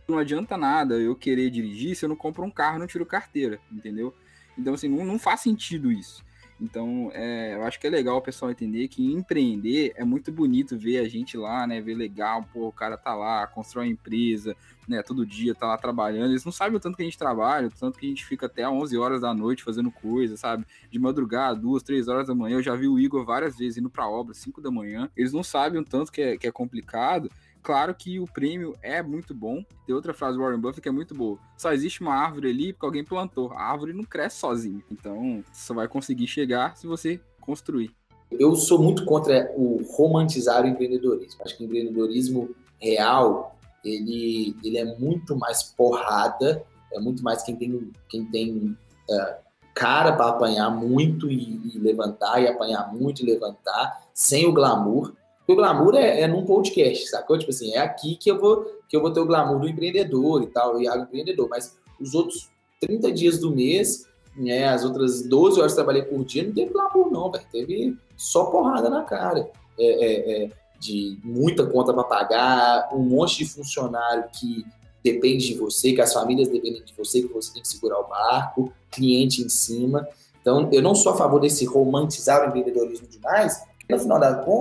Não 0.07 0.17
adianta 0.17 0.57
nada 0.57 0.95
eu 0.95 1.15
querer 1.15 1.51
dirigir 1.51 1.95
se 1.95 2.05
eu 2.05 2.09
não 2.09 2.15
compro 2.15 2.43
um 2.43 2.49
carro, 2.49 2.79
não 2.79 2.87
tiro 2.87 3.05
carteira, 3.05 3.59
entendeu? 3.71 4.15
Então, 4.59 4.73
assim, 4.73 4.89
não, 4.89 5.05
não 5.05 5.17
faz 5.17 5.39
sentido 5.39 5.91
isso. 5.91 6.23
Então, 6.61 7.09
é, 7.13 7.55
eu 7.55 7.63
acho 7.63 7.79
que 7.79 7.87
é 7.87 7.89
legal 7.89 8.17
o 8.17 8.21
pessoal 8.21 8.51
entender 8.51 8.89
que 8.89 9.13
empreender 9.13 9.93
é 9.95 10.03
muito 10.03 10.29
bonito 10.29 10.77
ver 10.77 10.97
a 10.97 11.07
gente 11.07 11.37
lá, 11.37 11.65
né? 11.65 11.79
Ver 11.79 11.95
legal, 11.95 12.43
pô, 12.51 12.67
o 12.67 12.71
cara 12.71 12.97
tá 12.97 13.15
lá, 13.15 13.47
constrói 13.47 13.85
uma 13.85 13.93
empresa, 13.93 14.53
né? 14.85 15.01
Todo 15.01 15.25
dia 15.25 15.55
tá 15.55 15.67
lá 15.67 15.77
trabalhando. 15.77 16.31
Eles 16.31 16.43
não 16.43 16.51
sabem 16.51 16.75
o 16.75 16.79
tanto 16.79 16.97
que 16.97 17.01
a 17.01 17.05
gente 17.05 17.17
trabalha, 17.17 17.67
o 17.67 17.71
tanto 17.71 17.97
que 17.97 18.05
a 18.05 18.09
gente 18.09 18.25
fica 18.25 18.47
até 18.47 18.67
11 18.67 18.97
horas 18.97 19.21
da 19.21 19.33
noite 19.33 19.63
fazendo 19.63 19.89
coisa, 19.89 20.35
sabe? 20.35 20.65
De 20.91 20.99
madrugada, 20.99 21.57
duas, 21.57 21.81
três 21.81 22.09
horas 22.09 22.27
da 22.27 22.35
manhã. 22.35 22.57
Eu 22.57 22.63
já 22.63 22.75
vi 22.75 22.89
o 22.89 22.99
Igor 22.99 23.23
várias 23.23 23.57
vezes 23.57 23.77
indo 23.77 23.89
pra 23.89 24.09
obra, 24.09 24.33
5 24.33 24.59
da 24.59 24.69
manhã. 24.69 25.09
Eles 25.15 25.31
não 25.31 25.43
sabem 25.43 25.79
o 25.79 25.85
tanto 25.85 26.11
que 26.11 26.21
é, 26.21 26.37
que 26.37 26.45
é 26.45 26.51
complicado. 26.51 27.31
Claro 27.61 27.93
que 27.93 28.19
o 28.19 28.25
prêmio 28.25 28.75
é 28.81 29.01
muito 29.01 29.33
bom. 29.33 29.63
Tem 29.85 29.93
outra 29.93 30.13
frase 30.13 30.37
do 30.37 30.43
Warren 30.43 30.59
Buffett 30.59 30.81
que 30.81 30.89
é 30.89 30.91
muito 30.91 31.13
boa. 31.13 31.37
Só 31.57 31.71
existe 31.71 32.01
uma 32.01 32.13
árvore 32.13 32.49
ali 32.49 32.73
porque 32.73 32.85
alguém 32.85 33.03
plantou. 33.03 33.51
A 33.51 33.63
árvore 33.63 33.93
não 33.93 34.03
cresce 34.03 34.37
sozinha. 34.37 34.81
Então, 34.91 35.43
só 35.53 35.73
vai 35.73 35.87
conseguir 35.87 36.27
chegar 36.27 36.75
se 36.77 36.87
você 36.87 37.19
construir. 37.41 37.91
Eu 38.31 38.55
sou 38.55 38.81
muito 38.81 39.05
contra 39.05 39.51
o 39.55 39.83
romantizar 39.91 40.63
o 40.63 40.67
empreendedorismo. 40.67 41.41
Acho 41.43 41.57
que 41.57 41.63
o 41.63 41.65
empreendedorismo 41.65 42.49
real, 42.79 43.57
ele, 43.83 44.55
ele 44.63 44.77
é 44.77 44.85
muito 44.97 45.35
mais 45.35 45.63
porrada, 45.63 46.63
é 46.93 46.99
muito 46.99 47.23
mais 47.23 47.41
quem 47.41 47.55
tem, 47.55 47.91
quem 48.07 48.25
tem 48.25 48.77
uh, 49.09 49.49
cara 49.73 50.13
para 50.13 50.29
apanhar 50.29 50.69
muito 50.69 51.29
e, 51.29 51.59
e 51.73 51.79
levantar, 51.79 52.41
e 52.41 52.47
apanhar 52.47 52.93
muito 52.93 53.23
e 53.23 53.25
levantar, 53.25 54.03
sem 54.13 54.45
o 54.45 54.53
glamour. 54.53 55.13
Porque 55.49 55.53
o 55.53 55.55
glamour 55.55 55.95
é, 55.95 56.21
é 56.21 56.27
num 56.27 56.45
podcast, 56.45 57.07
sacou? 57.07 57.35
Tipo 57.35 57.49
assim, 57.49 57.73
é 57.73 57.79
aqui 57.79 58.15
que 58.15 58.29
eu 58.29 58.39
vou 58.39 58.65
que 58.87 58.95
eu 58.95 59.01
vou 59.01 59.11
ter 59.11 59.19
o 59.19 59.25
glamour 59.25 59.59
do 59.59 59.67
empreendedor 59.67 60.43
e 60.43 60.47
tal, 60.47 60.75
o 60.75 60.81
Iago 60.81 61.03
empreendedor, 61.03 61.47
mas 61.49 61.75
os 61.99 62.13
outros 62.13 62.49
30 62.79 63.11
dias 63.11 63.39
do 63.39 63.55
mês, 63.55 64.05
né, 64.35 64.67
as 64.67 64.85
outras 64.85 65.23
12 65.23 65.59
horas 65.59 65.71
que 65.71 65.77
trabalhei 65.77 66.03
por 66.03 66.23
dia, 66.23 66.43
não 66.43 66.53
teve 66.53 66.71
glamour 66.71 67.11
não, 67.11 67.31
velho, 67.31 67.45
teve 67.51 67.97
só 68.15 68.45
porrada 68.45 68.91
na 68.91 69.03
cara. 69.03 69.49
É, 69.79 69.85
é, 69.85 70.43
é, 70.43 70.49
de 70.79 71.17
muita 71.23 71.65
conta 71.65 71.93
para 71.93 72.03
pagar, 72.03 72.89
um 72.93 72.99
monte 72.99 73.39
de 73.39 73.45
funcionário 73.45 74.25
que 74.39 74.63
depende 75.03 75.47
de 75.47 75.55
você, 75.55 75.93
que 75.93 76.01
as 76.01 76.13
famílias 76.13 76.47
dependem 76.47 76.83
de 76.83 76.93
você, 76.93 77.21
que 77.21 77.33
você 77.33 77.53
tem 77.53 77.61
que 77.61 77.67
segurar 77.67 77.99
o 77.99 78.07
barco, 78.07 78.71
cliente 78.91 79.41
em 79.41 79.49
cima. 79.49 80.07
Então, 80.41 80.69
eu 80.71 80.81
não 80.81 80.93
sou 80.93 81.11
a 81.11 81.17
favor 81.17 81.39
desse 81.39 81.65
romantizar 81.65 82.43
o 82.43 82.47
empreendedorismo 82.47 83.07
demais, 83.07 83.61
no 83.89 83.99
final 83.99 84.19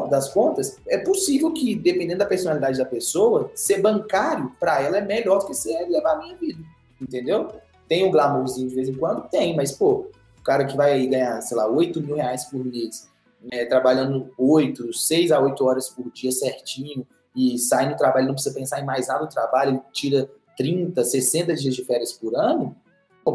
das 0.09 0.33
contas, 0.33 0.79
é 0.89 0.97
possível 0.99 1.53
que, 1.53 1.75
dependendo 1.75 2.21
da 2.21 2.27
personalidade 2.27 2.79
da 2.79 2.87
pessoa, 2.87 3.51
ser 3.55 3.83
bancário, 3.83 4.51
para 4.59 4.81
ela, 4.81 4.99
é 4.99 5.03
melhor 5.03 5.41
do 5.41 5.47
que 5.47 5.55
ser 5.55 5.87
levar 5.87 6.13
a 6.13 6.19
minha 6.19 6.37
vida. 6.37 6.63
Entendeu? 7.01 7.53
Tem 7.87 8.05
um 8.05 8.11
glamourzinho 8.11 8.69
de 8.69 8.75
vez 8.75 8.89
em 8.89 8.95
quando? 8.95 9.29
Tem, 9.29 9.55
mas, 9.55 9.73
pô, 9.73 10.07
o 10.39 10.43
cara 10.43 10.65
que 10.65 10.77
vai 10.77 11.07
ganhar, 11.07 11.43
sei 11.43 11.57
lá, 11.57 11.69
8 11.69 12.01
mil 12.01 12.17
reais 12.17 12.47
por 12.47 12.65
mês, 12.65 13.09
né, 13.53 13.67
trabalhando 13.67 14.33
8, 14.39 14.93
6 14.95 15.31
a 15.31 15.41
8 15.41 15.65
horas 15.65 15.91
por 15.91 16.11
dia 16.11 16.33
certinho, 16.33 17.07
e 17.37 17.59
sai 17.59 17.89
no 17.91 17.97
trabalho, 17.97 18.27
não 18.27 18.35
precisa 18.35 18.55
pensar 18.55 18.81
em 18.81 18.85
mais 18.85 19.09
nada 19.09 19.21
no 19.21 19.29
trabalho, 19.29 19.73
ele 19.73 19.81
tira 19.93 20.29
30, 20.57 21.05
60 21.05 21.55
dias 21.55 21.75
de 21.75 21.85
férias 21.85 22.13
por 22.13 22.35
ano, 22.35 22.75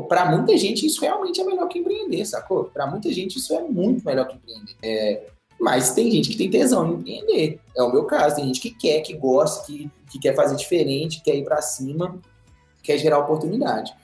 para 0.10 0.26
muita 0.26 0.58
gente 0.58 0.86
isso 0.86 1.02
realmente 1.02 1.40
é 1.40 1.44
melhor 1.44 1.68
que 1.68 1.78
empreender, 1.78 2.26
sacou? 2.26 2.66
Para 2.66 2.88
muita 2.88 3.12
gente 3.14 3.38
isso 3.38 3.54
é 3.54 3.62
muito 3.62 4.04
melhor 4.04 4.28
que 4.28 4.36
empreender. 4.36 4.76
É, 4.82 5.28
mas 5.64 5.94
tem 5.94 6.12
gente 6.12 6.30
que 6.30 6.38
tem 6.38 6.50
tesão 6.50 6.86
em 6.86 7.00
empreender. 7.00 7.62
É 7.74 7.82
o 7.82 7.90
meu 7.90 8.04
caso. 8.04 8.36
Tem 8.36 8.46
gente 8.48 8.60
que 8.60 8.70
quer, 8.70 9.00
que 9.00 9.14
gosta, 9.14 9.66
que, 9.66 9.90
que 10.12 10.20
quer 10.20 10.36
fazer 10.36 10.58
diferente, 10.58 11.24
quer 11.24 11.38
ir 11.38 11.46
para 11.46 11.62
cima, 11.62 12.20
quer 12.84 12.98
gerar 12.98 13.20
oportunidade. 13.20 13.96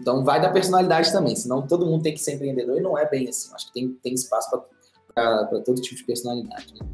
Então 0.00 0.24
vai 0.24 0.42
da 0.42 0.50
personalidade 0.50 1.12
também, 1.12 1.36
senão 1.36 1.64
todo 1.64 1.86
mundo 1.86 2.02
tem 2.02 2.12
que 2.12 2.18
ser 2.18 2.34
empreendedor 2.34 2.78
e 2.78 2.80
não 2.80 2.98
é 2.98 3.08
bem 3.08 3.28
assim. 3.28 3.54
Acho 3.54 3.68
que 3.68 3.74
tem, 3.74 3.90
tem 4.02 4.12
espaço 4.12 4.60
para 5.14 5.60
todo 5.60 5.80
tipo 5.80 5.94
de 5.94 6.04
personalidade. 6.04 6.74
Né? 6.74 6.88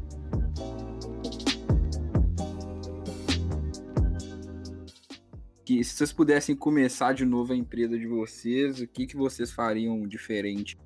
Que 5.65 5.83
se 5.83 5.95
vocês 5.95 6.13
pudessem 6.13 6.55
começar 6.55 7.15
de 7.15 7.25
novo 7.25 7.53
a 7.53 7.55
empresa 7.55 7.97
de 7.97 8.05
vocês, 8.05 8.81
o 8.81 8.87
que, 8.87 9.07
que 9.07 9.17
vocês 9.17 9.51
fariam 9.51 10.07
diferente? 10.07 10.77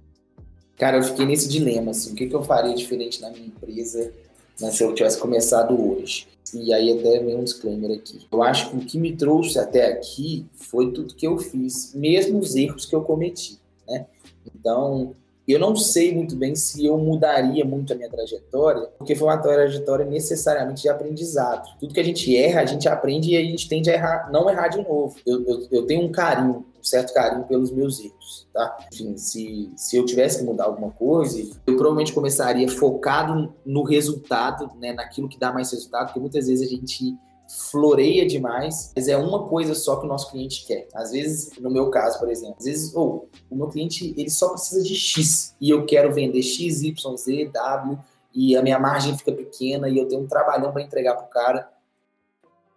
Cara, 0.78 0.98
eu 0.98 1.04
fiquei 1.04 1.26
nesse 1.26 1.48
dilema, 1.48 1.92
assim, 1.92 2.12
o 2.12 2.16
que, 2.16 2.28
que 2.28 2.36
eu 2.36 2.44
faria 2.44 2.76
diferente 2.76 3.22
na 3.22 3.30
minha 3.30 3.48
empresa 3.48 4.12
né, 4.60 4.72
se 4.72 4.84
eu 4.84 4.94
tivesse 4.94 5.18
começado 5.18 5.74
hoje? 5.74 6.28
E 6.54 6.74
aí 6.74 7.00
até 7.00 7.20
vem 7.20 7.36
um 7.36 7.44
disclaimer 7.44 7.98
aqui. 7.98 8.26
Eu 8.32 8.44
acho 8.44 8.70
que 8.70 8.78
o 8.78 8.80
que 8.80 8.98
me 8.98 9.16
trouxe 9.16 9.58
até 9.58 9.88
aqui 9.88 10.46
foi 10.54 10.92
tudo 10.92 11.16
que 11.16 11.26
eu 11.26 11.38
fiz, 11.38 11.94
mesmo 11.96 12.40
os 12.40 12.56
erros 12.56 12.86
que 12.86 12.96
eu 12.96 13.02
cometi, 13.02 13.60
né? 13.88 14.06
Então, 14.54 15.16
eu 15.48 15.60
não 15.60 15.76
sei 15.76 16.14
muito 16.14 16.36
bem 16.36 16.56
se 16.56 16.86
eu 16.86 16.98
mudaria 16.98 17.64
muito 17.64 17.94
a 17.94 17.96
minha 17.96 18.10
trajetória, 18.10 18.90
porque 18.98 19.16
foi 19.16 19.28
uma 19.28 19.38
trajetória 19.38 20.06
necessariamente 20.06 20.84
de 20.84 20.90
aprendizado. 20.90 21.68
Tudo 21.80 21.94
que 21.94 22.00
a 22.00 22.04
gente 22.04 22.36
erra, 22.36 22.62
a 22.62 22.66
gente 22.66 22.88
aprende 22.90 23.32
e 23.32 23.38
a 23.38 23.42
gente 23.42 23.70
tende 23.70 23.90
a 23.90 23.94
errar, 23.94 24.32
não 24.32 24.50
errar 24.50 24.70
de 24.70 24.78
novo. 24.78 25.16
Eu, 25.26 25.46
eu, 25.48 25.68
eu 25.72 25.86
tenho 25.86 26.04
um 26.04 26.12
carinho, 26.12 26.66
certo 26.88 27.14
carinho 27.14 27.46
pelos 27.46 27.72
meus 27.72 28.00
erros, 28.00 28.48
tá? 28.54 28.78
Enfim, 28.94 29.18
se, 29.18 29.72
se 29.76 29.98
eu 29.98 30.06
tivesse 30.06 30.40
que 30.40 30.44
mudar 30.44 30.66
alguma 30.66 30.92
coisa, 30.92 31.40
eu 31.40 31.76
provavelmente 31.76 32.14
começaria 32.14 32.70
focado 32.70 33.54
no 33.66 33.84
resultado, 33.84 34.70
né, 34.78 34.94
naquilo 34.94 35.28
que 35.28 35.40
dá 35.40 35.52
mais 35.52 35.72
resultado, 35.72 36.08
porque 36.08 36.20
muitas 36.20 36.48
vezes 36.48 36.68
a 36.68 36.70
gente 36.70 37.18
floreia 37.48 38.26
demais, 38.26 38.92
mas 38.96 39.08
é 39.08 39.16
uma 39.16 39.48
coisa 39.48 39.76
só 39.76 39.98
que 39.98 40.06
o 40.06 40.10
nosso 40.10 40.32
cliente 40.32 40.66
quer. 40.66 40.88
Às 40.94 41.12
vezes, 41.12 41.52
no 41.60 41.70
meu 41.70 41.90
caso, 41.90 42.20
por 42.20 42.30
exemplo, 42.30 42.56
às 42.58 42.66
vezes, 42.66 42.96
ou 42.96 43.30
oh, 43.32 43.54
o 43.54 43.58
meu 43.58 43.68
cliente 43.68 44.14
ele 44.18 44.30
só 44.30 44.50
precisa 44.50 44.84
de 44.84 44.96
X 44.96 45.56
e 45.62 45.70
eu 45.70 45.86
quero 45.86 46.14
vender 46.14 46.42
X, 46.42 46.82
Y, 46.82 47.18
Z, 47.18 47.52
W 47.54 48.00
e 48.34 48.56
a 48.56 48.62
minha 48.62 48.80
margem 48.80 49.18
fica 49.18 49.32
pequena 49.32 49.88
e 49.88 49.98
eu 49.98 50.08
tenho 50.08 50.24
um 50.24 50.28
trabalhão 50.28 50.72
para 50.72 50.82
entregar 50.82 51.16
para 51.16 51.26
o 51.26 51.30
cara. 51.30 51.70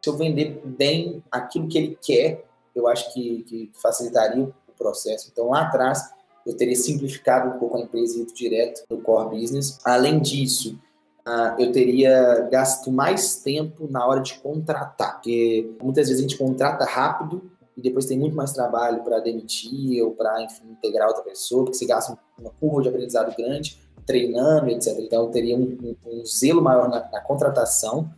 Se 0.02 0.08
eu 0.08 0.16
vender 0.16 0.62
bem 0.64 1.22
aquilo 1.30 1.66
que 1.66 1.78
ele 1.78 1.98
quer, 2.00 2.47
eu 2.78 2.88
acho 2.88 3.12
que, 3.12 3.42
que 3.42 3.70
facilitaria 3.74 4.44
o 4.44 4.72
processo. 4.76 5.28
Então, 5.32 5.48
lá 5.48 5.62
atrás, 5.62 6.10
eu 6.46 6.56
teria 6.56 6.76
simplificado 6.76 7.54
um 7.54 7.58
pouco 7.58 7.76
a 7.76 7.80
empresa 7.80 8.16
e 8.16 8.22
ido 8.22 8.32
direto 8.32 8.84
no 8.88 9.00
core 9.02 9.38
business. 9.38 9.78
Além 9.84 10.18
disso, 10.18 10.78
uh, 11.26 11.60
eu 11.60 11.70
teria 11.72 12.48
gasto 12.50 12.90
mais 12.90 13.36
tempo 13.36 13.86
na 13.90 14.06
hora 14.06 14.20
de 14.20 14.34
contratar, 14.38 15.14
porque 15.14 15.74
muitas 15.82 16.08
vezes 16.08 16.24
a 16.24 16.28
gente 16.28 16.38
contrata 16.38 16.84
rápido 16.84 17.50
e 17.76 17.82
depois 17.82 18.06
tem 18.06 18.18
muito 18.18 18.34
mais 18.34 18.52
trabalho 18.52 19.02
para 19.04 19.20
demitir 19.20 20.02
ou 20.02 20.12
para, 20.12 20.42
integrar 20.42 21.08
outra 21.08 21.22
pessoa, 21.22 21.64
porque 21.64 21.78
você 21.78 21.86
gasta 21.86 22.18
uma 22.38 22.50
curva 22.50 22.82
de 22.82 22.88
aprendizado 22.88 23.36
grande, 23.36 23.78
treinando, 24.06 24.70
etc. 24.70 24.96
Então, 24.98 25.24
eu 25.24 25.30
teria 25.30 25.56
um, 25.56 25.78
um, 25.82 25.96
um 26.06 26.24
zelo 26.24 26.62
maior 26.62 26.88
na, 26.88 27.08
na 27.10 27.20
contratação 27.20 28.10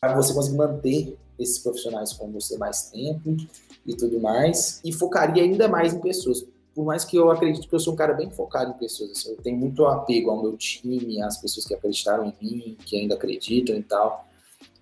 para 0.00 0.14
você 0.14 0.32
conseguir 0.32 0.56
manter 0.56 1.18
esses 1.40 1.58
profissionais 1.58 2.12
com 2.12 2.30
você 2.30 2.56
mais 2.58 2.90
tempo 2.90 3.36
e 3.86 3.96
tudo 3.96 4.20
mais, 4.20 4.80
e 4.84 4.92
focaria 4.92 5.42
ainda 5.42 5.66
mais 5.66 5.94
em 5.94 6.00
pessoas. 6.00 6.46
Por 6.74 6.84
mais 6.84 7.04
que 7.04 7.16
eu 7.16 7.30
acredite 7.30 7.66
que 7.66 7.74
eu 7.74 7.80
sou 7.80 7.94
um 7.94 7.96
cara 7.96 8.12
bem 8.12 8.30
focado 8.30 8.70
em 8.70 8.78
pessoas, 8.78 9.10
assim, 9.10 9.30
eu 9.30 9.36
tenho 9.38 9.56
muito 9.56 9.84
apego 9.86 10.30
ao 10.30 10.40
meu 10.40 10.56
time, 10.56 11.20
às 11.22 11.38
pessoas 11.38 11.66
que 11.66 11.74
acreditaram 11.74 12.26
em 12.26 12.34
mim, 12.40 12.76
que 12.84 12.96
ainda 12.96 13.14
acreditam 13.14 13.76
e 13.76 13.82
tal, 13.82 14.28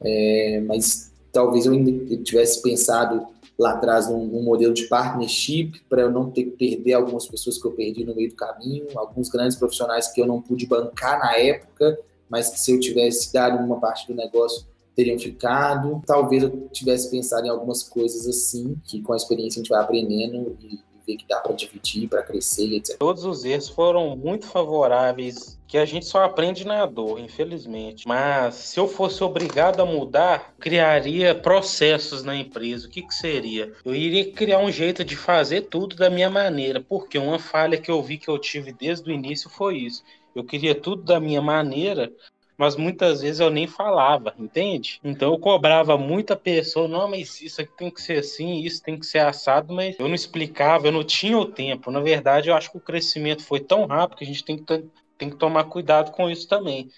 é, 0.00 0.60
mas 0.66 1.12
talvez 1.32 1.66
eu 1.66 1.72
ainda 1.72 2.16
tivesse 2.18 2.60
pensado 2.60 3.26
lá 3.58 3.72
atrás 3.72 4.08
num, 4.08 4.24
num 4.26 4.42
modelo 4.42 4.72
de 4.72 4.84
partnership 4.84 5.80
para 5.88 6.02
eu 6.02 6.10
não 6.10 6.30
ter 6.30 6.44
que 6.44 6.50
perder 6.52 6.92
algumas 6.92 7.26
pessoas 7.26 7.58
que 7.58 7.66
eu 7.66 7.72
perdi 7.72 8.04
no 8.04 8.14
meio 8.14 8.28
do 8.28 8.36
caminho, 8.36 8.86
alguns 8.94 9.28
grandes 9.28 9.56
profissionais 9.56 10.08
que 10.08 10.20
eu 10.20 10.26
não 10.26 10.40
pude 10.40 10.66
bancar 10.66 11.18
na 11.18 11.36
época, 11.36 11.98
mas 12.28 12.50
que 12.50 12.60
se 12.60 12.72
eu 12.72 12.78
tivesse 12.78 13.32
dado 13.32 13.58
uma 13.64 13.80
parte 13.80 14.06
do 14.06 14.14
negócio 14.14 14.64
teriam 14.98 15.16
ficado. 15.16 16.02
Talvez 16.04 16.42
eu 16.42 16.68
tivesse 16.72 17.08
pensado 17.08 17.46
em 17.46 17.50
algumas 17.50 17.84
coisas 17.84 18.26
assim, 18.26 18.76
que 18.84 19.00
com 19.00 19.12
a 19.12 19.16
experiência 19.16 19.60
a 19.60 19.62
gente 19.62 19.70
vai 19.70 19.80
aprendendo 19.80 20.58
e 20.60 20.80
ver 21.06 21.16
que 21.16 21.26
dá 21.26 21.38
para 21.38 21.52
dividir, 21.52 22.08
para 22.08 22.22
crescer, 22.24 22.74
etc. 22.74 22.98
Todos 22.98 23.24
os 23.24 23.44
erros 23.44 23.68
foram 23.68 24.16
muito 24.16 24.46
favoráveis, 24.46 25.56
que 25.68 25.78
a 25.78 25.84
gente 25.84 26.04
só 26.04 26.24
aprende 26.24 26.66
na 26.66 26.84
dor, 26.84 27.20
infelizmente. 27.20 28.08
Mas 28.08 28.56
se 28.56 28.80
eu 28.80 28.88
fosse 28.88 29.22
obrigado 29.22 29.80
a 29.80 29.86
mudar, 29.86 30.52
criaria 30.58 31.32
processos 31.32 32.24
na 32.24 32.34
empresa. 32.34 32.88
O 32.88 32.90
que, 32.90 33.02
que 33.02 33.14
seria? 33.14 33.72
Eu 33.84 33.94
iria 33.94 34.32
criar 34.32 34.58
um 34.58 34.70
jeito 34.70 35.04
de 35.04 35.14
fazer 35.16 35.62
tudo 35.62 35.94
da 35.94 36.10
minha 36.10 36.28
maneira, 36.28 36.84
porque 36.86 37.16
uma 37.18 37.38
falha 37.38 37.78
que 37.78 37.90
eu 37.90 38.02
vi 38.02 38.18
que 38.18 38.28
eu 38.28 38.38
tive 38.38 38.72
desde 38.72 39.08
o 39.08 39.12
início 39.12 39.48
foi 39.48 39.78
isso. 39.78 40.02
Eu 40.34 40.44
queria 40.44 40.74
tudo 40.74 41.02
da 41.02 41.18
minha 41.18 41.40
maneira, 41.40 42.12
mas 42.58 42.74
muitas 42.74 43.20
vezes 43.20 43.38
eu 43.38 43.50
nem 43.50 43.68
falava, 43.68 44.34
entende? 44.36 44.98
Então 45.04 45.32
eu 45.32 45.38
cobrava 45.38 45.96
muita 45.96 46.34
pessoa, 46.34 46.88
não, 46.88 47.08
mas 47.08 47.40
isso 47.40 47.60
aqui 47.60 47.70
tem 47.76 47.88
que 47.88 48.02
ser 48.02 48.18
assim, 48.18 48.58
isso 48.58 48.82
tem 48.82 48.98
que 48.98 49.06
ser 49.06 49.20
assado, 49.20 49.72
mas 49.72 49.96
eu 49.96 50.08
não 50.08 50.14
explicava, 50.14 50.88
eu 50.88 50.92
não 50.92 51.04
tinha 51.04 51.38
o 51.38 51.46
tempo. 51.46 51.92
Na 51.92 52.00
verdade, 52.00 52.48
eu 52.48 52.56
acho 52.56 52.72
que 52.72 52.76
o 52.76 52.80
crescimento 52.80 53.44
foi 53.44 53.60
tão 53.60 53.86
rápido 53.86 54.18
que 54.18 54.24
a 54.24 54.26
gente 54.26 54.44
tem 54.44 54.58
que, 54.58 54.84
tem 55.16 55.30
que 55.30 55.36
tomar 55.36 55.64
cuidado 55.64 56.10
com 56.10 56.28
isso 56.28 56.48
também. 56.48 56.90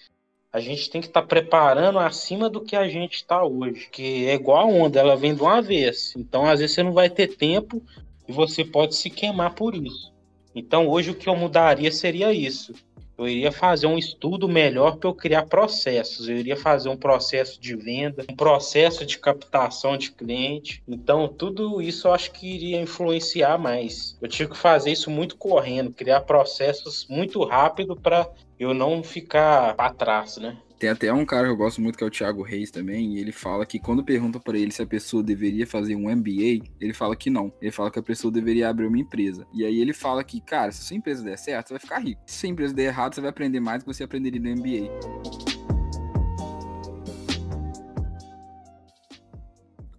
A 0.51 0.59
gente 0.59 0.89
tem 0.89 0.99
que 0.99 1.07
estar 1.07 1.21
tá 1.21 1.27
preparando 1.27 1.99
acima 1.99 2.49
do 2.49 2.61
que 2.61 2.75
a 2.75 2.89
gente 2.89 3.17
está 3.17 3.43
hoje, 3.43 3.87
que 3.91 4.25
é 4.25 4.33
igual 4.33 4.61
a 4.61 4.65
onda, 4.65 4.99
ela 4.99 5.15
vem 5.15 5.35
de 5.35 5.43
uma 5.43 5.61
vez. 5.61 6.13
Então, 6.17 6.49
às 6.49 6.59
vezes, 6.59 6.73
você 6.73 6.81
não 6.81 6.91
vai 6.91 7.09
ter 7.09 7.37
tempo 7.37 7.83
e 8.27 8.31
você 8.31 8.65
pode 8.65 8.95
se 8.95 9.11
queimar 9.11 9.53
por 9.53 9.75
isso. 9.75 10.11
Então, 10.55 10.87
hoje 10.87 11.11
o 11.11 11.15
que 11.15 11.29
eu 11.29 11.35
mudaria 11.35 11.91
seria 11.91 12.33
isso 12.33 12.73
eu 13.21 13.27
iria 13.27 13.51
fazer 13.51 13.87
um 13.87 13.97
estudo 13.97 14.47
melhor 14.47 14.97
para 14.97 15.09
eu 15.09 15.13
criar 15.13 15.45
processos. 15.45 16.27
Eu 16.27 16.37
iria 16.37 16.57
fazer 16.57 16.89
um 16.89 16.97
processo 16.97 17.61
de 17.61 17.75
venda, 17.75 18.25
um 18.29 18.35
processo 18.35 19.05
de 19.05 19.19
captação 19.19 19.95
de 19.95 20.11
cliente. 20.11 20.81
Então, 20.87 21.27
tudo 21.27 21.81
isso 21.81 22.07
eu 22.07 22.13
acho 22.13 22.31
que 22.31 22.47
iria 22.47 22.81
influenciar 22.81 23.57
mais. 23.57 24.17
Eu 24.21 24.27
tive 24.27 24.51
que 24.51 24.57
fazer 24.57 24.91
isso 24.91 25.11
muito 25.11 25.37
correndo, 25.37 25.93
criar 25.93 26.21
processos 26.21 27.05
muito 27.07 27.43
rápido 27.43 27.95
para 27.95 28.27
eu 28.59 28.73
não 28.73 29.03
ficar 29.03 29.75
para 29.75 29.93
trás, 29.93 30.37
né? 30.37 30.57
Tem 30.81 30.89
até 30.89 31.13
um 31.13 31.23
cara 31.23 31.45
que 31.45 31.51
eu 31.51 31.55
gosto 31.55 31.79
muito, 31.79 31.95
que 31.95 32.03
é 32.03 32.07
o 32.07 32.09
Thiago 32.09 32.41
Reis 32.41 32.71
também, 32.71 33.13
e 33.13 33.19
ele 33.19 33.31
fala 33.31 33.67
que 33.67 33.77
quando 33.77 34.03
pergunta 34.03 34.39
para 34.39 34.57
ele 34.57 34.71
se 34.71 34.81
a 34.81 34.85
pessoa 34.87 35.21
deveria 35.21 35.67
fazer 35.67 35.95
um 35.95 36.09
MBA, 36.09 36.65
ele 36.79 36.91
fala 36.91 37.15
que 37.15 37.29
não. 37.29 37.53
Ele 37.61 37.69
fala 37.69 37.91
que 37.91 37.99
a 37.99 38.01
pessoa 38.01 38.31
deveria 38.31 38.67
abrir 38.67 38.87
uma 38.87 38.97
empresa. 38.97 39.45
E 39.53 39.63
aí 39.63 39.79
ele 39.79 39.93
fala 39.93 40.23
que, 40.23 40.41
cara, 40.41 40.71
se 40.71 40.81
a 40.81 40.83
sua 40.85 40.97
empresa 40.97 41.23
der 41.23 41.37
certo, 41.37 41.67
você 41.67 41.73
vai 41.75 41.79
ficar 41.81 41.99
rico. 41.99 42.23
Se 42.25 42.35
a 42.35 42.39
sua 42.39 42.49
empresa 42.49 42.73
der 42.73 42.85
errado, 42.85 43.13
você 43.13 43.21
vai 43.21 43.29
aprender 43.29 43.59
mais 43.59 43.83
do 43.83 43.85
que 43.85 43.93
você 43.93 44.03
aprenderia 44.03 44.41
no 44.41 44.49
MBA. 44.49 45.60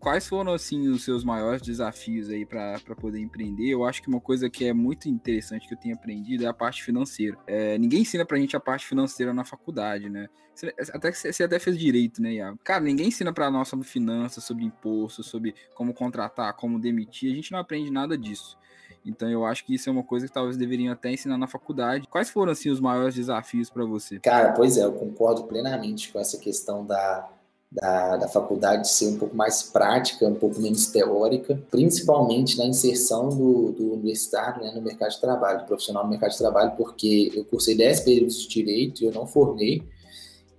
Quais 0.03 0.27
foram 0.27 0.53
assim 0.53 0.89
os 0.89 1.05
seus 1.05 1.23
maiores 1.23 1.63
desafios 1.63 2.29
aí 2.29 2.45
para 2.45 2.81
poder 3.01 3.21
empreender? 3.21 3.69
Eu 3.69 3.85
acho 3.85 4.03
que 4.03 4.09
uma 4.09 4.21
coisa 4.21 4.51
que 4.51 4.65
é 4.65 4.73
muito 4.73 5.09
interessante 5.09 5.69
que 5.69 5.75
eu 5.75 5.79
tenho 5.79 5.95
aprendido 5.95 6.45
é 6.45 6.49
a 6.49 6.53
parte 6.53 6.83
financeira. 6.83 7.39
É, 7.47 7.79
ninguém 7.79 8.03
ensina 8.03 8.27
pra 8.27 8.37
gente 8.37 8.57
a 8.57 8.61
parte 8.61 8.85
financeira 8.85 9.33
na 9.33 9.45
faculdade, 9.45 10.11
né? 10.11 10.29
Você, 10.55 10.75
até 10.93 11.13
você 11.13 11.45
até 11.45 11.59
fez 11.59 11.79
direito, 11.79 12.21
né, 12.21 12.33
Iago? 12.35 12.59
Cara, 12.65 12.81
ninguém 12.83 13.09
ensina 13.09 13.33
para 13.33 13.49
nós 13.49 13.69
sobre 13.69 13.87
finanças, 13.87 14.43
sobre 14.43 14.65
imposto, 14.65 15.23
sobre 15.23 15.55
como 15.75 15.95
contratar, 15.95 16.53
como 16.55 16.81
demitir. 16.81 17.33
A 17.33 17.35
gente 17.37 17.53
não 17.53 17.61
aprende 17.61 17.91
nada 17.91 18.19
disso. 18.19 18.59
Então 19.07 19.31
eu 19.31 19.47
acho 19.47 19.65
que 19.65 19.75
isso 19.75 19.89
é 19.89 19.93
uma 19.93 20.03
coisa 20.03 20.27
que 20.27 20.33
talvez 20.33 20.57
deveriam 20.57 20.93
até 20.93 21.13
ensinar 21.13 21.39
na 21.39 21.47
faculdade. 21.47 22.09
Quais 22.09 22.29
foram 22.29 22.51
assim 22.51 22.71
os 22.71 22.81
maiores 22.81 23.15
desafios 23.15 23.71
para 23.71 23.85
você? 23.85 24.19
Cara, 24.19 24.53
pois 24.53 24.77
é, 24.77 24.85
eu 24.85 24.93
concordo 24.93 25.45
plenamente 25.45 26.13
com 26.13 26.19
essa 26.19 26.39
questão 26.39 26.85
da 26.85 27.29
da, 27.73 28.19
da 28.19 28.29
faculdade 28.29 28.89
ser 28.89 29.09
um 29.09 29.19
pouco 29.19 29.35
mais 29.35 29.63
prática, 29.63 30.27
um 30.27 30.35
pouco 30.35 30.61
menos 30.61 30.87
teórica, 30.87 31.59
principalmente 31.71 32.59
na 32.59 32.67
inserção 32.67 33.31
do, 33.31 33.73
do 33.73 33.93
universitário 33.95 34.63
né, 34.63 34.73
no 34.75 34.83
mercado 34.83 35.11
de 35.11 35.21
trabalho, 35.21 35.61
do 35.61 35.67
profissional 35.67 36.05
no 36.05 36.11
mercado 36.11 36.33
de 36.33 36.39
trabalho, 36.39 36.73
porque 36.77 37.33
eu 37.35 37.45
cursei 37.47 37.75
10 37.75 38.01
períodos 38.01 38.43
de 38.43 38.49
direito 38.49 39.03
e 39.03 39.07
eu 39.07 39.13
não 39.13 39.27
formei. 39.27 39.83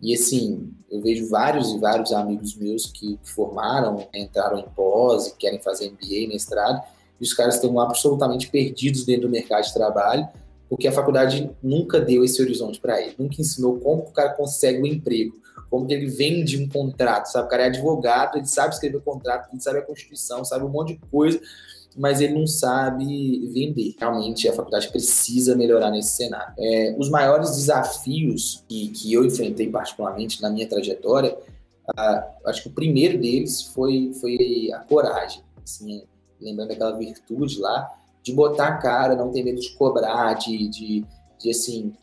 E 0.02 0.14
assim, 0.14 0.74
eu 0.90 1.02
vejo 1.02 1.30
vários 1.30 1.72
e 1.72 1.78
vários 1.78 2.12
amigos 2.12 2.56
meus 2.56 2.88
que, 2.88 3.20
formaram, 3.24 4.08
entraram 4.14 4.60
em 4.60 4.68
pós, 4.76 5.34
querem 5.38 5.62
fazer 5.62 5.92
MBA, 5.92 6.28
mestrado, 6.28 6.84
e 7.22 7.24
os 7.24 7.34
caras 7.34 7.56
estão 7.56 7.80
absolutamente 7.80 8.50
perdidos 8.50 9.06
dentro 9.06 9.28
do 9.28 9.32
mercado 9.32 9.64
de 9.64 9.74
trabalho, 9.74 10.28
porque 10.68 10.88
a 10.88 10.92
faculdade 10.92 11.52
nunca 11.62 12.02
deu 12.02 12.24
esse 12.24 12.42
horizonte 12.42 12.82
para 12.82 13.00
ele, 13.00 13.14
nunca 13.20 13.40
ensinou 13.40 13.80
como 13.80 14.02
o 14.02 14.12
cara 14.12 14.34
consegue 14.34 14.82
um 14.82 14.86
emprego 14.88 15.44
como 15.74 15.88
que 15.88 15.94
ele 15.96 16.06
vende 16.06 16.64
um 16.64 16.70
contrato, 16.70 17.26
sabe? 17.32 17.48
O 17.48 17.50
cara 17.50 17.64
é 17.64 17.66
advogado, 17.66 18.38
ele 18.38 18.46
sabe 18.46 18.76
escrever 18.76 19.02
contrato, 19.02 19.50
ele 19.52 19.60
sabe 19.60 19.80
a 19.80 19.82
Constituição, 19.82 20.46
sabe 20.46 20.64
um 20.64 20.70
monte 20.70 20.94
de 20.94 21.00
coisa, 21.10 21.42
mas 21.98 22.22
ele 22.22 22.36
não 22.36 22.46
sabe 22.46 23.48
vender. 23.48 23.96
Realmente, 23.98 24.48
a 24.48 24.54
faculdade 24.54 24.90
precisa 24.90 25.56
melhorar 25.56 25.90
nesse 25.90 26.16
cenário. 26.16 26.54
É, 26.60 26.96
os 27.00 27.10
maiores 27.10 27.56
desafios 27.56 28.64
que, 28.70 28.90
que 28.90 29.12
eu 29.12 29.26
enfrentei 29.26 29.68
particularmente 29.68 30.44
na 30.44 30.52
minha 30.52 30.70
trajetória, 30.70 31.36
acho 32.46 32.62
que 32.62 32.70
o 32.70 32.72
primeiro 32.72 33.18
deles 33.20 33.64
foi, 33.64 34.14
foi 34.22 34.70
a 34.76 34.80
coragem. 34.82 35.42
Assim, 35.64 36.04
lembrando 36.40 36.70
aquela 36.70 36.96
virtude 36.96 37.60
lá, 37.60 37.90
de 38.22 38.32
botar 38.32 38.68
a 38.68 38.78
cara, 38.78 39.16
não 39.16 39.32
ter 39.32 39.42
medo 39.42 39.60
de 39.60 39.72
cobrar, 39.72 40.36
de, 40.36 40.68
de, 40.68 41.04
de 41.40 41.50
assim, 41.50 41.96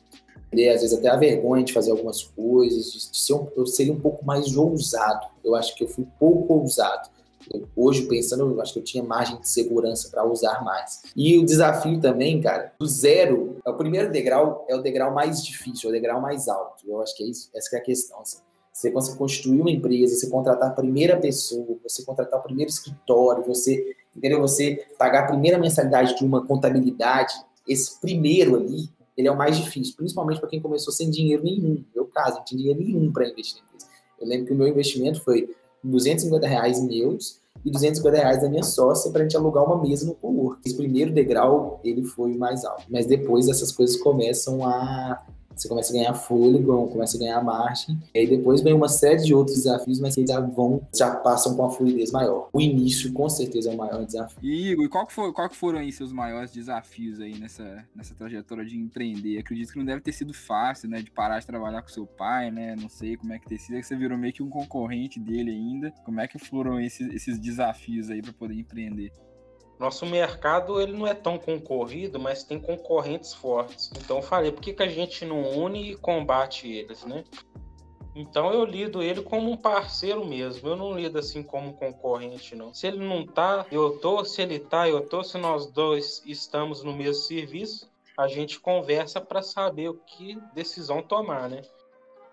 ter, 0.50 0.70
às 0.70 0.82
vezes 0.82 0.98
até 0.98 1.08
a 1.08 1.16
vergonha 1.16 1.64
de 1.64 1.72
fazer 1.72 1.90
algumas 1.90 2.22
coisas, 2.22 2.92
de, 2.92 3.16
ser 3.16 3.34
um, 3.34 3.46
eu 3.56 3.66
seria 3.66 3.92
um 3.92 4.00
pouco 4.00 4.24
mais 4.24 4.56
ousado. 4.56 5.26
Eu 5.44 5.54
acho 5.54 5.74
que 5.74 5.84
eu 5.84 5.88
fui 5.88 6.06
pouco 6.18 6.54
ousado. 6.54 7.08
Eu, 7.52 7.66
hoje, 7.74 8.06
pensando, 8.06 8.50
eu 8.50 8.60
acho 8.60 8.74
que 8.74 8.78
eu 8.78 8.84
tinha 8.84 9.02
margem 9.02 9.40
de 9.40 9.48
segurança 9.48 10.08
para 10.10 10.24
usar 10.24 10.62
mais. 10.62 11.02
E 11.16 11.38
o 11.38 11.44
desafio 11.44 12.00
também, 12.00 12.40
cara, 12.40 12.72
do 12.78 12.86
zero, 12.86 13.56
o 13.64 13.72
primeiro 13.74 14.10
degrau 14.10 14.64
é 14.68 14.74
o 14.74 14.82
degrau 14.82 15.12
mais 15.12 15.44
difícil, 15.44 15.88
é 15.88 15.90
o 15.90 15.92
degrau 15.92 16.20
mais 16.20 16.48
alto. 16.48 16.84
Eu 16.86 17.00
acho 17.00 17.16
que 17.16 17.24
é 17.24 17.26
isso, 17.26 17.50
essa 17.54 17.76
é 17.76 17.78
a 17.78 17.82
questão. 17.82 18.20
Assim. 18.20 18.38
Você 18.72 18.90
consegue 18.90 19.18
construir 19.18 19.60
uma 19.60 19.70
empresa, 19.70 20.14
você 20.14 20.28
contratar 20.28 20.70
a 20.70 20.74
primeira 20.74 21.16
pessoa, 21.18 21.78
você 21.82 22.02
contratar 22.04 22.40
o 22.40 22.42
primeiro 22.42 22.70
escritório, 22.70 23.44
você, 23.44 23.96
entendeu? 24.16 24.40
Você 24.40 24.86
pagar 24.98 25.24
a 25.24 25.26
primeira 25.26 25.58
mensalidade 25.58 26.16
de 26.16 26.24
uma 26.24 26.46
contabilidade, 26.46 27.34
esse 27.66 28.00
primeiro 28.00 28.56
ali, 28.56 28.88
ele 29.20 29.28
é 29.28 29.32
o 29.32 29.36
mais 29.36 29.56
difícil, 29.56 29.94
principalmente 29.96 30.40
para 30.40 30.48
quem 30.48 30.60
começou 30.60 30.92
sem 30.92 31.10
dinheiro 31.10 31.44
nenhum. 31.44 31.84
Meu 31.94 32.06
caso, 32.06 32.38
não 32.38 32.44
tinha 32.44 32.58
dinheiro 32.58 32.80
nenhum 32.80 33.12
para 33.12 33.28
investir 33.28 33.58
na 33.58 33.68
empresa. 33.68 33.86
Eu 34.18 34.26
lembro 34.26 34.46
que 34.46 34.52
o 34.52 34.56
meu 34.56 34.66
investimento 34.66 35.22
foi 35.22 35.54
250 35.84 36.46
reais 36.46 36.82
meus 36.82 37.40
e 37.64 37.70
250 37.70 38.16
reais 38.16 38.42
da 38.42 38.48
minha 38.48 38.62
sócia 38.62 39.10
para 39.10 39.20
a 39.20 39.22
gente 39.24 39.36
alugar 39.36 39.64
uma 39.64 39.80
mesa 39.80 40.06
no 40.06 40.14
co-work. 40.14 40.60
Esse 40.64 40.76
primeiro 40.76 41.12
degrau, 41.12 41.80
ele 41.84 42.02
foi 42.02 42.32
o 42.32 42.38
mais 42.38 42.64
alto. 42.64 42.84
Mas 42.88 43.06
depois 43.06 43.48
essas 43.48 43.70
coisas 43.70 43.96
começam 43.96 44.66
a 44.66 45.22
você 45.54 45.68
começa 45.68 45.92
a 45.92 45.96
ganhar 45.96 46.14
fôlego, 46.14 46.88
começa 46.88 47.16
a 47.16 47.20
ganhar 47.20 47.42
margem, 47.42 48.00
e 48.14 48.18
aí 48.18 48.26
depois 48.26 48.60
vem 48.60 48.72
uma 48.72 48.88
série 48.88 49.22
de 49.22 49.34
outros 49.34 49.56
desafios, 49.56 50.00
mas 50.00 50.14
que 50.14 50.26
já 50.26 50.40
vão, 50.40 50.86
já 50.94 51.14
passam 51.16 51.56
com 51.56 51.64
a 51.64 51.70
fluidez 51.70 52.10
maior. 52.10 52.48
O 52.52 52.60
início, 52.60 53.12
com 53.12 53.28
certeza, 53.28 53.70
é 53.70 53.74
o 53.74 53.76
maior 53.76 54.04
desafio. 54.04 54.38
E, 54.42 54.72
Igor, 54.72 54.88
qual, 54.88 55.06
que 55.06 55.12
foi, 55.12 55.32
qual 55.32 55.48
que 55.48 55.56
foram 55.56 55.78
aí 55.78 55.92
seus 55.92 56.12
maiores 56.12 56.52
desafios 56.52 57.20
aí 57.20 57.38
nessa, 57.38 57.84
nessa 57.94 58.14
trajetória 58.14 58.64
de 58.64 58.76
empreender? 58.76 59.38
Acredito 59.38 59.72
que 59.72 59.78
não 59.78 59.84
deve 59.84 60.00
ter 60.00 60.12
sido 60.12 60.32
fácil, 60.32 60.88
né, 60.88 61.02
de 61.02 61.10
parar 61.10 61.40
de 61.40 61.46
trabalhar 61.46 61.82
com 61.82 61.88
seu 61.88 62.06
pai, 62.06 62.50
né, 62.50 62.76
não 62.80 62.88
sei 62.88 63.16
como 63.16 63.32
é 63.32 63.38
que 63.38 63.48
ter 63.48 63.58
sido, 63.58 63.82
você 63.82 63.96
virou 63.96 64.16
meio 64.16 64.32
que 64.32 64.42
um 64.42 64.50
concorrente 64.50 65.18
dele 65.20 65.50
ainda. 65.50 65.92
Como 66.04 66.20
é 66.20 66.26
que 66.26 66.38
foram 66.38 66.80
esses, 66.80 67.12
esses 67.12 67.38
desafios 67.38 68.10
aí 68.10 68.22
para 68.22 68.32
poder 68.32 68.54
empreender? 68.54 69.12
Nosso 69.80 70.04
mercado 70.04 70.78
ele 70.78 70.92
não 70.92 71.06
é 71.06 71.14
tão 71.14 71.38
concorrido, 71.38 72.20
mas 72.20 72.44
tem 72.44 72.60
concorrentes 72.60 73.32
fortes. 73.32 73.90
Então 73.96 74.18
eu 74.18 74.22
falei, 74.22 74.52
por 74.52 74.60
que, 74.60 74.74
que 74.74 74.82
a 74.82 74.88
gente 74.88 75.24
não 75.24 75.40
une 75.58 75.92
e 75.92 75.96
combate 75.96 76.70
eles, 76.70 77.02
né? 77.06 77.24
Então 78.14 78.52
eu 78.52 78.62
lido 78.66 79.02
ele 79.02 79.22
como 79.22 79.50
um 79.50 79.56
parceiro 79.56 80.22
mesmo. 80.22 80.68
Eu 80.68 80.76
não 80.76 80.92
lido 80.92 81.18
assim 81.18 81.42
como 81.42 81.72
concorrente, 81.72 82.54
não. 82.54 82.74
Se 82.74 82.88
ele 82.88 82.98
não 82.98 83.26
tá, 83.26 83.64
eu 83.72 83.98
tô. 83.98 84.22
Se 84.22 84.42
ele 84.42 84.58
tá, 84.58 84.86
eu 84.86 85.08
tô. 85.08 85.24
Se 85.24 85.38
nós 85.38 85.64
dois 85.64 86.22
estamos 86.26 86.82
no 86.82 86.92
mesmo 86.92 87.22
serviço, 87.22 87.90
a 88.18 88.28
gente 88.28 88.60
conversa 88.60 89.18
para 89.18 89.40
saber 89.40 89.88
o 89.88 89.94
que 89.94 90.38
decisão 90.52 91.00
tomar, 91.00 91.48
né? 91.48 91.62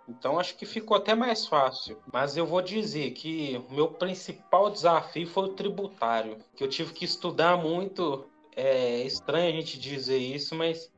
Então 0.07 0.39
acho 0.39 0.55
que 0.55 0.65
ficou 0.65 0.95
até 0.95 1.13
mais 1.13 1.45
fácil. 1.45 1.99
Mas 2.11 2.37
eu 2.37 2.45
vou 2.45 2.61
dizer 2.61 3.11
que 3.11 3.61
o 3.69 3.73
meu 3.73 3.89
principal 3.89 4.69
desafio 4.69 5.27
foi 5.27 5.43
o 5.43 5.53
tributário, 5.53 6.37
que 6.55 6.63
eu 6.63 6.69
tive 6.69 6.93
que 6.93 7.05
estudar 7.05 7.57
muito. 7.57 8.25
É 8.55 9.03
estranho 9.03 9.49
a 9.49 9.51
gente 9.51 9.79
dizer 9.79 10.17
isso, 10.17 10.55
mas 10.55 10.91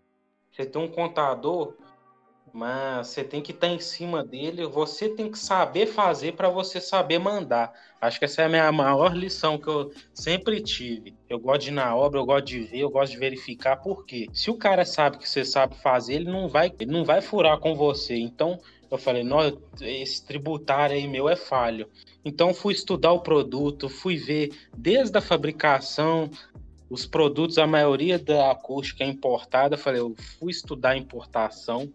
você 0.52 0.66
tem 0.66 0.82
um 0.82 0.88
contador, 0.88 1.74
mas 2.54 3.08
você 3.08 3.24
tem 3.24 3.42
que 3.42 3.52
estar 3.52 3.68
em 3.68 3.80
cima 3.80 4.24
dele, 4.24 4.66
você 4.66 5.10
tem 5.10 5.30
que 5.30 5.38
saber 5.38 5.88
fazer 5.88 6.34
para 6.34 6.50
você 6.50 6.80
saber 6.80 7.20
mandar. 7.20 7.74
Acho 8.00 8.18
que 8.18 8.26
essa 8.26 8.44
é 8.44 8.46
a 8.46 8.50
minha 8.50 8.72
maior 8.72 9.16
lição 9.16 9.58
que 9.58 9.68
eu 9.68 9.92
sempre 10.14 10.62
tive. 10.62 11.16
Eu 11.28 11.40
gosto 11.40 11.64
de 11.64 11.70
ir 11.70 11.74
na 11.74 11.96
obra, 11.96 12.20
eu 12.20 12.26
gosto 12.26 12.46
de 12.46 12.62
ver, 12.62 12.80
eu 12.80 12.90
gosto 12.90 13.12
de 13.12 13.20
verificar 13.20 13.78
por 13.78 14.06
quê. 14.06 14.28
Se 14.34 14.50
o 14.50 14.58
cara 14.58 14.86
sabe 14.86 15.18
que 15.18 15.28
você 15.28 15.44
sabe 15.44 15.76
fazer, 15.76 16.16
ele 16.16 16.32
não 16.32 16.48
vai, 16.48 16.74
ele 16.80 16.92
não 16.92 17.04
vai 17.04 17.22
furar 17.22 17.60
com 17.60 17.76
você. 17.76 18.16
Então, 18.16 18.60
eu 18.92 18.98
falei, 18.98 19.24
nossa, 19.24 19.58
esse 19.82 20.26
tributário 20.26 20.96
aí 20.96 21.08
meu 21.08 21.30
é 21.30 21.36
falho. 21.36 21.88
Então 22.26 22.54
fui 22.54 22.74
estudar 22.74 23.12
o 23.12 23.20
produto, 23.20 23.88
fui 23.88 24.18
ver 24.18 24.52
desde 24.76 25.18
a 25.18 25.22
fabricação, 25.22 26.30
os 26.90 27.06
produtos, 27.06 27.58
a 27.60 27.68
maioria 27.68 28.18
da 28.18 28.52
acústica 28.52 29.04
é 29.04 29.08
importada. 29.08 29.78
Falei, 29.78 30.02
eu 30.02 30.16
fui 30.40 30.52
estudar 30.52 30.98
importação. 30.98 31.92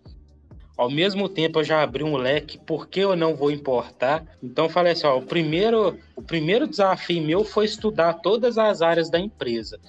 Ao 0.77 0.91
mesmo 0.91 1.29
tempo 1.29 1.61
eu 1.61 1.65
já 1.65 1.83
abri 1.83 2.03
um 2.03 2.17
leque, 2.17 2.59
por 2.59 2.89
que 2.89 3.01
eu 3.01 3.15
não 3.15 3.35
vou 3.35 3.51
importar? 3.51 4.25
Então 4.43 4.69
falei 4.69 4.93
assim, 4.93 5.07
ó, 5.07 5.19
o 5.19 5.23
primeiro, 5.23 5.99
o 6.17 6.23
primeiro 6.23 6.67
desafio 6.67 7.23
meu 7.23 7.45
foi 7.45 7.65
estudar 7.65 8.15
todas 8.15 8.59
as 8.59 8.83
áreas 8.83 9.09
da 9.09 9.19
empresa 9.19 9.81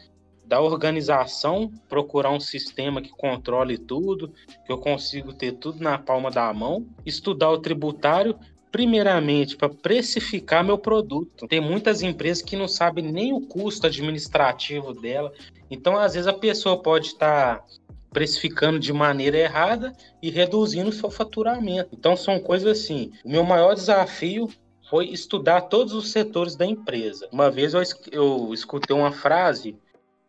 da 0.47 0.61
organização, 0.61 1.71
procurar 1.89 2.31
um 2.31 2.39
sistema 2.39 3.01
que 3.01 3.09
controle 3.09 3.77
tudo, 3.77 4.31
que 4.65 4.71
eu 4.71 4.77
consigo 4.77 5.33
ter 5.33 5.53
tudo 5.53 5.83
na 5.83 5.97
palma 5.97 6.29
da 6.29 6.53
mão, 6.53 6.85
estudar 7.05 7.49
o 7.51 7.57
tributário, 7.57 8.37
primeiramente 8.71 9.55
para 9.55 9.69
precificar 9.69 10.63
meu 10.63 10.77
produto. 10.77 11.47
Tem 11.47 11.61
muitas 11.61 12.01
empresas 12.01 12.43
que 12.43 12.57
não 12.57 12.67
sabem 12.67 13.09
nem 13.09 13.33
o 13.33 13.41
custo 13.41 13.87
administrativo 13.87 14.93
dela, 14.93 15.31
então 15.71 15.97
às 15.97 16.13
vezes 16.13 16.27
a 16.27 16.33
pessoa 16.33 16.81
pode 16.81 17.07
estar 17.07 17.59
tá 17.59 17.65
precificando 18.11 18.79
de 18.79 18.93
maneira 18.93 19.37
errada 19.37 19.93
e 20.21 20.29
reduzindo 20.29 20.89
o 20.89 20.93
seu 20.93 21.09
faturamento. 21.09 21.89
Então 21.91 22.15
são 22.15 22.39
coisas 22.39 22.79
assim. 22.79 23.11
O 23.25 23.29
meu 23.29 23.43
maior 23.43 23.73
desafio 23.73 24.49
foi 24.89 25.07
estudar 25.07 25.61
todos 25.61 25.93
os 25.93 26.11
setores 26.11 26.55
da 26.55 26.65
empresa. 26.65 27.27
Uma 27.31 27.49
vez 27.49 27.73
eu, 27.73 27.81
eu 28.11 28.53
escutei 28.53 28.95
uma 28.95 29.11
frase 29.11 29.77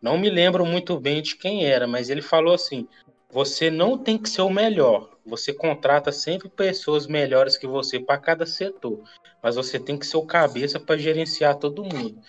não 0.01 0.17
me 0.17 0.29
lembro 0.29 0.65
muito 0.65 0.99
bem 0.99 1.21
de 1.21 1.35
quem 1.35 1.65
era, 1.65 1.87
mas 1.87 2.09
ele 2.09 2.21
falou 2.21 2.53
assim: 2.53 2.87
você 3.29 3.69
não 3.69 3.97
tem 3.97 4.17
que 4.17 4.29
ser 4.29 4.41
o 4.41 4.49
melhor. 4.49 5.09
Você 5.25 5.51
contrata 5.51 6.11
sempre 6.11 6.47
pessoas 6.47 7.05
melhores 7.07 7.57
que 7.57 7.67
você 7.67 7.99
para 7.99 8.17
cada 8.17 8.45
setor, 8.45 9.03
mas 9.43 9.55
você 9.55 9.77
tem 9.77 9.97
que 9.97 10.07
ser 10.07 10.17
o 10.17 10.25
cabeça 10.25 10.79
para 10.79 10.97
gerenciar 10.97 11.57
todo 11.57 11.83
mundo. 11.83 12.21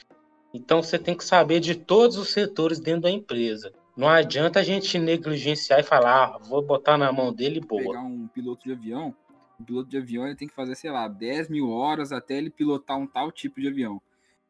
Então 0.52 0.82
você 0.82 0.98
tem 0.98 1.16
que 1.16 1.24
saber 1.24 1.60
de 1.60 1.74
todos 1.74 2.16
os 2.16 2.30
setores 2.30 2.80
dentro 2.80 3.02
da 3.02 3.10
empresa. 3.10 3.72
Não 3.96 4.08
adianta 4.08 4.60
a 4.60 4.62
gente 4.62 4.98
negligenciar 4.98 5.80
e 5.80 5.84
falar, 5.84 6.24
ah, 6.24 6.38
vou 6.38 6.62
botar 6.62 6.96
na 6.96 7.12
mão 7.12 7.32
dele 7.32 7.60
boa. 7.60 7.82
Pegar 7.82 8.02
um 8.02 8.28
piloto 8.28 8.64
de 8.64 8.72
avião, 8.72 9.14
o 9.58 9.64
piloto 9.64 9.88
de 9.88 9.98
avião 9.98 10.26
ele 10.26 10.36
tem 10.36 10.48
que 10.48 10.54
fazer, 10.54 10.74
sei 10.74 10.90
lá, 10.90 11.06
10 11.06 11.48
mil 11.48 11.70
horas 11.70 12.12
até 12.12 12.36
ele 12.36 12.50
pilotar 12.50 12.96
um 12.96 13.06
tal 13.06 13.30
tipo 13.30 13.60
de 13.60 13.68
avião. 13.68 14.00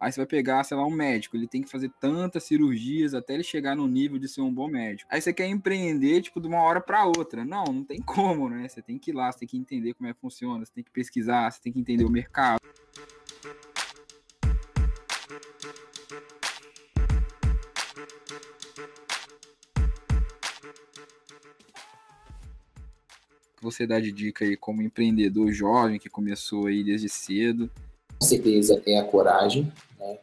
Aí 0.01 0.13
você 0.13 0.21
vai 0.21 0.27
pegar, 0.27 0.63
sei 0.63 0.77
lá, 0.77 0.87
um 0.87 0.93
médico, 0.93 1.37
ele 1.37 1.49
tem 1.49 1.61
que 1.61 1.69
fazer 1.69 1.91
tantas 2.01 2.45
cirurgias 2.45 3.15
até 3.15 3.35
ele 3.35 3.43
chegar 3.43 3.75
no 3.75 3.89
nível 3.89 4.17
de 4.17 4.29
ser 4.29 4.41
um 4.43 4.55
bom 4.55 4.69
médico. 4.69 5.11
Aí 5.13 5.21
você 5.21 5.33
quer 5.33 5.49
empreender, 5.49 6.23
tipo, 6.23 6.41
de 6.41 6.47
uma 6.47 6.63
hora 6.63 6.81
para 6.81 7.05
outra. 7.05 7.45
Não, 7.45 7.65
não 7.65 7.83
tem 7.83 8.01
como, 8.01 8.49
né? 8.49 8.69
Você 8.69 8.81
tem 8.81 8.97
que 8.97 9.11
ir 9.11 9.15
lá, 9.15 9.33
você 9.33 9.41
tem 9.41 9.49
que 9.49 9.59
entender 9.59 9.95
como 9.95 10.09
é 10.09 10.15
que 10.15 10.21
funciona, 10.21 10.65
você 10.65 10.73
tem 10.73 10.85
que 10.85 10.91
pesquisar, 10.93 11.51
você 11.51 11.61
tem 11.61 11.73
que 11.73 11.81
entender 11.81 12.05
o 12.05 12.11
mercado. 12.11 12.61
Você 23.61 23.85
dá 23.85 23.99
de 23.99 24.13
dica 24.13 24.45
aí 24.45 24.57
como 24.57 24.81
empreendedor 24.81 25.51
jovem 25.51 25.99
que 25.99 26.09
começou 26.09 26.69
aí 26.69 26.85
desde 26.85 27.09
cedo? 27.09 27.69
Com 28.21 28.27
certeza 28.27 28.81
é 28.87 28.97
a 28.97 29.05
coragem, 29.05 29.73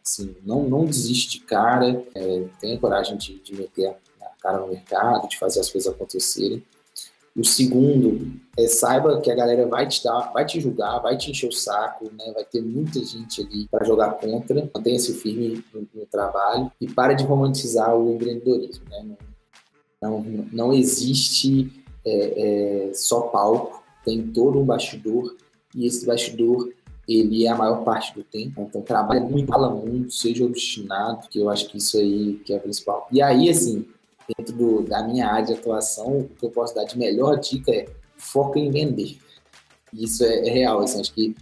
Assim, 0.04 0.36
não, 0.44 0.64
não 0.64 0.86
desiste 0.86 1.40
de 1.40 1.46
cara, 1.46 2.04
é, 2.14 2.46
tenha 2.60 2.80
coragem 2.80 3.18
de, 3.18 3.40
de 3.40 3.56
meter 3.56 3.96
a 4.22 4.30
cara 4.42 4.60
no 4.60 4.68
mercado, 4.68 5.28
de 5.28 5.38
fazer 5.38 5.60
as 5.60 5.70
coisas 5.70 5.92
acontecerem. 5.92 6.64
O 7.36 7.44
segundo 7.44 8.32
é 8.58 8.66
saiba 8.66 9.20
que 9.20 9.30
a 9.30 9.36
galera 9.36 9.68
vai 9.68 9.86
te 9.86 10.02
dar, 10.02 10.32
vai 10.32 10.46
te 10.46 10.62
julgar, 10.62 11.00
vai 11.00 11.18
te 11.18 11.32
encher 11.32 11.50
o 11.50 11.52
saco, 11.52 12.10
né? 12.18 12.32
Vai 12.34 12.46
ter 12.46 12.62
muita 12.62 13.04
gente 13.04 13.42
ali 13.42 13.68
para 13.68 13.86
jogar 13.86 14.12
contra. 14.12 14.70
Mantenha-se 14.74 15.14
firme 15.16 15.62
no, 15.74 15.86
no, 15.94 16.06
trabalho 16.06 16.72
e 16.80 16.88
para 16.88 17.14
de 17.14 17.26
romantizar 17.26 17.94
o 17.94 18.14
empreendedorismo, 18.14 18.86
né? 18.90 19.18
Não, 20.02 20.22
não, 20.22 20.48
não 20.50 20.74
existe 20.74 21.84
é, 22.06 22.88
é, 22.88 22.94
só 22.94 23.22
palco, 23.22 23.84
tem 24.06 24.26
todo 24.28 24.58
um 24.58 24.66
bastidor 24.66 25.36
e 25.76 25.86
esse 25.86 26.06
bastidor 26.06 26.72
ele 27.08 27.46
é 27.46 27.50
a 27.50 27.56
maior 27.56 27.84
parte 27.84 28.14
do 28.14 28.24
tempo. 28.24 28.66
Então, 28.68 28.82
trabalha 28.82 29.22
muito, 29.22 29.48
fala 29.48 29.70
muito, 29.70 30.14
seja 30.14 30.46
obstinado, 30.46 31.28
que 31.30 31.40
eu 31.40 31.50
acho 31.50 31.68
que 31.70 31.78
isso 31.78 31.98
aí 31.98 32.42
que 32.46 32.54
é 32.54 32.58
o 32.58 32.60
principal. 32.60 33.08
E 33.12 33.22
aí, 33.22 33.50
assim, 33.50 33.86
dentro 34.36 34.56
do, 34.56 34.82
da 34.82 35.04
minha 35.04 35.28
área 35.28 35.48
de 35.48 35.54
atuação, 35.54 36.20
o 36.20 36.30
que 36.30 36.46
eu 36.46 36.50
posso 36.50 36.74
dar 36.74 36.86
de 36.86 36.98
melhor 36.98 37.40
dica 37.40 37.72
é 37.72 37.86
foca 38.18 38.60
em 38.60 38.72
vender. 38.72 39.18
isso 39.94 40.24
é, 40.24 40.48
é 40.48 40.52
real. 40.52 40.80
Assim, 40.80 41.00
acho 41.00 41.14
que 41.14 41.36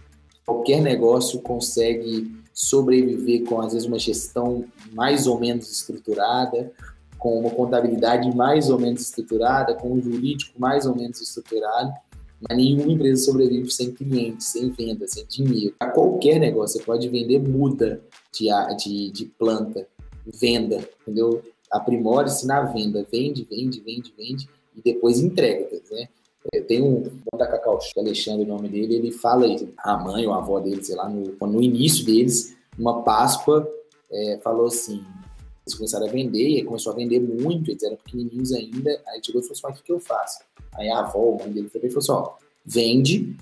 qualquer 0.44 0.80
negócio 0.80 1.40
consegue 1.40 2.34
sobreviver 2.52 3.44
com, 3.44 3.60
às 3.60 3.72
vezes, 3.72 3.88
uma 3.88 3.98
gestão 3.98 4.64
mais 4.92 5.26
ou 5.26 5.40
menos 5.40 5.70
estruturada, 5.72 6.70
com 7.18 7.40
uma 7.40 7.50
contabilidade 7.50 8.34
mais 8.36 8.68
ou 8.68 8.78
menos 8.78 9.00
estruturada, 9.00 9.74
com 9.74 9.92
um 9.92 10.00
jurídico 10.00 10.60
mais 10.60 10.84
ou 10.84 10.94
menos 10.94 11.20
estruturado, 11.20 11.92
mas 12.40 12.56
nenhuma 12.56 12.92
empresa 12.92 13.24
sobrevive 13.24 13.70
sem 13.70 13.92
clientes, 13.92 14.48
sem 14.48 14.70
venda, 14.70 15.06
sem 15.06 15.24
dinheiro. 15.26 15.74
A 15.80 15.86
qualquer 15.86 16.38
negócio, 16.38 16.78
você 16.78 16.84
pode 16.84 17.08
vender 17.08 17.38
muda 17.38 18.02
de, 18.32 18.48
de, 18.76 19.10
de 19.10 19.26
planta, 19.26 19.86
venda, 20.26 20.86
entendeu? 21.02 21.42
Aprimore-se 21.70 22.46
na 22.46 22.62
venda, 22.62 23.06
vende, 23.10 23.46
vende, 23.48 23.80
vende, 23.80 24.14
vende, 24.16 24.48
e 24.76 24.82
depois 24.82 25.20
entrega, 25.20 25.68
né? 25.90 26.08
É, 26.52 26.60
tem 26.60 26.82
um 26.82 27.02
da 27.38 27.46
Cacau, 27.46 27.78
Alexandre, 27.96 28.44
o 28.44 28.48
nome 28.48 28.68
dele, 28.68 28.96
ele 28.96 29.10
fala 29.10 29.46
isso. 29.46 29.72
A 29.78 29.96
mãe 29.96 30.26
ou 30.26 30.34
a 30.34 30.38
avó 30.38 30.60
dele, 30.60 30.84
sei 30.84 30.94
lá, 30.94 31.08
no, 31.08 31.34
no 31.40 31.62
início 31.62 32.04
deles, 32.04 32.54
uma 32.78 33.02
Páscoa, 33.02 33.66
é, 34.12 34.38
falou 34.42 34.66
assim: 34.66 35.02
eles 35.66 35.74
começaram 35.74 36.06
a 36.06 36.10
vender, 36.10 36.58
e 36.58 36.64
começou 36.64 36.92
a 36.92 36.96
vender 36.96 37.20
muito, 37.20 37.70
eles 37.70 37.82
eram 37.82 37.96
pequenininhos 37.96 38.52
ainda. 38.52 39.02
Aí 39.08 39.20
chegou 39.24 39.40
e 39.40 39.44
falou 39.44 39.72
assim: 39.72 39.80
o 39.80 39.84
que, 39.84 39.92
eu 39.92 40.00
faço? 40.00 40.40
Aí 40.74 40.88
a 40.90 41.00
avó, 41.00 41.36
a 41.40 41.44
mãe 41.44 41.52
dele, 41.52 41.68
falou 41.70 41.98
assim: 41.98 42.12
ó, 42.12 42.32
vende, 42.64 43.36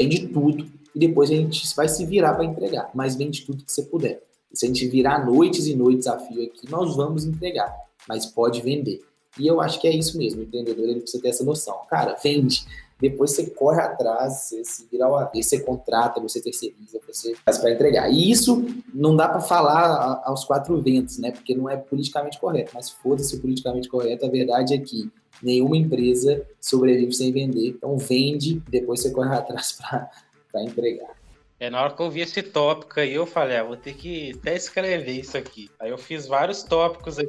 vende 0.00 0.28
tudo, 0.28 0.66
e 0.94 0.98
depois 0.98 1.30
a 1.30 1.34
gente 1.34 1.74
vai 1.74 1.88
se 1.88 2.06
virar 2.06 2.34
para 2.34 2.44
entregar, 2.44 2.90
mas 2.94 3.16
vende 3.16 3.44
tudo 3.44 3.64
que 3.64 3.72
você 3.72 3.82
puder. 3.82 4.22
se 4.52 4.66
a 4.66 4.68
gente 4.68 4.86
virar 4.88 5.26
noites 5.26 5.66
e 5.66 5.74
noites 5.74 6.06
a 6.06 6.18
fio 6.18 6.44
aqui, 6.44 6.70
nós 6.70 6.96
vamos 6.96 7.24
entregar, 7.24 7.74
mas 8.08 8.26
pode 8.26 8.60
vender. 8.62 9.04
E 9.38 9.46
eu 9.46 9.60
acho 9.60 9.80
que 9.80 9.86
é 9.86 9.94
isso 9.94 10.16
mesmo, 10.16 10.40
o 10.40 10.44
empreendedor 10.44 10.88
ele 10.88 11.00
precisa 11.00 11.22
ter 11.22 11.28
essa 11.28 11.44
noção. 11.44 11.76
Cara, 11.88 12.16
vende. 12.22 12.64
Depois 13.00 13.30
você 13.30 13.48
corre 13.50 13.80
atrás, 13.80 14.32
você 14.34 14.64
se 14.64 14.88
vira 14.90 15.08
o 15.08 15.14
avesso, 15.14 15.50
você 15.50 15.60
contrata, 15.60 16.20
você 16.20 16.40
terceiriza, 16.40 16.98
você 17.06 17.34
faz 17.44 17.58
para 17.58 17.70
entregar. 17.70 18.10
E 18.10 18.30
isso 18.30 18.64
não 18.92 19.14
dá 19.14 19.28
para 19.28 19.40
falar 19.40 20.20
aos 20.24 20.44
quatro 20.44 20.80
ventos, 20.82 21.18
né? 21.18 21.30
Porque 21.30 21.54
não 21.54 21.70
é 21.70 21.76
politicamente 21.76 22.40
correto. 22.40 22.72
Mas 22.74 22.90
foda-se 22.90 23.36
o 23.36 23.40
politicamente 23.40 23.88
correto, 23.88 24.26
a 24.26 24.28
verdade 24.28 24.74
é 24.74 24.78
que 24.78 25.08
nenhuma 25.40 25.76
empresa 25.76 26.44
sobrevive 26.60 27.12
sem 27.12 27.32
vender. 27.32 27.68
Então 27.68 27.96
vende, 27.96 28.60
depois 28.68 29.00
você 29.00 29.10
corre 29.10 29.34
atrás 29.34 29.78
para 30.50 30.62
entregar. 30.64 31.16
É, 31.60 31.68
na 31.70 31.82
hora 31.82 31.92
que 31.92 32.00
eu 32.00 32.10
vi 32.10 32.20
esse 32.20 32.40
tópico 32.42 33.00
aí, 33.00 33.14
eu 33.14 33.26
falei, 33.26 33.56
ah, 33.56 33.64
vou 33.64 33.76
ter 33.76 33.94
que 33.94 34.32
até 34.40 34.54
escrever 34.54 35.12
isso 35.12 35.36
aqui. 35.36 35.68
Aí 35.80 35.90
eu 35.90 35.98
fiz 35.98 36.26
vários 36.26 36.62
tópicos 36.62 37.18
aí, 37.18 37.28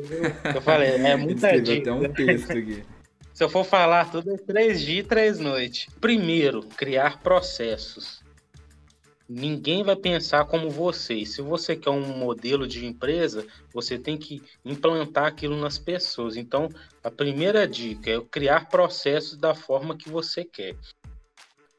eu 0.54 0.62
falei, 0.62 0.90
é 0.90 1.16
muita 1.16 1.60
dica. 1.60 1.92
até 1.92 2.08
um 2.08 2.14
texto 2.14 2.52
aqui. 2.52 2.84
Se 3.40 3.46
eu 3.46 3.48
for 3.50 3.64
falar 3.64 4.12
tudo, 4.12 4.34
é 4.34 4.38
três 4.38 4.82
dias 4.82 5.06
e 5.06 5.08
três 5.08 5.40
noites. 5.40 5.88
Primeiro, 6.02 6.62
criar 6.76 7.22
processos. 7.22 8.22
Ninguém 9.30 9.82
vai 9.82 9.96
pensar 9.96 10.44
como 10.44 10.70
você. 10.70 11.26
Se 11.26 11.42
você 11.42 11.74
quer 11.74 11.92
um 11.92 12.18
modelo 12.18 12.68
de 12.68 12.86
empresa, 12.86 13.48
você 13.74 13.98
tem 13.98 14.18
que 14.18 14.44
implantar 14.66 15.28
aquilo 15.28 15.56
nas 15.56 15.80
pessoas. 15.80 16.36
Então, 16.36 16.68
a 17.02 17.10
primeira 17.10 17.66
dica 17.66 18.12
é 18.12 18.20
criar 18.30 18.68
processos 18.68 19.38
da 19.38 19.56
forma 19.56 19.96
que 19.96 20.10
você 20.10 20.44
quer. 20.44 20.76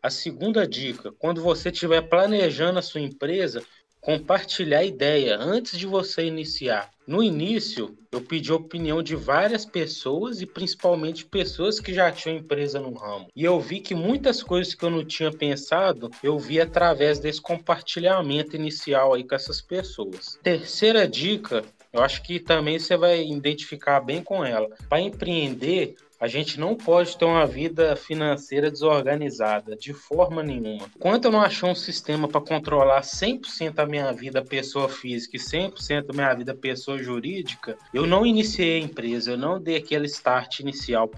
A 0.03 0.09
segunda 0.09 0.67
dica, 0.67 1.13
quando 1.19 1.43
você 1.43 1.69
estiver 1.69 2.01
planejando 2.01 2.79
a 2.79 2.83
sua 2.83 3.03
empresa, 3.03 3.63
compartilhar 4.01 4.83
ideia 4.83 5.37
antes 5.39 5.79
de 5.79 5.87
você 5.87 6.25
iniciar. 6.25 6.91
No 7.11 7.25
início, 7.25 7.99
eu 8.13 8.21
pedi 8.21 8.53
a 8.53 8.55
opinião 8.55 9.03
de 9.03 9.17
várias 9.17 9.67
pessoas 9.67 10.41
e 10.41 10.47
principalmente 10.47 11.27
pessoas 11.27 11.81
que 11.81 11.93
já 11.93 12.13
tinham 12.13 12.39
empresa 12.39 12.79
no 12.79 12.95
ramo. 12.95 13.27
E 13.35 13.43
eu 13.43 13.59
vi 13.59 13.81
que 13.81 13.97
muitas 13.97 14.45
coisas 14.45 14.75
que 14.75 14.85
eu 14.85 14.91
não 14.91 15.05
tinha 15.05 15.33
pensado, 15.33 16.09
eu 16.23 16.39
vi 16.39 16.61
através 16.61 17.19
desse 17.19 17.41
compartilhamento 17.41 18.55
inicial 18.55 19.13
aí 19.13 19.25
com 19.25 19.35
essas 19.35 19.61
pessoas. 19.61 20.39
Terceira 20.41 21.09
dica, 21.09 21.65
eu 21.93 22.01
acho 22.01 22.23
que 22.23 22.39
também 22.39 22.79
você 22.79 22.97
vai 22.97 23.27
identificar 23.27 23.99
bem 23.99 24.23
com 24.23 24.45
ela. 24.45 24.69
Para 24.89 25.01
empreender, 25.01 25.97
a 26.21 26.29
gente 26.29 26.61
não 26.61 26.77
pode 26.77 27.17
ter 27.17 27.25
uma 27.25 27.47
vida 27.47 27.97
financeira 27.97 28.71
desorganizada, 28.71 29.75
de 29.75 29.95
forma 29.95 30.43
nenhuma. 30.43 30.87
Enquanto 30.95 31.25
eu 31.25 31.33
não 31.33 31.41
achar 31.41 31.69
um 31.69 31.75
sistema 31.75 32.29
para 32.29 32.43
controlar 32.43 33.01
100% 33.01 33.79
a 33.79 33.87
minha 33.87 34.13
vida 34.13 34.45
pessoa 34.45 34.87
física 34.87 35.39
e 35.39 35.41
100% 35.41 36.11
a 36.11 36.13
minha 36.13 36.35
vida 36.35 36.55
pessoa 36.55 37.03
jurídica, 37.03 37.79
eu 37.95 38.07
não 38.07 38.27
iniciei 38.27 38.77
a 38.81 38.85
empresa, 38.85 39.31
eu 39.31 39.39
não 39.39 39.59
dei 39.59 39.77
aquele 39.77 40.07
start 40.07 40.61
inicial 40.61 41.11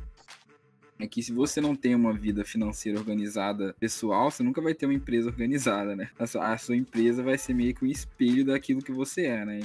é 1.01 1.07
que 1.09 1.21
se 1.21 1.33
você 1.33 1.61
não 1.61 1.75
tem 1.75 1.97
uma 1.97 2.13
vida 2.13 2.45
financeira 2.45 2.97
organizada 2.97 3.75
pessoal, 3.81 4.31
você 4.31 4.41
nunca 4.45 4.61
vai 4.61 4.73
ter 4.73 4.87
uma 4.87 4.95
empresa 4.95 5.29
organizada, 5.29 5.97
né? 5.97 6.11
A 6.17 6.29
sua, 6.29 6.53
a 6.53 6.57
sua 6.57 6.77
empresa 6.77 7.25
vai 7.25 7.37
ser 7.37 7.55
meio 7.55 7.75
que 7.75 7.85
um 7.85 7.89
espelho 7.89 8.45
daquilo 8.45 8.81
que 8.81 8.93
você 8.93 9.27
é, 9.27 9.45
né? 9.45 9.61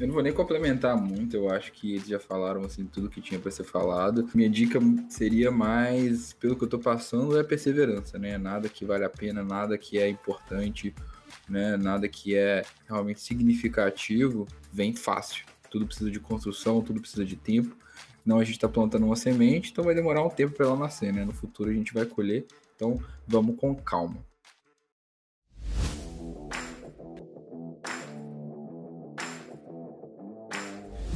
Eu 0.00 0.06
não 0.06 0.14
vou 0.14 0.22
nem 0.22 0.32
complementar 0.32 0.96
muito, 0.96 1.36
eu 1.36 1.50
acho 1.50 1.70
que 1.72 1.94
eles 1.94 2.08
já 2.08 2.18
falaram 2.18 2.62
assim 2.62 2.84
tudo 2.84 3.10
que 3.10 3.20
tinha 3.20 3.38
para 3.38 3.50
ser 3.50 3.64
falado. 3.64 4.28
Minha 4.34 4.48
dica 4.48 4.80
seria 5.08 5.50
mais, 5.50 6.32
pelo 6.32 6.56
que 6.56 6.64
eu 6.64 6.68
tô 6.68 6.78
passando, 6.78 7.38
é 7.38 7.44
perseverança, 7.44 8.18
né? 8.18 8.38
Nada 8.38 8.68
que 8.68 8.84
vale 8.84 9.04
a 9.04 9.10
pena, 9.10 9.44
nada 9.44 9.76
que 9.76 9.98
é 9.98 10.08
importante, 10.08 10.94
né? 11.48 11.76
Nada 11.76 12.08
que 12.08 12.34
é 12.34 12.64
realmente 12.88 13.20
significativo 13.20 14.48
vem 14.72 14.94
fácil. 14.94 15.44
Tudo 15.70 15.86
precisa 15.86 16.10
de 16.10 16.18
construção, 16.18 16.82
tudo 16.82 17.00
precisa 17.00 17.24
de 17.24 17.36
tempo. 17.36 17.76
Não 18.24 18.38
a 18.38 18.44
gente 18.44 18.56
está 18.56 18.68
plantando 18.68 19.04
uma 19.04 19.16
semente, 19.16 19.70
então 19.72 19.84
vai 19.84 19.94
demorar 19.94 20.24
um 20.24 20.30
tempo 20.30 20.54
para 20.54 20.66
ela 20.66 20.76
nascer, 20.76 21.12
né? 21.12 21.24
No 21.24 21.32
futuro 21.32 21.70
a 21.70 21.74
gente 21.74 21.92
vai 21.92 22.06
colher. 22.06 22.46
Então 22.74 23.00
vamos 23.26 23.56
com 23.56 23.74
calma. 23.74 24.24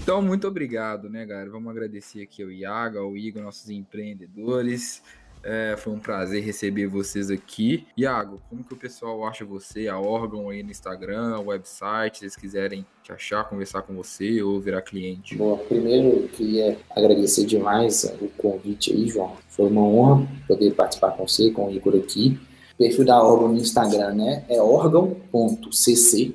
Então, 0.07 0.23
muito 0.23 0.47
obrigado, 0.47 1.11
né, 1.11 1.27
galera? 1.27 1.51
Vamos 1.51 1.69
agradecer 1.69 2.23
aqui 2.23 2.41
ao 2.41 2.49
Iago, 2.49 2.97
ao 2.97 3.17
Igor, 3.17 3.43
nossos 3.43 3.69
empreendedores. 3.69 5.03
É, 5.43 5.75
foi 5.77 5.93
um 5.93 5.99
prazer 5.99 6.45
receber 6.45 6.87
vocês 6.87 7.29
aqui. 7.29 7.85
Iago, 7.97 8.41
como 8.49 8.63
que 8.63 8.73
o 8.73 8.77
pessoal 8.77 9.27
acha 9.27 9.45
você, 9.45 9.89
a 9.89 9.99
órgão 9.99 10.49
aí 10.49 10.63
no 10.63 10.71
Instagram, 10.71 11.41
website, 11.41 12.19
se 12.19 12.25
eles 12.25 12.37
quiserem 12.37 12.87
te 13.03 13.11
achar, 13.11 13.49
conversar 13.49 13.83
com 13.83 13.97
você 13.97 14.41
ou 14.41 14.61
virar 14.61 14.81
cliente? 14.83 15.37
Bom, 15.37 15.59
primeiro 15.67 16.21
eu 16.21 16.29
queria 16.29 16.79
agradecer 16.95 17.45
demais 17.45 18.05
o 18.21 18.29
convite 18.39 18.93
aí, 18.93 19.09
João. 19.09 19.37
Foi 19.49 19.69
uma 19.69 19.83
honra 19.83 20.29
poder 20.47 20.73
participar 20.75 21.17
com 21.17 21.27
você, 21.27 21.51
com 21.51 21.67
o 21.67 21.73
Igor 21.73 21.97
aqui. 21.97 22.39
O 22.75 22.79
perfil 22.79 23.05
da 23.05 23.21
órgão 23.21 23.49
no 23.49 23.59
Instagram, 23.59 24.15
né, 24.15 24.45
é 24.49 24.63
órgão.cc 24.63 26.33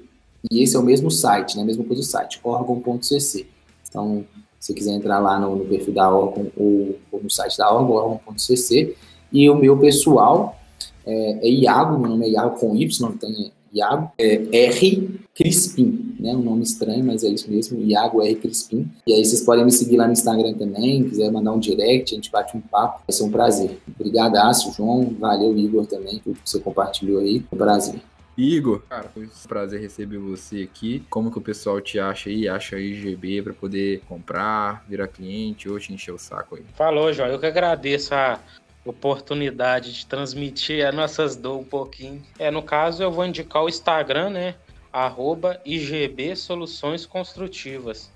e 0.51 0.61
esse 0.61 0.75
é 0.75 0.79
o 0.79 0.83
mesmo 0.83 1.09
site, 1.09 1.55
né, 1.55 1.63
mesmo 1.63 1.85
coisa 1.85 2.01
do 2.01 2.05
site, 2.05 2.37
órgão.cc. 2.43 3.60
Então, 3.91 4.23
se 4.57 4.73
quiser 4.73 4.93
entrar 4.93 5.19
lá 5.19 5.37
no, 5.37 5.57
no 5.57 5.65
perfil 5.65 5.93
da 5.93 6.09
órgão 6.09 6.49
ou, 6.55 6.97
ou, 7.11 7.21
no 7.21 7.29
site 7.29 7.57
da 7.57 7.69
órgão, 7.69 7.95
órgão.cc. 7.95 8.95
E 9.31 9.49
o 9.49 9.55
meu 9.55 9.77
pessoal 9.77 10.57
é, 11.05 11.47
é 11.47 11.49
Iago, 11.49 11.99
meu 11.99 12.09
nome 12.09 12.27
é 12.27 12.29
Iago 12.29 12.57
com 12.57 12.73
Y, 12.73 13.11
tem 13.17 13.51
Iago, 13.73 14.11
é 14.17 14.67
R 14.67 15.19
Crispim, 15.33 16.15
né? 16.19 16.33
Um 16.35 16.41
nome 16.41 16.63
estranho, 16.63 17.03
mas 17.03 17.23
é 17.23 17.29
isso 17.29 17.49
mesmo, 17.49 17.81
Iago 17.81 18.21
R 18.21 18.35
Crispim. 18.35 18.89
E 19.07 19.13
aí 19.13 19.25
vocês 19.25 19.41
podem 19.41 19.65
me 19.65 19.71
seguir 19.71 19.97
lá 19.97 20.05
no 20.05 20.13
Instagram 20.13 20.53
também, 20.53 21.03
quiser 21.09 21.31
mandar 21.31 21.53
um 21.53 21.59
direct, 21.59 22.13
a 22.13 22.15
gente 22.15 22.31
bate 22.31 22.55
um 22.55 22.61
papo, 22.61 23.01
vai 23.07 23.15
ser 23.15 23.23
um 23.23 23.31
prazer. 23.31 23.79
Obrigadaço, 23.99 24.73
João, 24.73 25.15
valeu, 25.19 25.57
Igor 25.57 25.85
também, 25.85 26.19
tudo 26.19 26.39
que 26.39 26.49
você 26.49 26.59
compartilhou 26.59 27.21
aí, 27.21 27.43
um 27.51 27.57
prazer. 27.57 28.01
Igor, 28.37 28.81
cara, 28.87 29.09
foi 29.09 29.25
um 29.25 29.47
prazer 29.47 29.81
receber 29.81 30.17
você 30.17 30.63
aqui. 30.63 31.05
Como 31.09 31.31
que 31.31 31.37
o 31.37 31.41
pessoal 31.41 31.81
te 31.81 31.99
acha 31.99 32.29
aí? 32.29 32.47
Acha 32.47 32.77
aí 32.77 32.93
GB 32.93 33.41
para 33.41 33.53
poder 33.53 34.01
comprar, 34.07 34.85
virar 34.87 35.07
cliente 35.07 35.69
ou 35.69 35.79
te 35.79 35.93
encher 35.93 36.13
o 36.13 36.17
saco 36.17 36.55
aí? 36.55 36.63
Falou, 36.75 37.11
João. 37.11 37.27
Eu 37.27 37.39
que 37.39 37.45
agradeço 37.45 38.15
a 38.15 38.39
oportunidade 38.85 39.93
de 39.93 40.05
transmitir 40.05 40.85
as 40.85 40.95
nossas 40.95 41.35
dores 41.35 41.61
um 41.65 41.69
pouquinho. 41.69 42.23
É, 42.39 42.49
no 42.49 42.63
caso, 42.63 43.03
eu 43.03 43.11
vou 43.11 43.25
indicar 43.25 43.63
o 43.63 43.69
Instagram, 43.69 44.29
né? 44.29 44.55
Arroba 44.91 45.61
IGB 45.65 46.35
Soluções 46.35 47.05
Construtivas. 47.05 48.11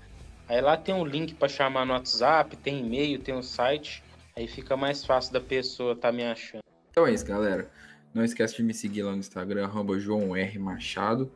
Aí 0.48 0.60
lá 0.60 0.76
tem 0.76 0.94
um 0.94 1.04
link 1.04 1.34
para 1.34 1.48
chamar 1.48 1.84
no 1.84 1.92
WhatsApp, 1.92 2.56
tem 2.56 2.80
e-mail, 2.80 3.18
tem 3.18 3.34
um 3.34 3.42
site. 3.42 4.02
Aí 4.36 4.46
fica 4.46 4.76
mais 4.76 5.04
fácil 5.04 5.32
da 5.32 5.40
pessoa 5.40 5.92
estar 5.92 6.08
tá 6.08 6.12
me 6.12 6.24
achando. 6.24 6.62
Então 6.90 7.06
é 7.06 7.12
isso, 7.12 7.26
galera. 7.26 7.68
Não 8.16 8.24
esquece 8.24 8.56
de 8.56 8.62
me 8.62 8.72
seguir 8.72 9.02
lá 9.02 9.12
no 9.12 9.18
Instagram, 9.18 9.68
João 9.98 10.34
R. 10.34 10.58
Machado. 10.58 11.30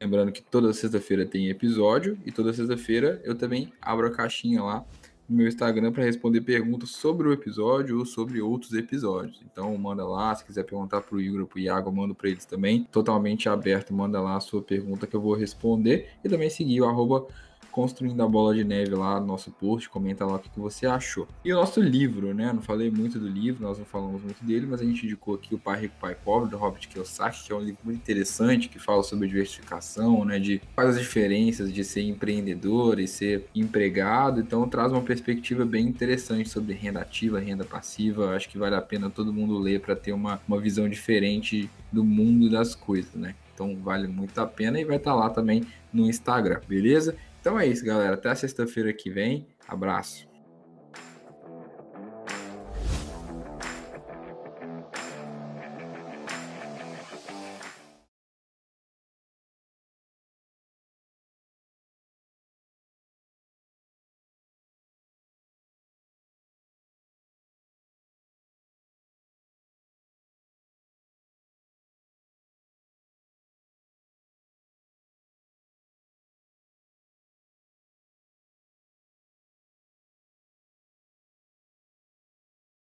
Lembrando 0.00 0.32
que 0.32 0.42
toda 0.42 0.72
sexta-feira 0.72 1.24
tem 1.24 1.48
episódio 1.50 2.18
e 2.26 2.32
toda 2.32 2.52
sexta-feira 2.52 3.22
eu 3.22 3.36
também 3.36 3.72
abro 3.80 4.08
a 4.08 4.10
caixinha 4.10 4.60
lá 4.60 4.84
no 5.28 5.36
meu 5.36 5.46
Instagram 5.46 5.92
para 5.92 6.02
responder 6.02 6.40
perguntas 6.40 6.90
sobre 6.90 7.28
o 7.28 7.32
episódio 7.32 8.00
ou 8.00 8.04
sobre 8.04 8.40
outros 8.40 8.72
episódios. 8.72 9.40
Então 9.44 9.78
manda 9.78 10.04
lá, 10.04 10.34
se 10.34 10.44
quiser 10.44 10.64
perguntar 10.64 11.00
para 11.00 11.14
o 11.14 11.20
Igor 11.20 11.42
ou 11.42 11.46
para 11.46 11.58
o 11.58 11.60
Iago, 11.60 11.90
eu 11.90 11.94
mando 11.94 12.12
para 12.12 12.28
eles 12.28 12.44
também. 12.44 12.82
Totalmente 12.90 13.48
aberto, 13.48 13.94
manda 13.94 14.20
lá 14.20 14.34
a 14.34 14.40
sua 14.40 14.60
pergunta 14.60 15.06
que 15.06 15.14
eu 15.14 15.20
vou 15.20 15.34
responder. 15.34 16.08
E 16.24 16.28
também 16.28 16.50
seguir 16.50 16.80
o 16.80 16.86
arroba 16.86 17.28
Construindo 17.76 18.22
a 18.22 18.26
Bola 18.26 18.54
de 18.54 18.64
Neve 18.64 18.94
lá 18.94 19.20
no 19.20 19.26
nosso 19.26 19.50
post, 19.50 19.90
comenta 19.90 20.24
lá 20.24 20.36
o 20.36 20.38
que, 20.38 20.48
você 20.58 20.86
achou. 20.86 21.28
E 21.44 21.52
o 21.52 21.56
nosso 21.56 21.78
livro, 21.78 22.32
né? 22.32 22.50
Não 22.50 22.62
falei 22.62 22.90
muito 22.90 23.18
do 23.18 23.28
livro, 23.28 23.62
nós 23.62 23.78
não 23.78 23.84
falamos 23.84 24.22
muito 24.22 24.42
dele, 24.42 24.66
mas 24.66 24.80
a 24.80 24.84
gente 24.84 25.04
indicou 25.04 25.34
aqui 25.34 25.54
o 25.54 25.58
Pai 25.58 25.82
Rico, 25.82 25.94
Pai 26.00 26.14
Pobre, 26.14 26.48
do 26.48 26.56
Robert 26.56 26.88
Kiyosaki, 26.88 27.44
que 27.44 27.52
é 27.52 27.54
um 27.54 27.60
livro 27.60 27.80
muito 27.84 27.98
interessante, 27.98 28.70
que 28.70 28.78
fala 28.78 29.02
sobre 29.02 29.28
diversificação, 29.28 30.24
né? 30.24 30.38
De 30.38 30.62
quais 30.74 30.96
as 30.96 30.98
diferenças 30.98 31.70
de 31.70 31.84
ser 31.84 32.00
empreendedor 32.00 32.98
e 32.98 33.06
ser 33.06 33.46
empregado. 33.54 34.40
Então 34.40 34.66
traz 34.66 34.90
uma 34.90 35.02
perspectiva 35.02 35.66
bem 35.66 35.86
interessante 35.86 36.48
sobre 36.48 36.72
renda 36.72 37.00
ativa, 37.02 37.38
renda 37.38 37.66
passiva. 37.66 38.34
Acho 38.34 38.48
que 38.48 38.56
vale 38.56 38.74
a 38.74 38.80
pena 38.80 39.10
todo 39.10 39.34
mundo 39.34 39.58
ler 39.58 39.82
para 39.82 39.94
ter 39.94 40.14
uma, 40.14 40.40
uma 40.48 40.58
visão 40.58 40.88
diferente 40.88 41.68
do 41.92 42.02
mundo 42.02 42.48
das 42.48 42.74
coisas, 42.74 43.12
né? 43.16 43.34
Então 43.52 43.76
vale 43.76 44.06
muito 44.06 44.38
a 44.38 44.46
pena 44.46 44.80
e 44.80 44.84
vai 44.84 44.96
estar 44.96 45.12
tá 45.12 45.16
lá 45.16 45.28
também 45.28 45.62
no 45.92 46.06
Instagram, 46.06 46.60
beleza? 46.68 47.16
Então 47.46 47.60
é 47.60 47.64
isso, 47.64 47.84
galera. 47.84 48.14
Até 48.14 48.34
sexta-feira 48.34 48.92
que 48.92 49.08
vem. 49.08 49.46
Abraço. 49.68 50.26